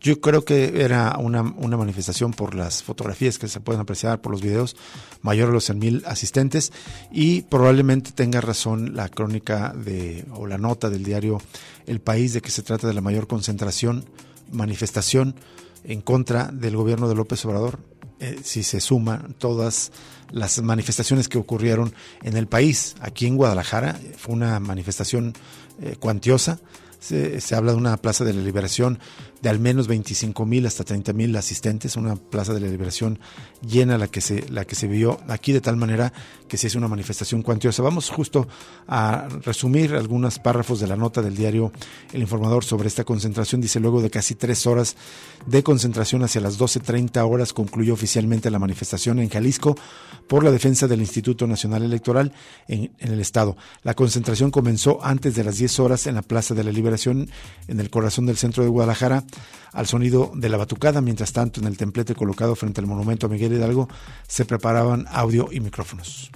Yo 0.00 0.20
creo 0.20 0.44
que 0.44 0.82
era 0.82 1.16
una, 1.18 1.42
una, 1.42 1.76
manifestación 1.76 2.32
por 2.32 2.54
las 2.54 2.82
fotografías 2.82 3.38
que 3.38 3.48
se 3.48 3.60
pueden 3.60 3.80
apreciar, 3.80 4.20
por 4.20 4.32
los 4.32 4.42
videos, 4.42 4.76
mayor 5.22 5.50
a 5.50 5.52
los 5.52 5.64
100 5.64 5.78
mil 5.78 6.02
asistentes 6.06 6.72
y 7.10 7.42
probablemente 7.42 8.12
tenga 8.12 8.40
razón 8.40 8.94
la 8.94 9.08
crónica 9.08 9.72
de, 9.72 10.24
o 10.32 10.46
la 10.46 10.58
nota 10.58 10.90
del 10.90 11.04
diario 11.04 11.40
El 11.86 12.00
País 12.00 12.32
de 12.32 12.40
que 12.40 12.50
se 12.50 12.62
trata 12.62 12.86
de 12.86 12.94
la 12.94 13.00
mayor 13.00 13.26
concentración, 13.26 14.04
manifestación 14.52 15.34
en 15.84 16.00
contra 16.00 16.50
del 16.50 16.76
gobierno 16.76 17.08
de 17.08 17.14
López 17.14 17.44
Obrador, 17.44 17.78
eh, 18.24 18.38
si 18.42 18.62
se 18.62 18.80
suman 18.80 19.34
todas 19.38 19.92
las 20.30 20.62
manifestaciones 20.62 21.28
que 21.28 21.38
ocurrieron 21.38 21.94
en 22.22 22.36
el 22.36 22.46
país. 22.46 22.96
Aquí 23.00 23.26
en 23.26 23.36
Guadalajara 23.36 24.00
fue 24.16 24.34
una 24.34 24.58
manifestación 24.60 25.34
eh, 25.82 25.96
cuantiosa. 25.98 26.58
Se, 27.04 27.54
habla 27.54 27.72
de 27.72 27.76
una 27.76 27.98
plaza 27.98 28.24
de 28.24 28.32
la 28.32 28.40
liberación 28.40 28.98
de 29.42 29.50
al 29.50 29.58
menos 29.58 29.88
25 29.88 30.46
mil 30.46 30.64
hasta 30.64 30.84
30 30.84 31.12
mil 31.12 31.36
asistentes, 31.36 31.96
una 31.96 32.16
plaza 32.16 32.54
de 32.54 32.60
la 32.60 32.68
liberación 32.68 33.18
llena 33.60 33.98
la 33.98 34.08
que 34.08 34.22
se 34.22 34.48
la 34.48 34.64
que 34.64 34.74
se 34.74 34.86
vio 34.86 35.20
aquí 35.28 35.52
de 35.52 35.60
tal 35.60 35.76
manera 35.76 36.14
que 36.48 36.56
se 36.56 36.68
hizo 36.68 36.78
una 36.78 36.88
manifestación 36.88 37.42
cuantiosa. 37.42 37.82
Vamos 37.82 38.08
justo 38.08 38.48
a 38.88 39.28
resumir 39.44 39.94
algunos 39.94 40.38
párrafos 40.38 40.80
de 40.80 40.86
la 40.86 40.96
nota 40.96 41.20
del 41.20 41.36
diario 41.36 41.72
El 42.14 42.22
Informador 42.22 42.64
sobre 42.64 42.88
esta 42.88 43.04
concentración. 43.04 43.60
Dice 43.60 43.80
luego 43.80 44.00
de 44.00 44.08
casi 44.08 44.34
tres 44.34 44.66
horas 44.66 44.96
de 45.44 45.62
concentración 45.62 46.22
hacia 46.22 46.40
las 46.40 46.58
12.30 46.58 47.30
horas 47.30 47.52
concluyó 47.52 47.92
oficialmente 47.92 48.50
la 48.50 48.58
manifestación 48.58 49.18
en 49.18 49.28
Jalisco 49.28 49.76
por 50.26 50.44
la 50.44 50.50
defensa 50.50 50.86
del 50.86 51.00
Instituto 51.00 51.46
Nacional 51.46 51.82
Electoral 51.82 52.32
en, 52.68 52.92
el 52.98 53.20
estado. 53.20 53.56
La 53.82 53.94
concentración 53.94 54.50
comenzó 54.50 55.04
antes 55.04 55.34
de 55.34 55.44
las 55.44 55.58
10 55.58 55.80
horas 55.80 56.06
en 56.06 56.14
la 56.14 56.22
Plaza 56.22 56.54
de 56.54 56.64
la 56.64 56.72
Liberación 56.72 57.28
en 57.68 57.80
el 57.80 57.90
corazón 57.90 58.26
del 58.26 58.36
centro 58.36 58.62
de 58.62 58.70
Guadalajara 58.70 59.24
al 59.72 59.86
sonido 59.86 60.32
de 60.34 60.48
la 60.48 60.56
batucada. 60.56 61.00
Mientras 61.00 61.32
tanto, 61.32 61.60
en 61.60 61.66
el 61.66 61.76
templete 61.76 62.14
colocado 62.14 62.54
frente 62.54 62.80
al 62.80 62.86
monumento 62.86 63.26
a 63.26 63.30
Miguel 63.30 63.52
Hidalgo 63.52 63.88
se 64.26 64.44
preparaban 64.44 65.06
audio 65.10 65.48
y 65.50 65.60
micrófonos. 65.60 66.30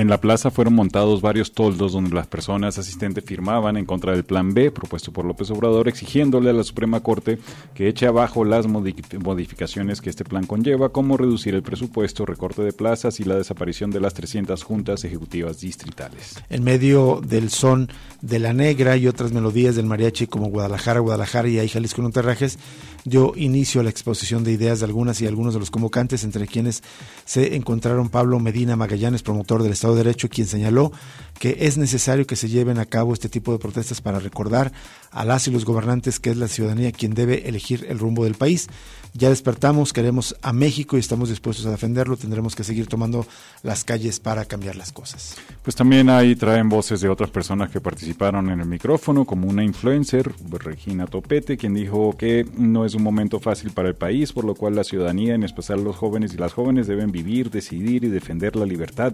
En 0.00 0.08
la 0.08 0.18
plaza 0.18 0.50
fueron 0.50 0.72
montados 0.72 1.20
varios 1.20 1.52
toldos 1.52 1.92
donde 1.92 2.14
las 2.14 2.26
personas 2.26 2.78
asistentes 2.78 3.22
firmaban 3.22 3.76
en 3.76 3.84
contra 3.84 4.12
del 4.12 4.24
plan 4.24 4.54
B 4.54 4.70
propuesto 4.70 5.12
por 5.12 5.26
López 5.26 5.50
Obrador, 5.50 5.88
exigiéndole 5.88 6.48
a 6.48 6.54
la 6.54 6.64
Suprema 6.64 7.00
Corte 7.00 7.38
que 7.74 7.86
eche 7.86 8.06
abajo 8.06 8.46
las 8.46 8.66
modificaciones 8.66 10.00
que 10.00 10.08
este 10.08 10.24
plan 10.24 10.46
conlleva, 10.46 10.88
como 10.88 11.18
reducir 11.18 11.54
el 11.54 11.62
presupuesto, 11.62 12.24
recorte 12.24 12.62
de 12.62 12.72
plazas 12.72 13.20
y 13.20 13.24
la 13.24 13.34
desaparición 13.34 13.90
de 13.90 14.00
las 14.00 14.14
300 14.14 14.62
juntas 14.62 15.04
ejecutivas 15.04 15.60
distritales. 15.60 16.42
En 16.48 16.64
medio 16.64 17.20
del 17.22 17.50
son 17.50 17.90
de 18.22 18.38
la 18.38 18.54
negra 18.54 18.96
y 18.96 19.06
otras 19.06 19.32
melodías 19.32 19.76
del 19.76 19.84
mariachi 19.84 20.28
como 20.28 20.48
Guadalajara, 20.48 21.00
Guadalajara 21.00 21.46
y 21.50 21.58
ahí 21.58 21.68
Jalisco 21.68 22.08
Terrajes, 22.08 22.58
dio 23.04 23.34
inicio 23.36 23.82
a 23.82 23.84
la 23.84 23.90
exposición 23.90 24.44
de 24.44 24.52
ideas 24.52 24.80
de 24.80 24.86
algunas 24.86 25.20
y 25.20 25.26
algunos 25.26 25.52
de 25.52 25.60
los 25.60 25.70
convocantes, 25.70 26.24
entre 26.24 26.46
quienes 26.46 26.82
se 27.26 27.54
encontraron 27.54 28.08
Pablo 28.08 28.40
Medina 28.40 28.76
Magallanes, 28.76 29.22
promotor 29.22 29.62
del 29.62 29.72
Estado 29.72 29.89
de 29.94 30.04
Derecho, 30.04 30.28
quien 30.28 30.46
señaló 30.46 30.92
que 31.40 31.56
es 31.60 31.78
necesario 31.78 32.26
que 32.26 32.36
se 32.36 32.50
lleven 32.50 32.78
a 32.78 32.84
cabo 32.84 33.14
este 33.14 33.30
tipo 33.30 33.50
de 33.50 33.58
protestas 33.58 34.02
para 34.02 34.18
recordar 34.18 34.72
a 35.10 35.24
las 35.24 35.48
y 35.48 35.50
los 35.50 35.64
gobernantes 35.64 36.20
que 36.20 36.28
es 36.28 36.36
la 36.36 36.48
ciudadanía 36.48 36.92
quien 36.92 37.14
debe 37.14 37.48
elegir 37.48 37.86
el 37.88 37.98
rumbo 37.98 38.24
del 38.24 38.34
país. 38.34 38.68
Ya 39.12 39.28
despertamos, 39.28 39.92
queremos 39.92 40.36
a 40.40 40.52
México 40.52 40.96
y 40.96 41.00
estamos 41.00 41.30
dispuestos 41.30 41.66
a 41.66 41.70
defenderlo. 41.72 42.16
Tendremos 42.16 42.54
que 42.54 42.62
seguir 42.62 42.86
tomando 42.86 43.26
las 43.64 43.82
calles 43.82 44.20
para 44.20 44.44
cambiar 44.44 44.76
las 44.76 44.92
cosas. 44.92 45.36
Pues 45.64 45.74
también 45.74 46.10
ahí 46.10 46.36
traen 46.36 46.68
voces 46.68 47.00
de 47.00 47.08
otras 47.08 47.30
personas 47.30 47.70
que 47.70 47.80
participaron 47.80 48.50
en 48.50 48.60
el 48.60 48.66
micrófono, 48.66 49.24
como 49.24 49.48
una 49.48 49.64
influencer, 49.64 50.32
Regina 50.50 51.06
Topete, 51.06 51.56
quien 51.56 51.74
dijo 51.74 52.16
que 52.16 52.46
no 52.56 52.84
es 52.84 52.94
un 52.94 53.02
momento 53.02 53.40
fácil 53.40 53.72
para 53.72 53.88
el 53.88 53.96
país, 53.96 54.32
por 54.32 54.44
lo 54.44 54.54
cual 54.54 54.76
la 54.76 54.84
ciudadanía, 54.84 55.34
en 55.34 55.42
especial 55.42 55.82
los 55.82 55.96
jóvenes 55.96 56.32
y 56.34 56.36
las 56.36 56.52
jóvenes, 56.52 56.86
deben 56.86 57.10
vivir, 57.10 57.50
decidir 57.50 58.04
y 58.04 58.08
defender 58.08 58.54
la 58.54 58.66
libertad, 58.66 59.12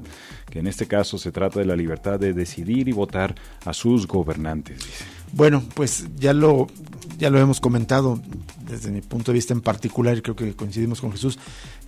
que 0.51 0.59
en 0.59 0.67
este 0.67 0.87
caso 0.87 1.17
se 1.17 1.33
trata 1.33 1.61
de 1.61 1.67
la 1.67 1.77
libertad 1.77 2.16
de 2.19 2.33
decidir 2.33 2.89
y 2.89 2.93
votar 2.93 3.35
a 3.65 3.73
sus 3.73 4.07
gobernantes. 4.07 4.79
Bueno, 5.33 5.63
pues 5.75 6.07
ya 6.17 6.33
lo, 6.33 6.69
ya 7.19 7.31
lo 7.31 7.39
hemos 7.39 7.61
comentado 7.61 8.21
desde 8.69 8.91
mi 8.91 9.01
punto 9.01 9.33
de 9.33 9.37
vista 9.37 9.53
en 9.53 9.61
particular, 9.61 10.17
y 10.17 10.23
creo 10.23 10.37
que 10.37 10.55
coincidimos 10.55 11.01
con 11.01 11.13
Jesús, 11.13 11.39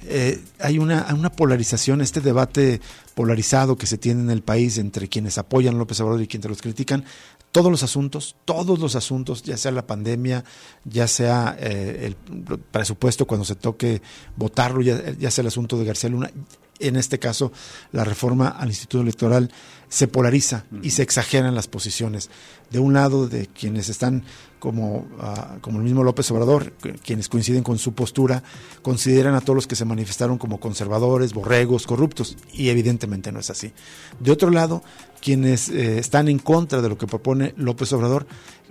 eh, 0.04 0.40
hay 0.60 0.78
una, 0.78 1.06
una 1.14 1.30
polarización, 1.30 2.00
este 2.00 2.20
debate 2.20 2.80
polarizado 3.14 3.76
que 3.76 3.86
se 3.86 3.98
tiene 3.98 4.22
en 4.22 4.30
el 4.30 4.42
país 4.42 4.78
entre 4.78 5.08
quienes 5.08 5.38
apoyan 5.38 5.74
a 5.74 5.78
López 5.78 6.00
Obrador 6.00 6.22
y 6.22 6.28
quienes 6.28 6.48
los 6.48 6.62
critican, 6.62 7.04
todos 7.52 7.70
los 7.70 7.82
asuntos, 7.82 8.36
todos 8.44 8.78
los 8.78 8.94
asuntos, 8.94 9.42
ya 9.42 9.56
sea 9.56 9.72
la 9.72 9.86
pandemia, 9.86 10.44
ya 10.84 11.08
sea 11.08 11.56
eh, 11.58 12.06
el 12.06 12.58
presupuesto 12.70 13.26
cuando 13.26 13.44
se 13.44 13.54
toque 13.54 14.02
votarlo, 14.36 14.82
ya, 14.82 15.12
ya 15.18 15.30
sea 15.30 15.42
el 15.42 15.48
asunto 15.48 15.78
de 15.78 15.84
García 15.84 16.10
Luna, 16.10 16.30
en 16.78 16.96
este 16.96 17.18
caso 17.18 17.52
la 17.92 18.04
reforma 18.04 18.48
al 18.48 18.68
Instituto 18.68 19.02
Electoral 19.02 19.50
se 19.88 20.06
polariza 20.06 20.64
y 20.82 20.90
se 20.90 21.02
exageran 21.02 21.54
las 21.54 21.66
posiciones. 21.66 22.30
De 22.70 22.78
un 22.78 22.92
lado, 22.92 23.26
de 23.26 23.46
quienes 23.46 23.88
están 23.88 24.22
como, 24.58 25.06
ah, 25.20 25.56
como 25.60 25.78
el 25.78 25.84
mismo 25.84 26.04
López 26.04 26.30
Obrador, 26.30 26.72
quienes 27.02 27.28
coinciden 27.28 27.62
con 27.62 27.78
su 27.78 27.94
postura, 27.94 28.42
consideran 28.82 29.34
a 29.34 29.40
todos 29.40 29.54
los 29.54 29.66
que 29.66 29.76
se 29.76 29.86
manifestaron 29.86 30.36
como 30.36 30.60
conservadores, 30.60 31.32
borregos, 31.32 31.86
corruptos, 31.86 32.36
y 32.52 32.68
evidentemente 32.68 33.32
no 33.32 33.40
es 33.40 33.48
así. 33.48 33.72
De 34.20 34.30
otro 34.30 34.50
lado, 34.50 34.82
quienes 35.22 35.70
eh, 35.70 35.98
están 35.98 36.28
en 36.28 36.38
contra 36.38 36.82
de 36.82 36.88
lo 36.88 36.98
que 36.98 37.06
propone 37.06 37.54
López 37.56 37.92
Obrador, 37.92 38.26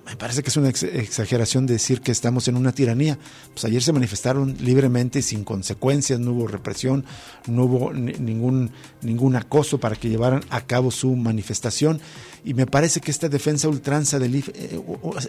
me 0.08 0.16
parece 0.16 0.42
que 0.42 0.50
es 0.50 0.56
una 0.56 0.70
exageración 0.70 1.66
decir 1.66 2.00
que 2.00 2.14
estamos 2.14 2.48
en 2.48 2.56
una 2.56 2.72
tiranía. 2.72 3.20
Pues 3.54 3.66
ayer 3.66 3.84
se 3.84 3.92
manifestaron 3.92 4.56
libremente, 4.62 5.22
sin 5.22 5.44
consecuencias, 5.44 6.18
no 6.18 6.32
hubo 6.32 6.48
represión, 6.48 7.04
no 7.46 7.66
hubo 7.66 7.92
ningún, 7.92 8.72
ningún 9.02 9.36
acoso 9.36 9.80
para 9.80 9.98
que 9.98 10.08
llevaran 10.08 10.46
a 10.50 10.62
cabo 10.62 10.92
su 10.92 11.14
manifestación. 11.18 12.00
Y 12.46 12.54
me 12.54 12.66
parece 12.66 13.02
que 13.02 13.12
esta 13.12 13.28
defensa 13.28 13.68
ultranza 13.68 14.18
del 14.18 14.36
IFE, 14.36 14.54
eh, 14.56 14.82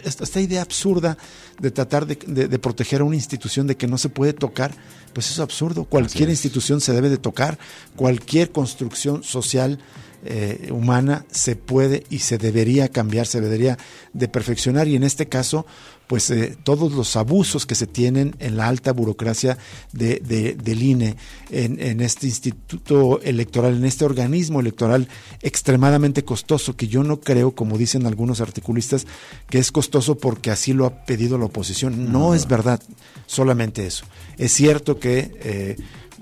esta 0.05 0.39
idea 0.39 0.61
absurda 0.61 1.17
de 1.59 1.71
tratar 1.71 2.07
de, 2.07 2.59
proteger 2.59 3.01
a 3.01 3.03
una 3.03 3.17
institución 3.17 3.67
de 3.67 3.75
que 3.75 3.87
no 3.87 3.97
se 3.97 4.07
puede 4.07 4.31
tocar, 4.31 4.73
pues 5.11 5.29
es 5.29 5.39
absurdo. 5.39 5.83
Cualquier 5.83 6.29
institución 6.29 6.79
se 6.79 6.93
debe 6.93 7.09
de 7.09 7.17
tocar, 7.17 7.59
cualquier 7.97 8.53
construcción 8.53 9.23
social 9.23 9.79
eh, 10.25 10.69
humana 10.71 11.25
se 11.31 11.55
puede 11.55 12.03
y 12.09 12.19
se 12.19 12.37
debería 12.37 12.89
cambiar, 12.89 13.27
se 13.27 13.41
debería 13.41 13.77
de 14.13 14.27
perfeccionar 14.27 14.87
y 14.87 14.95
en 14.95 15.03
este 15.03 15.27
caso 15.27 15.65
pues 16.09 16.31
eh, 16.31 16.57
todos 16.63 16.91
los 16.93 17.15
abusos 17.15 17.67
que 17.67 17.75
se 17.75 17.85
tienen 17.85 18.35
en 18.39 18.57
la 18.57 18.67
alta 18.67 18.93
burocracia 18.93 19.59
de, 19.93 20.19
del 20.19 20.81
INE, 20.81 21.17
en, 21.51 21.79
en, 21.79 22.01
este 22.01 22.25
instituto 22.25 23.21
electoral, 23.21 23.75
en 23.75 23.85
este 23.85 24.05
organismo 24.05 24.59
electoral 24.59 25.07
extremadamente 25.43 26.25
costoso, 26.25 26.75
que 26.75 26.87
yo 26.87 27.03
no 27.03 27.19
creo, 27.19 27.51
como 27.51 27.77
dicen 27.77 28.07
algunos 28.07 28.41
articulistas, 28.41 29.05
que 29.51 29.59
es 29.59 29.71
costoso 29.71 30.17
porque 30.17 30.49
así 30.49 30.73
lo 30.73 30.87
ha 30.87 31.05
pedido 31.05 31.37
la 31.37 31.45
oposición. 31.45 32.11
No, 32.11 32.33
es 32.33 32.47
verdad, 32.47 32.81
solamente 33.27 33.85
eso. 33.85 34.05
Es 34.39 34.51
cierto 34.51 34.99
que 34.99 35.31
eh, 35.43 35.75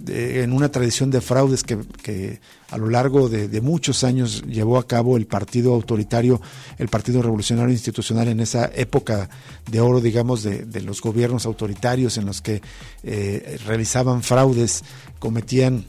en 0.08 0.54
una 0.54 0.70
tradición 0.70 1.12
de 1.12 1.22
fraudes 1.22 1.64
que, 1.64 2.40
a 2.70 2.78
lo 2.78 2.90
largo 2.90 3.30
de, 3.30 3.62
muchos 3.62 4.04
años 4.04 4.44
llevó 4.48 4.78
a 4.78 4.88
cabo 4.88 5.18
el 5.18 5.26
partido 5.26 5.74
autoritario, 5.74 6.42
el 6.78 6.88
Partido 6.88 7.22
Revolucionario 7.22 7.74
Institucional 7.74 8.28
en 8.28 8.40
esa 8.40 8.70
época 8.76 9.30
de 9.70 9.80
oro, 9.80 10.02
digamos, 10.02 10.44
de, 10.44 10.82
los 10.82 11.02
gobiernos 11.02 11.46
autoritarios 11.46 12.18
en 12.18 12.26
los 12.26 12.42
que 12.42 12.62
eh, 13.04 13.58
realizaban 13.66 14.24
fraudes, 14.24 14.84
cometían 15.20 15.86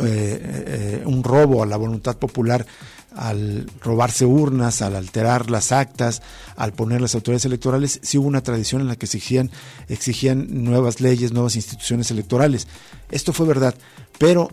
eh, 0.00 0.02
eh, 0.04 1.02
un 1.04 1.22
robo 1.22 1.62
a 1.62 1.66
la 1.66 1.76
voluntad 1.76 2.16
popular 2.16 2.64
al 3.16 3.70
robarse 3.80 4.24
urnas, 4.24 4.82
al 4.82 4.96
alterar 4.96 5.50
las 5.50 5.72
actas, 5.72 6.22
al 6.56 6.72
poner 6.72 7.00
las 7.00 7.14
autoridades 7.14 7.44
electorales, 7.44 8.00
sí 8.02 8.18
hubo 8.18 8.28
una 8.28 8.42
tradición 8.42 8.80
en 8.80 8.88
la 8.88 8.96
que 8.96 9.06
exigían, 9.06 9.50
exigían 9.88 10.64
nuevas 10.64 11.00
leyes, 11.00 11.32
nuevas 11.32 11.56
instituciones 11.56 12.10
electorales. 12.10 12.68
Esto 13.10 13.32
fue 13.32 13.46
verdad, 13.46 13.74
pero 14.18 14.50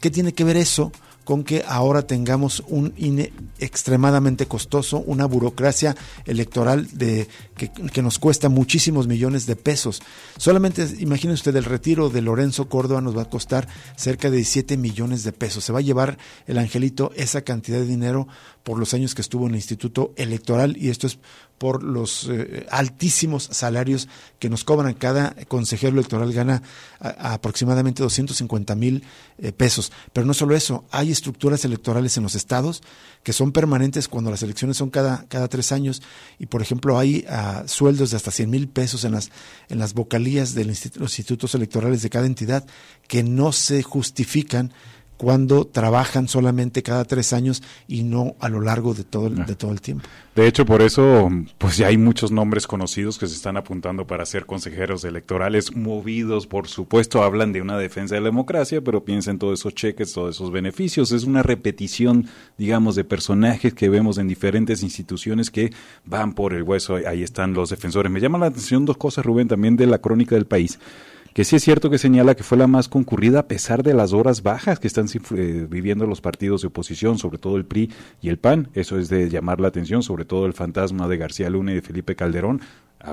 ¿qué 0.00 0.10
tiene 0.10 0.32
que 0.32 0.44
ver 0.44 0.56
eso 0.56 0.92
con 1.24 1.44
que 1.44 1.64
ahora 1.66 2.06
tengamos 2.06 2.62
un 2.66 2.92
INE 2.96 3.32
extremadamente 3.58 4.46
costoso, 4.46 4.98
una 5.06 5.26
burocracia 5.26 5.96
electoral 6.26 6.88
de, 6.92 7.28
que, 7.56 8.02
nos 8.02 8.18
cuesta 8.18 8.48
muchísimos 8.48 9.06
millones 9.06 9.46
de 9.46 9.56
pesos. 9.56 10.02
Solamente 10.36 10.86
imagine 10.98 11.32
usted 11.32 11.54
el 11.54 11.64
retiro 11.64 12.10
de 12.10 12.22
Lorenzo 12.22 12.68
Córdoba 12.68 13.00
nos 13.00 13.16
va 13.16 13.22
a 13.22 13.30
costar 13.30 13.68
cerca 13.96 14.30
de 14.30 14.36
17 14.38 14.76
millones 14.76 15.22
de 15.22 15.32
pesos. 15.32 15.64
Se 15.64 15.72
va 15.72 15.78
a 15.78 15.82
llevar 15.82 16.18
el 16.46 16.58
angelito 16.58 17.12
esa 17.14 17.42
cantidad 17.42 17.78
de 17.78 17.86
dinero 17.86 18.26
por 18.62 18.78
los 18.78 18.94
años 18.94 19.14
que 19.14 19.22
estuvo 19.22 19.46
en 19.46 19.52
el 19.52 19.56
Instituto 19.56 20.12
Electoral 20.16 20.76
y 20.76 20.90
esto 20.90 21.06
es 21.06 21.18
por 21.58 21.82
los 21.82 22.28
eh, 22.28 22.66
altísimos 22.70 23.48
salarios 23.52 24.08
que 24.38 24.48
nos 24.48 24.64
cobran. 24.64 24.94
Cada 24.94 25.34
consejero 25.46 25.92
electoral 25.92 26.32
gana 26.32 26.62
aproximadamente 26.98 28.02
250 28.02 28.74
mil 28.74 29.04
eh, 29.38 29.52
pesos. 29.52 29.92
Pero 30.12 30.26
no 30.26 30.34
solo 30.34 30.56
eso, 30.56 30.84
hay 30.90 31.10
estructuras 31.10 31.64
electorales 31.64 32.16
en 32.16 32.24
los 32.24 32.34
estados 32.34 32.82
que 33.22 33.32
son 33.32 33.52
permanentes 33.52 34.08
cuando 34.08 34.30
las 34.30 34.42
elecciones 34.42 34.76
son 34.76 34.90
cada, 34.90 35.24
cada 35.28 35.48
tres 35.48 35.72
años 35.72 36.02
y, 36.38 36.46
por 36.46 36.62
ejemplo, 36.62 36.98
hay 36.98 37.24
ah, 37.28 37.62
sueldos 37.66 38.10
de 38.10 38.16
hasta 38.16 38.30
100 38.30 38.50
mil 38.50 38.68
pesos 38.68 39.04
en 39.04 39.12
las, 39.12 39.30
en 39.68 39.78
las 39.78 39.94
vocalías 39.94 40.54
de 40.54 40.64
los 40.64 41.18
institutos 41.18 41.54
electorales 41.54 42.02
de 42.02 42.10
cada 42.10 42.26
entidad 42.26 42.66
que 43.06 43.22
no 43.22 43.52
se 43.52 43.82
justifican 43.82 44.72
cuando 45.22 45.68
trabajan 45.68 46.26
solamente 46.26 46.82
cada 46.82 47.04
tres 47.04 47.32
años 47.32 47.62
y 47.86 48.02
no 48.02 48.34
a 48.40 48.48
lo 48.48 48.60
largo 48.60 48.92
de 48.92 49.04
todo 49.04 49.28
el, 49.28 49.46
de 49.46 49.54
todo 49.54 49.70
el 49.70 49.80
tiempo. 49.80 50.08
De 50.34 50.48
hecho, 50.48 50.66
por 50.66 50.82
eso, 50.82 51.30
pues 51.58 51.76
ya 51.76 51.86
hay 51.86 51.96
muchos 51.96 52.32
nombres 52.32 52.66
conocidos 52.66 53.18
que 53.18 53.28
se 53.28 53.36
están 53.36 53.56
apuntando 53.56 54.04
para 54.04 54.26
ser 54.26 54.46
consejeros 54.46 55.04
electorales, 55.04 55.76
movidos, 55.76 56.48
por 56.48 56.66
supuesto, 56.66 57.22
hablan 57.22 57.52
de 57.52 57.62
una 57.62 57.78
defensa 57.78 58.16
de 58.16 58.20
la 58.20 58.30
democracia, 58.30 58.80
pero 58.80 59.04
piensen 59.04 59.38
todos 59.38 59.60
esos 59.60 59.76
cheques, 59.76 60.12
todos 60.12 60.34
esos 60.34 60.50
beneficios. 60.50 61.12
Es 61.12 61.22
una 61.22 61.44
repetición, 61.44 62.26
digamos, 62.58 62.96
de 62.96 63.04
personajes 63.04 63.74
que 63.74 63.88
vemos 63.88 64.18
en 64.18 64.26
diferentes 64.26 64.82
instituciones 64.82 65.52
que 65.52 65.72
van 66.04 66.34
por 66.34 66.52
el 66.52 66.64
hueso. 66.64 66.96
Ahí 67.06 67.22
están 67.22 67.54
los 67.54 67.70
defensores. 67.70 68.10
Me 68.10 68.18
llama 68.18 68.38
la 68.38 68.46
atención 68.46 68.86
dos 68.86 68.96
cosas, 68.96 69.24
Rubén, 69.24 69.46
también 69.46 69.76
de 69.76 69.86
la 69.86 69.98
crónica 69.98 70.34
del 70.34 70.46
país 70.46 70.80
que 71.34 71.44
sí 71.44 71.56
es 71.56 71.62
cierto 71.62 71.90
que 71.90 71.98
señala 71.98 72.34
que 72.34 72.42
fue 72.42 72.58
la 72.58 72.66
más 72.66 72.88
concurrida 72.88 73.40
a 73.40 73.48
pesar 73.48 73.82
de 73.82 73.94
las 73.94 74.12
horas 74.12 74.42
bajas 74.42 74.78
que 74.78 74.86
están 74.86 75.06
eh, 75.36 75.66
viviendo 75.68 76.06
los 76.06 76.20
partidos 76.20 76.62
de 76.62 76.68
oposición, 76.68 77.18
sobre 77.18 77.38
todo 77.38 77.56
el 77.56 77.64
PRI 77.64 77.90
y 78.20 78.28
el 78.28 78.38
PAN. 78.38 78.68
Eso 78.74 78.98
es 78.98 79.08
de 79.08 79.28
llamar 79.30 79.60
la 79.60 79.68
atención, 79.68 80.02
sobre 80.02 80.24
todo 80.24 80.46
el 80.46 80.52
fantasma 80.52 81.08
de 81.08 81.16
García 81.16 81.48
Luna 81.50 81.72
y 81.72 81.76
de 81.76 81.82
Felipe 81.82 82.14
Calderón. 82.14 82.60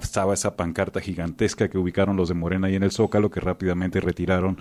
Estaba 0.02 0.34
esa 0.34 0.56
pancarta 0.56 1.00
gigantesca 1.00 1.68
que 1.68 1.78
ubicaron 1.78 2.16
los 2.16 2.30
de 2.30 2.36
Morena 2.36 2.68
ahí 2.68 2.76
en 2.76 2.84
el 2.84 2.92
Zócalo, 2.92 3.32
que 3.32 3.40
rápidamente 3.40 4.00
retiraron 4.00 4.58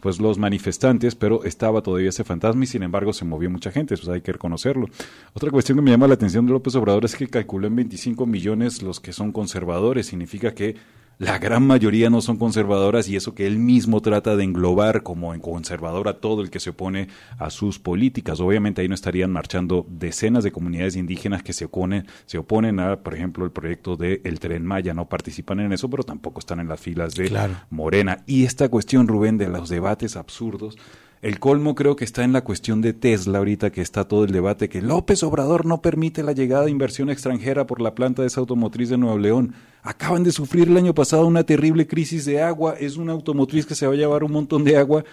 pues 0.00 0.20
los 0.20 0.36
manifestantes, 0.36 1.14
pero 1.14 1.44
estaba 1.44 1.80
todavía 1.80 2.08
ese 2.08 2.24
fantasma 2.24 2.64
y 2.64 2.66
sin 2.66 2.82
embargo 2.82 3.12
se 3.12 3.24
movió 3.24 3.48
mucha 3.48 3.70
gente, 3.70 3.94
eso 3.94 4.10
hay 4.10 4.20
que 4.20 4.32
reconocerlo. 4.32 4.88
Otra 5.32 5.50
cuestión 5.52 5.78
que 5.78 5.82
me 5.82 5.92
llama 5.92 6.08
la 6.08 6.14
atención 6.14 6.44
de 6.44 6.52
López 6.52 6.74
Obrador 6.74 7.04
es 7.04 7.14
que 7.14 7.28
calculó 7.28 7.68
en 7.68 7.76
25 7.76 8.26
millones 8.26 8.82
los 8.82 8.98
que 8.98 9.12
son 9.12 9.30
conservadores, 9.30 10.06
significa 10.06 10.54
que 10.54 10.74
la 11.18 11.38
gran 11.38 11.66
mayoría 11.66 12.10
no 12.10 12.20
son 12.20 12.36
conservadoras 12.36 13.08
y 13.08 13.16
eso 13.16 13.34
que 13.34 13.46
él 13.46 13.58
mismo 13.58 14.00
trata 14.00 14.36
de 14.36 14.44
englobar 14.44 15.02
como 15.02 15.34
en 15.34 15.40
conservador 15.40 16.08
a 16.08 16.20
todo 16.20 16.42
el 16.42 16.50
que 16.50 16.60
se 16.60 16.70
opone 16.70 17.08
a 17.38 17.50
sus 17.50 17.78
políticas. 17.78 18.40
Obviamente 18.40 18.82
ahí 18.82 18.88
no 18.88 18.94
estarían 18.94 19.30
marchando 19.30 19.86
decenas 19.88 20.42
de 20.44 20.52
comunidades 20.52 20.96
indígenas 20.96 21.42
que 21.42 21.52
se 21.52 21.66
oponen, 21.66 22.06
se 22.26 22.38
oponen 22.38 22.80
a, 22.80 22.96
por 23.00 23.14
ejemplo, 23.14 23.44
el 23.44 23.52
proyecto 23.52 23.96
de 23.96 24.20
El 24.24 24.40
Tren 24.40 24.66
Maya, 24.66 24.94
no 24.94 25.08
participan 25.08 25.60
en 25.60 25.72
eso, 25.72 25.88
pero 25.88 26.02
tampoco 26.02 26.40
están 26.40 26.60
en 26.60 26.68
las 26.68 26.80
filas 26.80 27.14
de 27.14 27.30
Morena. 27.70 28.22
Y 28.26 28.44
esta 28.44 28.68
cuestión, 28.68 29.06
Rubén, 29.06 29.38
de 29.38 29.48
los 29.48 29.68
debates 29.68 30.16
absurdos, 30.16 30.76
el 31.22 31.38
colmo 31.38 31.76
creo 31.76 31.94
que 31.94 32.04
está 32.04 32.24
en 32.24 32.32
la 32.32 32.42
cuestión 32.42 32.80
de 32.80 32.92
Tesla 32.92 33.38
ahorita 33.38 33.70
que 33.70 33.80
está 33.80 34.08
todo 34.08 34.24
el 34.24 34.32
debate 34.32 34.68
que 34.68 34.82
López 34.82 35.22
Obrador 35.22 35.64
no 35.64 35.80
permite 35.80 36.24
la 36.24 36.32
llegada 36.32 36.64
de 36.64 36.72
inversión 36.72 37.10
extranjera 37.10 37.64
por 37.64 37.80
la 37.80 37.94
planta 37.94 38.22
de 38.22 38.28
esa 38.28 38.40
automotriz 38.40 38.88
de 38.88 38.98
Nuevo 38.98 39.18
León. 39.18 39.54
Acaban 39.84 40.24
de 40.24 40.32
sufrir 40.32 40.68
el 40.68 40.76
año 40.76 40.94
pasado 40.94 41.24
una 41.28 41.44
terrible 41.44 41.86
crisis 41.86 42.24
de 42.24 42.42
agua, 42.42 42.74
es 42.78 42.96
una 42.96 43.12
automotriz 43.12 43.66
que 43.66 43.76
se 43.76 43.86
va 43.86 43.92
a 43.92 43.96
llevar 43.96 44.24
un 44.24 44.32
montón 44.32 44.64
de 44.64 44.76
agua 44.76 45.04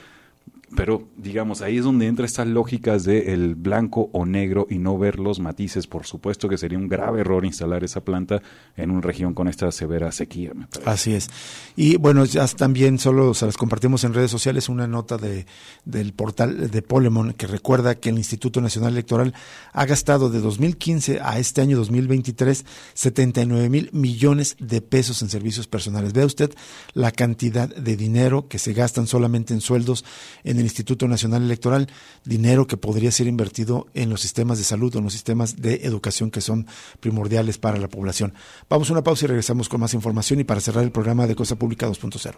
pero 0.76 1.08
digamos, 1.18 1.62
ahí 1.62 1.78
es 1.78 1.84
donde 1.84 2.08
entra 2.08 2.26
estas 2.26 2.48
lógicas 2.48 3.04
de 3.04 3.34
el 3.34 3.56
blanco 3.56 4.10
o 4.14 4.26
negro 4.26 4.68
y 4.70 4.78
no 4.78 4.98
ver 4.98 5.20
los 5.20 5.40
matices. 5.40 5.88
Por 5.88 6.06
supuesto 6.06 6.48
que 6.48 6.58
sería 6.58 6.78
un 6.78 6.88
grave 6.88 7.22
error 7.22 7.46
instalar 7.46 7.84
esa 7.84 8.02
planta 8.02 8.42
en 8.78 8.92
una 8.92 9.02
región 9.02 9.34
con 9.34 9.48
esta 9.48 9.72
severa 9.72 10.12
sequía. 10.12 10.52
Así 10.86 11.14
es. 11.14 11.30
Y 11.76 11.98
bueno, 11.98 12.26
ya 12.26 12.48
también 12.48 13.00
solo 13.00 13.34
se 13.34 13.46
las 13.46 13.58
compartimos 13.58 14.04
en 14.04 14.14
redes 14.14 14.32
sociales 14.32 14.70
una 14.70 14.88
nota 14.88 15.18
de, 15.18 15.46
del 15.86 16.14
portal 16.14 16.70
de 16.70 16.82
Polemon 16.82 17.34
que 17.34 17.48
recuerda 17.48 17.96
que 17.96 18.10
el 18.10 18.18
Instituto 18.18 18.62
Nacional 18.62 18.94
Electoral 18.94 19.34
ha 19.74 19.86
gastado 19.86 20.30
de 20.30 20.40
2015 20.40 21.20
a 21.22 21.40
este 21.40 21.62
año 21.62 21.78
2023 21.78 22.66
79 22.94 23.70
mil 23.70 23.90
millones 23.92 24.56
de 24.60 24.82
pesos 24.82 25.22
en 25.22 25.30
servicios 25.30 25.68
personales. 25.68 26.14
Vea 26.14 26.26
usted 26.26 26.54
la 26.94 27.12
cantidad 27.12 27.68
de 27.68 27.96
dinero 27.96 28.48
que 28.48 28.60
se 28.60 28.74
gastan 28.74 29.08
solamente 29.08 29.54
en 29.54 29.62
sueldos 29.62 30.06
en 30.44 30.59
el 30.60 30.68
Instituto 30.68 31.08
Nacional 31.08 31.44
Electoral, 31.44 31.88
dinero 32.26 32.68
que 32.68 32.78
podría 32.78 33.12
ser 33.12 33.28
invertido 33.28 33.88
en 33.94 34.10
los 34.10 34.22
sistemas 34.22 34.58
de 34.58 34.64
salud 34.64 34.96
o 34.96 34.98
en 35.00 35.04
los 35.04 35.14
sistemas 35.14 35.58
de 35.58 35.82
educación 35.84 36.32
que 36.32 36.42
son 36.42 36.68
primordiales 37.00 37.58
para 37.58 37.78
la 37.78 37.88
población. 37.88 38.34
Vamos 38.70 38.90
a 38.90 38.94
una 38.94 39.04
pausa 39.04 39.26
y 39.26 39.28
regresamos 39.28 39.70
con 39.70 39.80
más 39.80 39.94
información 39.94 40.40
y 40.40 40.44
para 40.44 40.62
cerrar 40.62 40.84
el 40.84 40.92
programa 40.92 41.28
de 41.28 41.36
Cosa 41.36 41.56
Pública 41.56 41.88
2.0. 41.88 42.36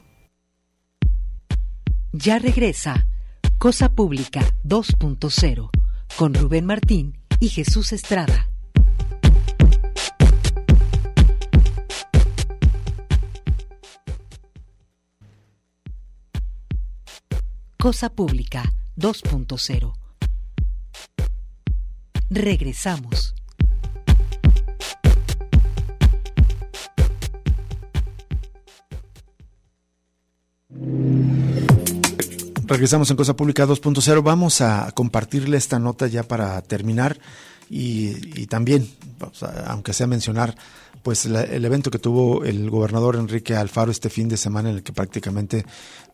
Ya 2.13 2.39
regresa 2.39 3.07
Cosa 3.57 3.93
Pública 3.93 4.41
2.0 4.65 5.69
con 6.17 6.33
Rubén 6.33 6.65
Martín 6.65 7.17
y 7.39 7.49
Jesús 7.49 7.93
Estrada. 7.93 8.50
Cosa 17.81 18.09
Pública 18.09 18.61
2.0. 18.95 19.93
Regresamos. 22.29 23.33
Regresamos 32.67 33.09
en 33.09 33.17
Cosa 33.17 33.35
Pública 33.35 33.65
2.0. 33.65 34.21
Vamos 34.21 34.61
a 34.61 34.91
compartirle 34.91 35.57
esta 35.57 35.79
nota 35.79 36.05
ya 36.05 36.21
para 36.21 36.61
terminar 36.61 37.17
y, 37.67 38.45
también, 38.45 38.87
aunque 39.65 39.93
sea 39.93 40.05
mencionar, 40.05 40.55
pues 41.01 41.25
el 41.25 41.65
evento 41.65 41.89
que 41.89 41.97
tuvo 41.97 42.43
el 42.43 42.69
gobernador 42.69 43.15
Enrique 43.15 43.55
Alfaro 43.55 43.89
este 43.89 44.11
fin 44.11 44.29
de 44.29 44.37
semana 44.37 44.69
en 44.69 44.75
el 44.75 44.83
que 44.83 44.93
prácticamente 44.93 45.65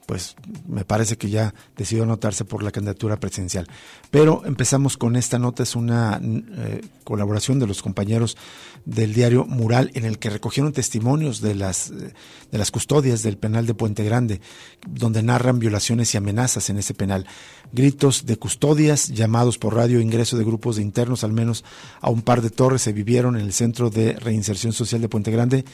pues 0.08 0.38
me 0.68 0.86
parece 0.86 1.18
que 1.18 1.30
ya 1.30 1.54
decidió 1.76 2.04
anotarse 2.04 2.46
por 2.46 2.64
la 2.64 2.72
candidatura 2.72 3.20
presidencial. 3.20 3.68
Pero 4.10 4.42
empezamos 4.46 4.96
con 4.96 5.18
esta 5.18 5.38
nota, 5.38 5.64
es 5.64 5.76
una 5.76 6.20
eh, 6.24 6.82
colaboración 7.04 7.60
de 7.60 7.68
los 7.68 7.82
compañeros 7.82 8.38
del 8.86 9.14
diario 9.14 9.44
Mural 9.44 9.92
en 9.96 10.06
el 10.06 10.18
que 10.18 10.30
recogieron 10.30 10.72
testimonios 10.72 11.42
de 11.42 11.56
las, 11.56 11.90
eh, 11.90 12.14
de 12.52 12.58
las 12.58 12.72
custodias 12.72 13.22
del 13.22 13.38
penal 13.38 13.66
de 13.66 13.74
Puente 13.74 14.06
Grande, 14.06 14.40
donde 14.88 15.22
narran 15.24 15.60
violaciones 15.60 16.14
y 16.14 16.18
amenazas 16.18 16.70
en 16.70 16.78
ese 16.78 16.94
penal. 16.94 17.26
Gritos 17.74 18.26
de 18.26 18.38
custodias, 18.38 19.10
llamados 19.10 19.58
por 19.58 19.76
radio, 19.76 20.00
ingreso 20.00 20.38
de 20.38 20.46
grupos 20.46 20.78
de 20.78 20.84
internos, 20.84 21.26
al 21.26 21.34
menos 21.34 21.66
a 22.00 22.10
un 22.10 22.22
par 22.22 22.42
de 22.42 22.50
torres 22.50 22.82
se 22.82 22.94
vivieron 22.94 23.36
en 23.36 23.42
el 23.42 23.52
Centro 23.52 23.90
de 23.90 24.14
Reinserción 24.14 24.72
Social 24.72 25.02
de 25.02 25.10
Puente 25.10 25.32
Grande 25.32 25.66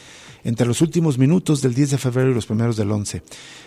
entre 0.43 0.65
los 0.65 0.81
últimos 0.81 1.19
minutos 1.19 1.61
del 1.61 1.75
10 1.75 1.91
de 1.91 1.97
febrero 1.99 2.31
y 2.31 2.33
los 2.33 2.47
primeros 2.47 2.77
del 2.77 2.91
11. 2.91 3.21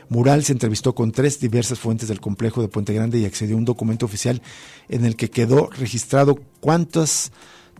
Mural 0.09 0.45
se 0.45 0.53
entrevistó 0.57 0.95
con 0.95 1.13
tres 1.13 1.39
diversas 1.39 1.79
fuentes 1.79 2.09
del 2.09 2.21
complejo 2.21 2.63
de 2.63 2.69
Puente 2.69 2.93
Grande 2.93 3.19
y 3.19 3.25
accedió 3.25 3.55
a 3.55 3.59
un 3.59 3.65
documento 3.65 4.07
oficial 4.07 4.43
en 4.89 5.05
el 5.05 5.15
que 5.15 5.31
quedó 5.31 5.71
registrado 5.71 6.41
cuántas 6.61 7.31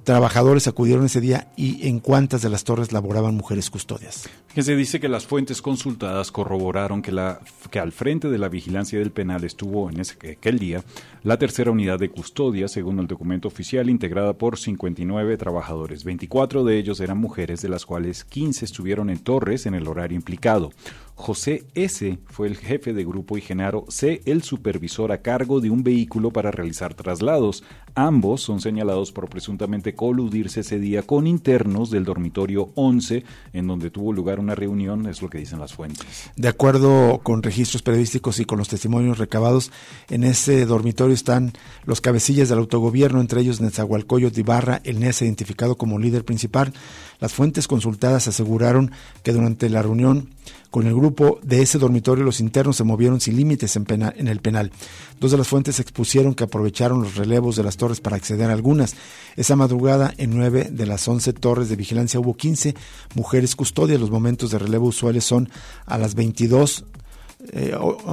trabajadores 0.05 0.69
acudieron 0.69 1.07
ese 1.07 1.21
día 1.21 1.49
y 1.57 1.89
en 1.89 1.99
cuántas 1.99 2.43
de 2.43 2.49
las 2.49 2.65
torres 2.65 2.93
laboraban 2.93 3.35
mujeres 3.35 3.71
custodias. 3.71 4.29
Que 4.57 4.63
se 4.63 4.75
dice 4.75 5.01
que 5.01 5.11
las 5.11 5.27
fuentes 5.27 5.61
consultadas 5.61 6.33
corroboraron 6.33 7.03
que, 7.03 7.13
la, 7.13 7.41
que 7.71 7.79
al 7.79 7.93
frente 7.93 8.31
de 8.31 8.39
la 8.39 8.49
vigilancia 8.49 8.99
del 8.99 9.11
penal 9.11 9.45
estuvo 9.45 9.91
en 9.91 10.01
ese, 10.01 10.17
aquel 10.31 10.59
día 10.59 10.83
la 11.25 11.39
tercera 11.39 11.71
unidad 11.73 11.99
de 11.99 12.09
custodia, 12.09 12.67
según 12.67 12.99
el 12.99 13.07
documento 13.07 13.49
oficial, 13.49 13.91
integrada 13.91 14.33
por 14.33 14.57
59 14.57 15.37
trabajadores. 15.37 16.05
24 16.05 16.65
de 16.65 16.79
ellos 16.79 17.01
eran 17.01 17.19
mujeres, 17.19 17.61
de 17.61 17.69
las 17.69 17.85
cuales 17.85 18.25
15 18.25 18.65
estuvieron 18.65 19.11
en 19.11 19.19
torres 19.19 19.67
en 19.67 19.75
el 19.75 19.89
horario 19.89 20.17
implicado. 20.17 20.71
José 21.17 21.65
S. 21.75 22.19
fue 22.27 22.47
el 22.47 22.59
jefe 22.59 22.93
de 22.93 23.03
grupo 23.03 23.39
y 23.39 23.41
Genaro 23.41 23.87
C. 23.89 24.21
el 24.27 24.43
supervisor 24.43 25.13
a 25.13 25.23
cargo 25.23 25.61
de 25.61 25.71
un 25.71 25.83
vehículo 25.83 26.31
para 26.31 26.51
realizar 26.51 26.93
traslados. 26.93 27.65
Ambos 27.95 28.43
son 28.43 28.61
señalados 28.61 29.13
por 29.13 29.31
presuntamente 29.31 29.95
coludirse 29.95 30.61
ese 30.61 30.79
día 30.79 31.03
con 31.03 31.27
internos 31.27 31.91
del 31.91 32.05
dormitorio 32.05 32.71
11, 32.75 33.25
en 33.55 33.67
donde 33.67 33.91
tuvo 33.91 34.13
lugar 34.13 34.39
una 34.47 34.55
reunión, 34.55 35.07
es 35.07 35.21
lo 35.21 35.29
que 35.29 35.39
dicen 35.39 35.59
las 35.59 35.75
fuentes. 35.75 36.07
De 36.37 36.49
acuerdo 36.49 37.21
con 37.23 37.43
registros 37.43 37.83
periodísticos 37.83 38.39
y 38.41 38.45
con 38.45 38.59
los 38.59 38.69
testimonios 38.69 39.19
recabados, 39.19 39.73
en 40.09 40.25
ese 40.25 40.65
dormitorio 40.67 41.15
están 41.15 41.53
los 41.85 42.01
cabecillas 42.01 42.49
del 42.49 42.59
autogobierno, 42.59 43.21
entre 43.21 43.41
ellos 43.41 43.61
Nezahualcóyotl 43.61 44.41
Ibarra, 44.41 44.81
el 44.85 45.01
NES 45.01 45.23
identificado 45.23 45.77
como 45.77 45.99
líder 45.99 46.25
principal. 46.25 46.73
Las 47.19 47.33
fuentes 47.33 47.67
consultadas 47.67 48.29
aseguraron 48.29 48.93
que 49.23 49.33
durante 49.33 49.69
la 49.69 49.83
reunión 49.83 50.31
con 50.71 50.87
el 50.87 50.95
grupo 50.95 51.39
de 51.43 51.63
ese 51.63 51.79
dormitorio, 51.79 52.25
los 52.25 52.41
internos 52.41 52.77
se 52.77 52.85
movieron 52.85 53.21
sin 53.21 53.37
límites 53.37 53.77
en, 53.77 53.87
en, 53.89 54.29
el 54.29 54.41
penal. 54.41 54.73
Dos 55.21 55.31
de 55.31 55.39
las 55.39 55.49
fuentes 55.49 55.81
expusieron 55.81 56.35
que 56.35 56.45
aprovecharon 56.45 57.03
los 57.03 57.17
relevos 57.17 57.57
de 57.57 57.63
las 57.63 57.77
torres 57.77 58.01
para 58.01 58.17
acceder 58.17 58.51
a 58.51 58.53
algunas. 58.53 58.95
Esa 59.37 59.57
madrugada, 59.57 60.13
en 60.19 60.37
nueve 60.37 60.69
de 60.71 60.87
las 60.87 61.07
once 61.09 61.33
torres 61.33 61.69
de 61.69 61.77
vigilancia 61.77 62.21
hubo 62.21 62.37
15 62.37 62.75
mujeres 63.15 63.57
custodias. 63.57 64.01
Los 64.01 64.11
momentos 64.11 64.51
de 64.51 64.59
relevo 64.59 64.87
usuales 64.87 65.25
son 65.25 65.49
a 65.87 65.99
las 65.99 66.15
22 66.15 66.85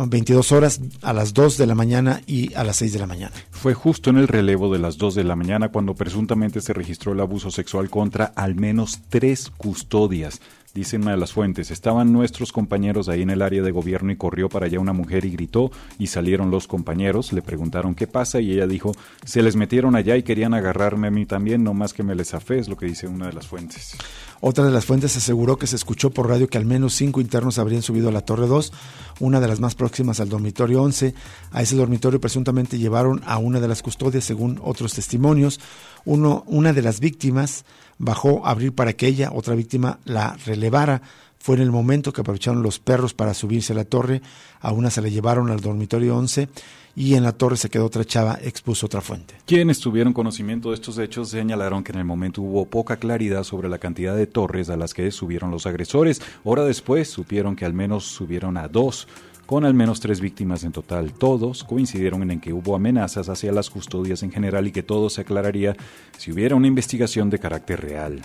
22 0.07 0.51
eh, 0.51 0.55
horas 0.55 0.81
a 1.01 1.13
las 1.13 1.33
2 1.33 1.57
de 1.57 1.65
la 1.65 1.75
mañana 1.75 2.21
y 2.27 2.53
a 2.55 2.63
las 2.63 2.77
6 2.77 2.93
de 2.93 2.99
la 2.99 3.07
mañana. 3.07 3.33
Fue 3.51 3.73
justo 3.73 4.09
en 4.09 4.17
el 4.17 4.27
relevo 4.27 4.71
de 4.71 4.79
las 4.79 4.97
2 4.97 5.15
de 5.15 5.23
la 5.23 5.35
mañana 5.35 5.69
cuando 5.69 5.95
presuntamente 5.95 6.61
se 6.61 6.73
registró 6.73 7.13
el 7.13 7.21
abuso 7.21 7.49
sexual 7.49 7.89
contra 7.89 8.25
al 8.35 8.55
menos 8.55 8.99
tres 9.09 9.49
custodias. 9.55 10.41
Dice 10.75 10.97
una 10.97 11.11
de 11.11 11.17
las 11.17 11.33
fuentes, 11.33 11.69
estaban 11.69 12.11
nuestros 12.11 12.51
compañeros 12.51 13.07
ahí 13.07 13.21
en 13.21 13.29
el 13.29 13.43
área 13.43 13.61
de 13.61 13.69
gobierno 13.69 14.11
y 14.11 14.15
corrió 14.15 14.49
para 14.49 14.65
allá 14.65 14.79
una 14.79 14.91
mujer 14.91 15.23
y 15.23 15.29
gritó 15.29 15.71
y 15.99 16.07
salieron 16.07 16.49
los 16.49 16.65
compañeros, 16.65 17.31
le 17.31 17.43
preguntaron 17.43 17.93
qué 17.93 18.07
pasa 18.07 18.39
y 18.39 18.53
ella 18.53 18.65
dijo, 18.65 18.91
se 19.23 19.43
les 19.43 19.55
metieron 19.55 19.95
allá 19.95 20.17
y 20.17 20.23
querían 20.23 20.55
agarrarme 20.55 21.09
a 21.09 21.11
mí 21.11 21.27
también, 21.27 21.63
no 21.63 21.75
más 21.75 21.93
que 21.93 22.01
me 22.01 22.15
les 22.15 22.33
afé, 22.33 22.57
es 22.57 22.69
lo 22.69 22.75
que 22.75 22.87
dice 22.87 23.07
una 23.07 23.27
de 23.27 23.33
las 23.33 23.45
fuentes. 23.45 23.95
Otra 24.41 24.65
de 24.65 24.71
las 24.71 24.85
fuentes 24.85 25.15
aseguró 25.15 25.57
que 25.57 25.67
se 25.67 25.75
escuchó 25.75 26.09
por 26.09 26.27
radio 26.27 26.47
que 26.47 26.57
al 26.57 26.65
menos 26.65 26.95
cinco 26.95 27.21
internos 27.21 27.59
habrían 27.59 27.83
subido 27.83 28.09
a 28.09 28.11
la 28.11 28.21
Torre 28.21 28.47
2, 28.47 28.73
una 29.19 29.39
de 29.39 29.47
las 29.47 29.59
más 29.59 29.75
próximas 29.75 30.19
al 30.19 30.29
dormitorio 30.29 30.81
11. 30.81 31.13
A 31.51 31.61
ese 31.61 31.75
dormitorio 31.75 32.19
presuntamente 32.19 32.79
llevaron 32.79 33.21
a 33.27 33.37
una 33.37 33.59
de 33.59 33.67
las 33.67 33.83
custodias, 33.83 34.23
según 34.23 34.59
otros 34.63 34.95
testimonios. 34.95 35.59
Uno, 36.03 36.43
una 36.47 36.73
de 36.73 36.81
las 36.81 36.99
víctimas 36.99 37.63
bajó 37.97 38.45
a 38.45 38.51
abrir 38.51 38.73
para 38.73 38.93
que 38.93 39.07
ella, 39.07 39.31
otra 39.33 39.55
víctima, 39.55 39.99
la 40.05 40.35
relevara. 40.45 41.01
Fue 41.37 41.57
en 41.57 41.61
el 41.61 41.71
momento 41.71 42.13
que 42.13 42.21
aprovecharon 42.21 42.63
los 42.63 42.79
perros 42.79 43.13
para 43.13 43.33
subirse 43.33 43.73
a 43.73 43.75
la 43.75 43.83
torre, 43.83 44.21
a 44.61 44.71
una 44.71 44.89
se 44.89 45.01
la 45.01 45.09
llevaron 45.09 45.49
al 45.49 45.59
dormitorio 45.59 46.15
11 46.15 46.47
y 46.95 47.15
en 47.15 47.23
la 47.23 47.33
torre 47.33 47.57
se 47.57 47.69
quedó 47.69 47.85
otra 47.85 48.05
chava, 48.05 48.37
expuso 48.41 48.85
otra 48.85 49.01
fuente. 49.01 49.35
Quienes 49.45 49.79
tuvieron 49.79 50.13
conocimiento 50.13 50.69
de 50.69 50.75
estos 50.75 50.97
hechos 50.99 51.29
señalaron 51.29 51.83
que 51.83 51.91
en 51.91 51.99
el 51.99 52.05
momento 52.05 52.41
hubo 52.41 52.65
poca 52.65 52.97
claridad 52.97 53.43
sobre 53.43 53.67
la 53.67 53.79
cantidad 53.79 54.15
de 54.15 54.27
torres 54.27 54.69
a 54.69 54.77
las 54.77 54.93
que 54.93 55.11
subieron 55.11 55.51
los 55.51 55.65
agresores. 55.65 56.21
Hora 56.43 56.63
después 56.63 57.09
supieron 57.09 57.55
que 57.55 57.65
al 57.65 57.73
menos 57.73 58.05
subieron 58.05 58.57
a 58.57 58.67
dos 58.67 59.07
con 59.45 59.65
al 59.65 59.73
menos 59.73 59.99
tres 59.99 60.21
víctimas 60.21 60.63
en 60.63 60.71
total. 60.71 61.13
Todos 61.13 61.63
coincidieron 61.63 62.29
en 62.31 62.39
que 62.39 62.53
hubo 62.53 62.75
amenazas 62.75 63.29
hacia 63.29 63.51
las 63.51 63.69
custodias 63.69 64.23
en 64.23 64.31
general 64.31 64.67
y 64.67 64.71
que 64.71 64.83
todo 64.83 65.09
se 65.09 65.21
aclararía 65.21 65.75
si 66.17 66.31
hubiera 66.31 66.55
una 66.55 66.67
investigación 66.67 67.29
de 67.29 67.39
carácter 67.39 67.81
real. 67.81 68.21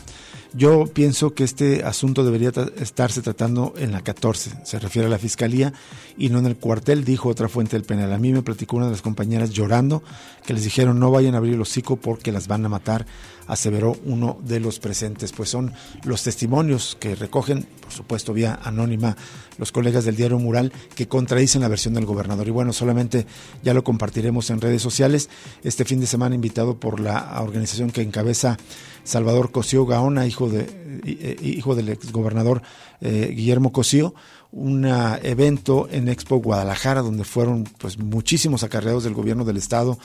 Yo 0.55 0.87
pienso 0.87 1.35
que 1.35 1.45
este 1.45 1.85
asunto 1.85 2.25
debería 2.25 2.53
estarse 2.81 3.21
tratando 3.21 3.75
en 3.77 3.93
la 3.93 4.03
14, 4.03 4.65
se 4.65 4.79
refiere 4.79 5.07
a 5.07 5.11
la 5.11 5.19
fiscalía 5.19 5.75
y 6.17 6.31
no 6.31 6.39
en 6.39 6.47
el 6.47 6.57
cuartel, 6.57 7.05
dijo 7.05 7.29
otra 7.29 7.49
fuente 7.49 7.77
del 7.77 7.85
penal. 7.85 8.13
A 8.13 8.19
mí 8.19 8.33
me 8.33 8.43
platicó 8.43 8.77
una 8.77 8.87
de 8.87 8.93
las 8.93 9.03
compañeras 9.03 9.51
llorando 9.51 10.03
que 10.47 10.55
les 10.55 10.65
dijeron 10.65 10.99
no 10.99 11.11
vayan 11.11 11.35
a 11.35 11.39
abrir 11.39 11.55
el 11.55 11.61
hocico 11.61 11.97
porque 11.97 12.33
las 12.33 12.49
van 12.49 12.65
a 12.65 12.71
matar, 12.71 13.05
aseveró 13.47 13.97
uno 14.05 14.39
de 14.43 14.61
los 14.61 14.79
presentes. 14.79 15.33
Pues 15.33 15.51
son 15.51 15.73
los 16.05 16.23
testimonios 16.23 16.97
que 16.99 17.15
recogen, 17.15 17.67
por 17.83 17.93
supuesto, 17.93 18.33
vía 18.33 18.59
anónima, 18.63 19.17
los 19.59 19.73
colegas 19.73 20.05
del 20.05 20.17
diario 20.17 20.39
Mural 20.39 20.73
que 20.95 21.09
contradicen 21.09 21.61
la 21.61 21.69
versión 21.69 21.95
del 21.95 22.07
gobernador. 22.07 22.49
Y 22.49 22.51
bueno, 22.51 22.73
solamente 22.73 23.27
ya 23.63 23.75
lo 23.75 23.85
compartiremos 23.85 24.51
en 24.51 24.61
redes 24.61 24.81
sociales. 24.81 25.29
Este 25.63 25.85
fin 25.85 26.01
de 26.01 26.07
semana 26.07 26.35
invitado 26.35 26.79
por 26.79 27.01
la 27.01 27.41
organización 27.41 27.91
que 27.91 28.03
encabeza 28.03 28.57
Salvador 29.05 29.51
Cosío 29.51 29.87
Gaona, 29.87 30.27
hijo, 30.27 30.49
de, 30.49 30.67
eh, 31.05 31.37
hijo 31.43 31.75
del 31.75 31.89
exgobernador 31.89 32.63
eh, 33.01 33.33
Guillermo 33.35 33.73
Cosío, 33.73 34.15
un 34.51 34.87
evento 34.87 35.89
en 35.91 36.09
Expo 36.09 36.37
Guadalajara 36.37 37.03
donde 37.03 37.25
fueron 37.25 37.65
pues 37.79 37.99
muchísimos 37.99 38.63
acarreados 38.63 39.05
del 39.05 39.13
gobierno 39.13 39.45
del 39.45 39.59
estado, 39.59 39.99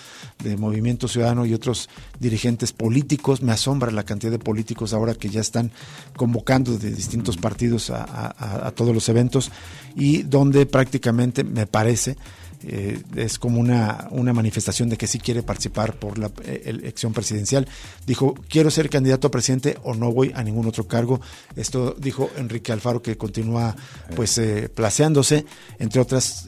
de 0.44 0.58
Movimiento 0.58 1.08
Ciudadano 1.08 1.46
y 1.46 1.54
otros 1.54 1.90
dirigentes 2.20 2.74
políticos. 2.74 3.42
Me 3.42 3.54
asombra 3.54 3.90
la 3.92 4.04
cantidad 4.04 4.32
de 4.32 4.40
políticos 4.40 4.94
ahora 4.94 5.16
que 5.16 5.30
ya 5.30 5.40
están 5.40 5.72
convocando 6.18 6.78
de 6.78 6.92
distintos 6.92 7.38
partidos 7.38 7.90
a 7.90 8.72
todos 8.76 8.94
los 8.94 9.08
eventos 9.08 9.50
y 9.96 10.24
donde 10.24 10.66
prácticamente 10.66 11.44
me 11.44 11.66
parece 11.66 12.18
eh, 12.66 13.02
es 13.16 13.40
como 13.40 13.60
una, 13.60 14.08
una 14.12 14.34
manifestación 14.34 14.90
de 14.90 14.98
que 14.98 15.08
sí 15.08 15.20
quiere 15.20 15.44
participar 15.44 15.96
por 15.96 16.18
la 16.18 16.32
eh, 16.44 16.64
elección 16.66 17.14
presidencial. 17.14 17.68
Dijo, 18.06 18.36
quiero 18.48 18.72
ser 18.72 18.90
candidato 18.90 19.28
a 19.28 19.32
presidente 19.32 19.78
o 19.84 19.94
no 19.94 20.12
voy 20.12 20.32
a 20.36 20.44
ningún 20.44 20.68
otro 20.68 20.88
cargo. 20.88 21.20
Esto 21.56 21.96
dijo 21.98 22.30
Enrique 22.38 22.72
Alfaro, 22.72 23.02
que 23.02 23.18
continúa 23.18 23.76
pues 24.16 24.38
eh, 24.38 24.70
placeándose, 24.74 25.46
entre 25.80 26.02
otras, 26.02 26.48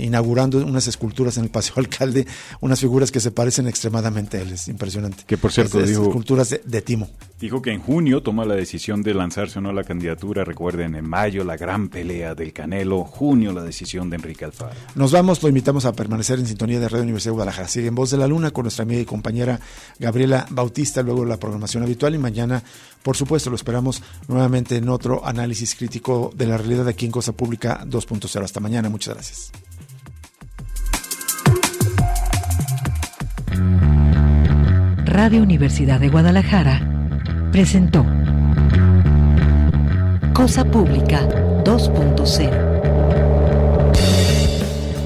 inaugurando 0.00 0.58
unas 0.58 0.86
esculturas 0.86 1.36
en 1.38 1.44
el 1.44 1.50
Paseo 1.50 1.74
Alcalde, 1.76 2.26
unas 2.60 2.80
figuras 2.80 3.10
que 3.10 3.20
se 3.20 3.30
parecen 3.30 3.66
extremadamente 3.66 4.38
a 4.38 4.42
él. 4.42 4.52
Es 4.52 4.68
impresionante. 4.68 5.24
Que 5.26 5.36
por 5.36 5.52
cierto, 5.52 5.82
dijo, 5.82 6.02
esculturas 6.02 6.50
de, 6.50 6.60
de, 6.64 6.82
Timo. 6.82 7.08
Dijo 7.40 7.62
que 7.62 7.72
en 7.72 7.80
junio 7.80 8.22
toma 8.22 8.44
la 8.44 8.54
decisión 8.54 9.02
de 9.02 9.14
lanzarse 9.14 9.58
o 9.58 9.62
no 9.62 9.70
a 9.70 9.72
la 9.72 9.84
candidatura. 9.84 10.44
Recuerden, 10.44 10.94
en 10.94 11.08
mayo 11.08 11.44
la 11.44 11.56
gran 11.56 11.88
pelea 11.88 12.34
del 12.34 12.52
Canelo, 12.52 13.04
junio 13.04 13.52
la 13.52 13.62
decisión 13.62 14.08
de 14.10 14.16
Enrique 14.16 14.44
Alfaro. 14.44 14.74
Nos 14.94 15.15
vamos, 15.16 15.42
lo 15.42 15.48
invitamos 15.48 15.86
a 15.86 15.94
permanecer 15.94 16.38
en 16.38 16.46
sintonía 16.46 16.78
de 16.78 16.90
Radio 16.90 17.04
Universidad 17.04 17.30
de 17.30 17.36
Guadalajara. 17.36 17.68
Sigue 17.68 17.88
en 17.88 17.94
Voz 17.94 18.10
de 18.10 18.18
la 18.18 18.26
Luna 18.26 18.50
con 18.50 18.64
nuestra 18.64 18.82
amiga 18.82 19.00
y 19.00 19.06
compañera 19.06 19.58
Gabriela 19.98 20.46
Bautista, 20.50 21.02
luego 21.02 21.24
la 21.24 21.38
programación 21.38 21.82
habitual 21.82 22.14
y 22.14 22.18
mañana, 22.18 22.62
por 23.02 23.16
supuesto, 23.16 23.48
lo 23.48 23.56
esperamos 23.56 24.02
nuevamente 24.28 24.76
en 24.76 24.90
otro 24.90 25.24
análisis 25.26 25.74
crítico 25.74 26.30
de 26.36 26.46
la 26.46 26.58
realidad 26.58 26.86
aquí 26.86 27.06
en 27.06 27.12
Cosa 27.12 27.32
Pública 27.32 27.82
2.0. 27.86 28.44
Hasta 28.44 28.60
mañana, 28.60 28.90
muchas 28.90 29.14
gracias. 29.14 29.52
Radio 35.06 35.42
Universidad 35.42 35.98
de 35.98 36.10
Guadalajara 36.10 37.48
presentó 37.52 38.04
Cosa 40.34 40.66
Pública 40.66 41.26
2.0 41.64 42.75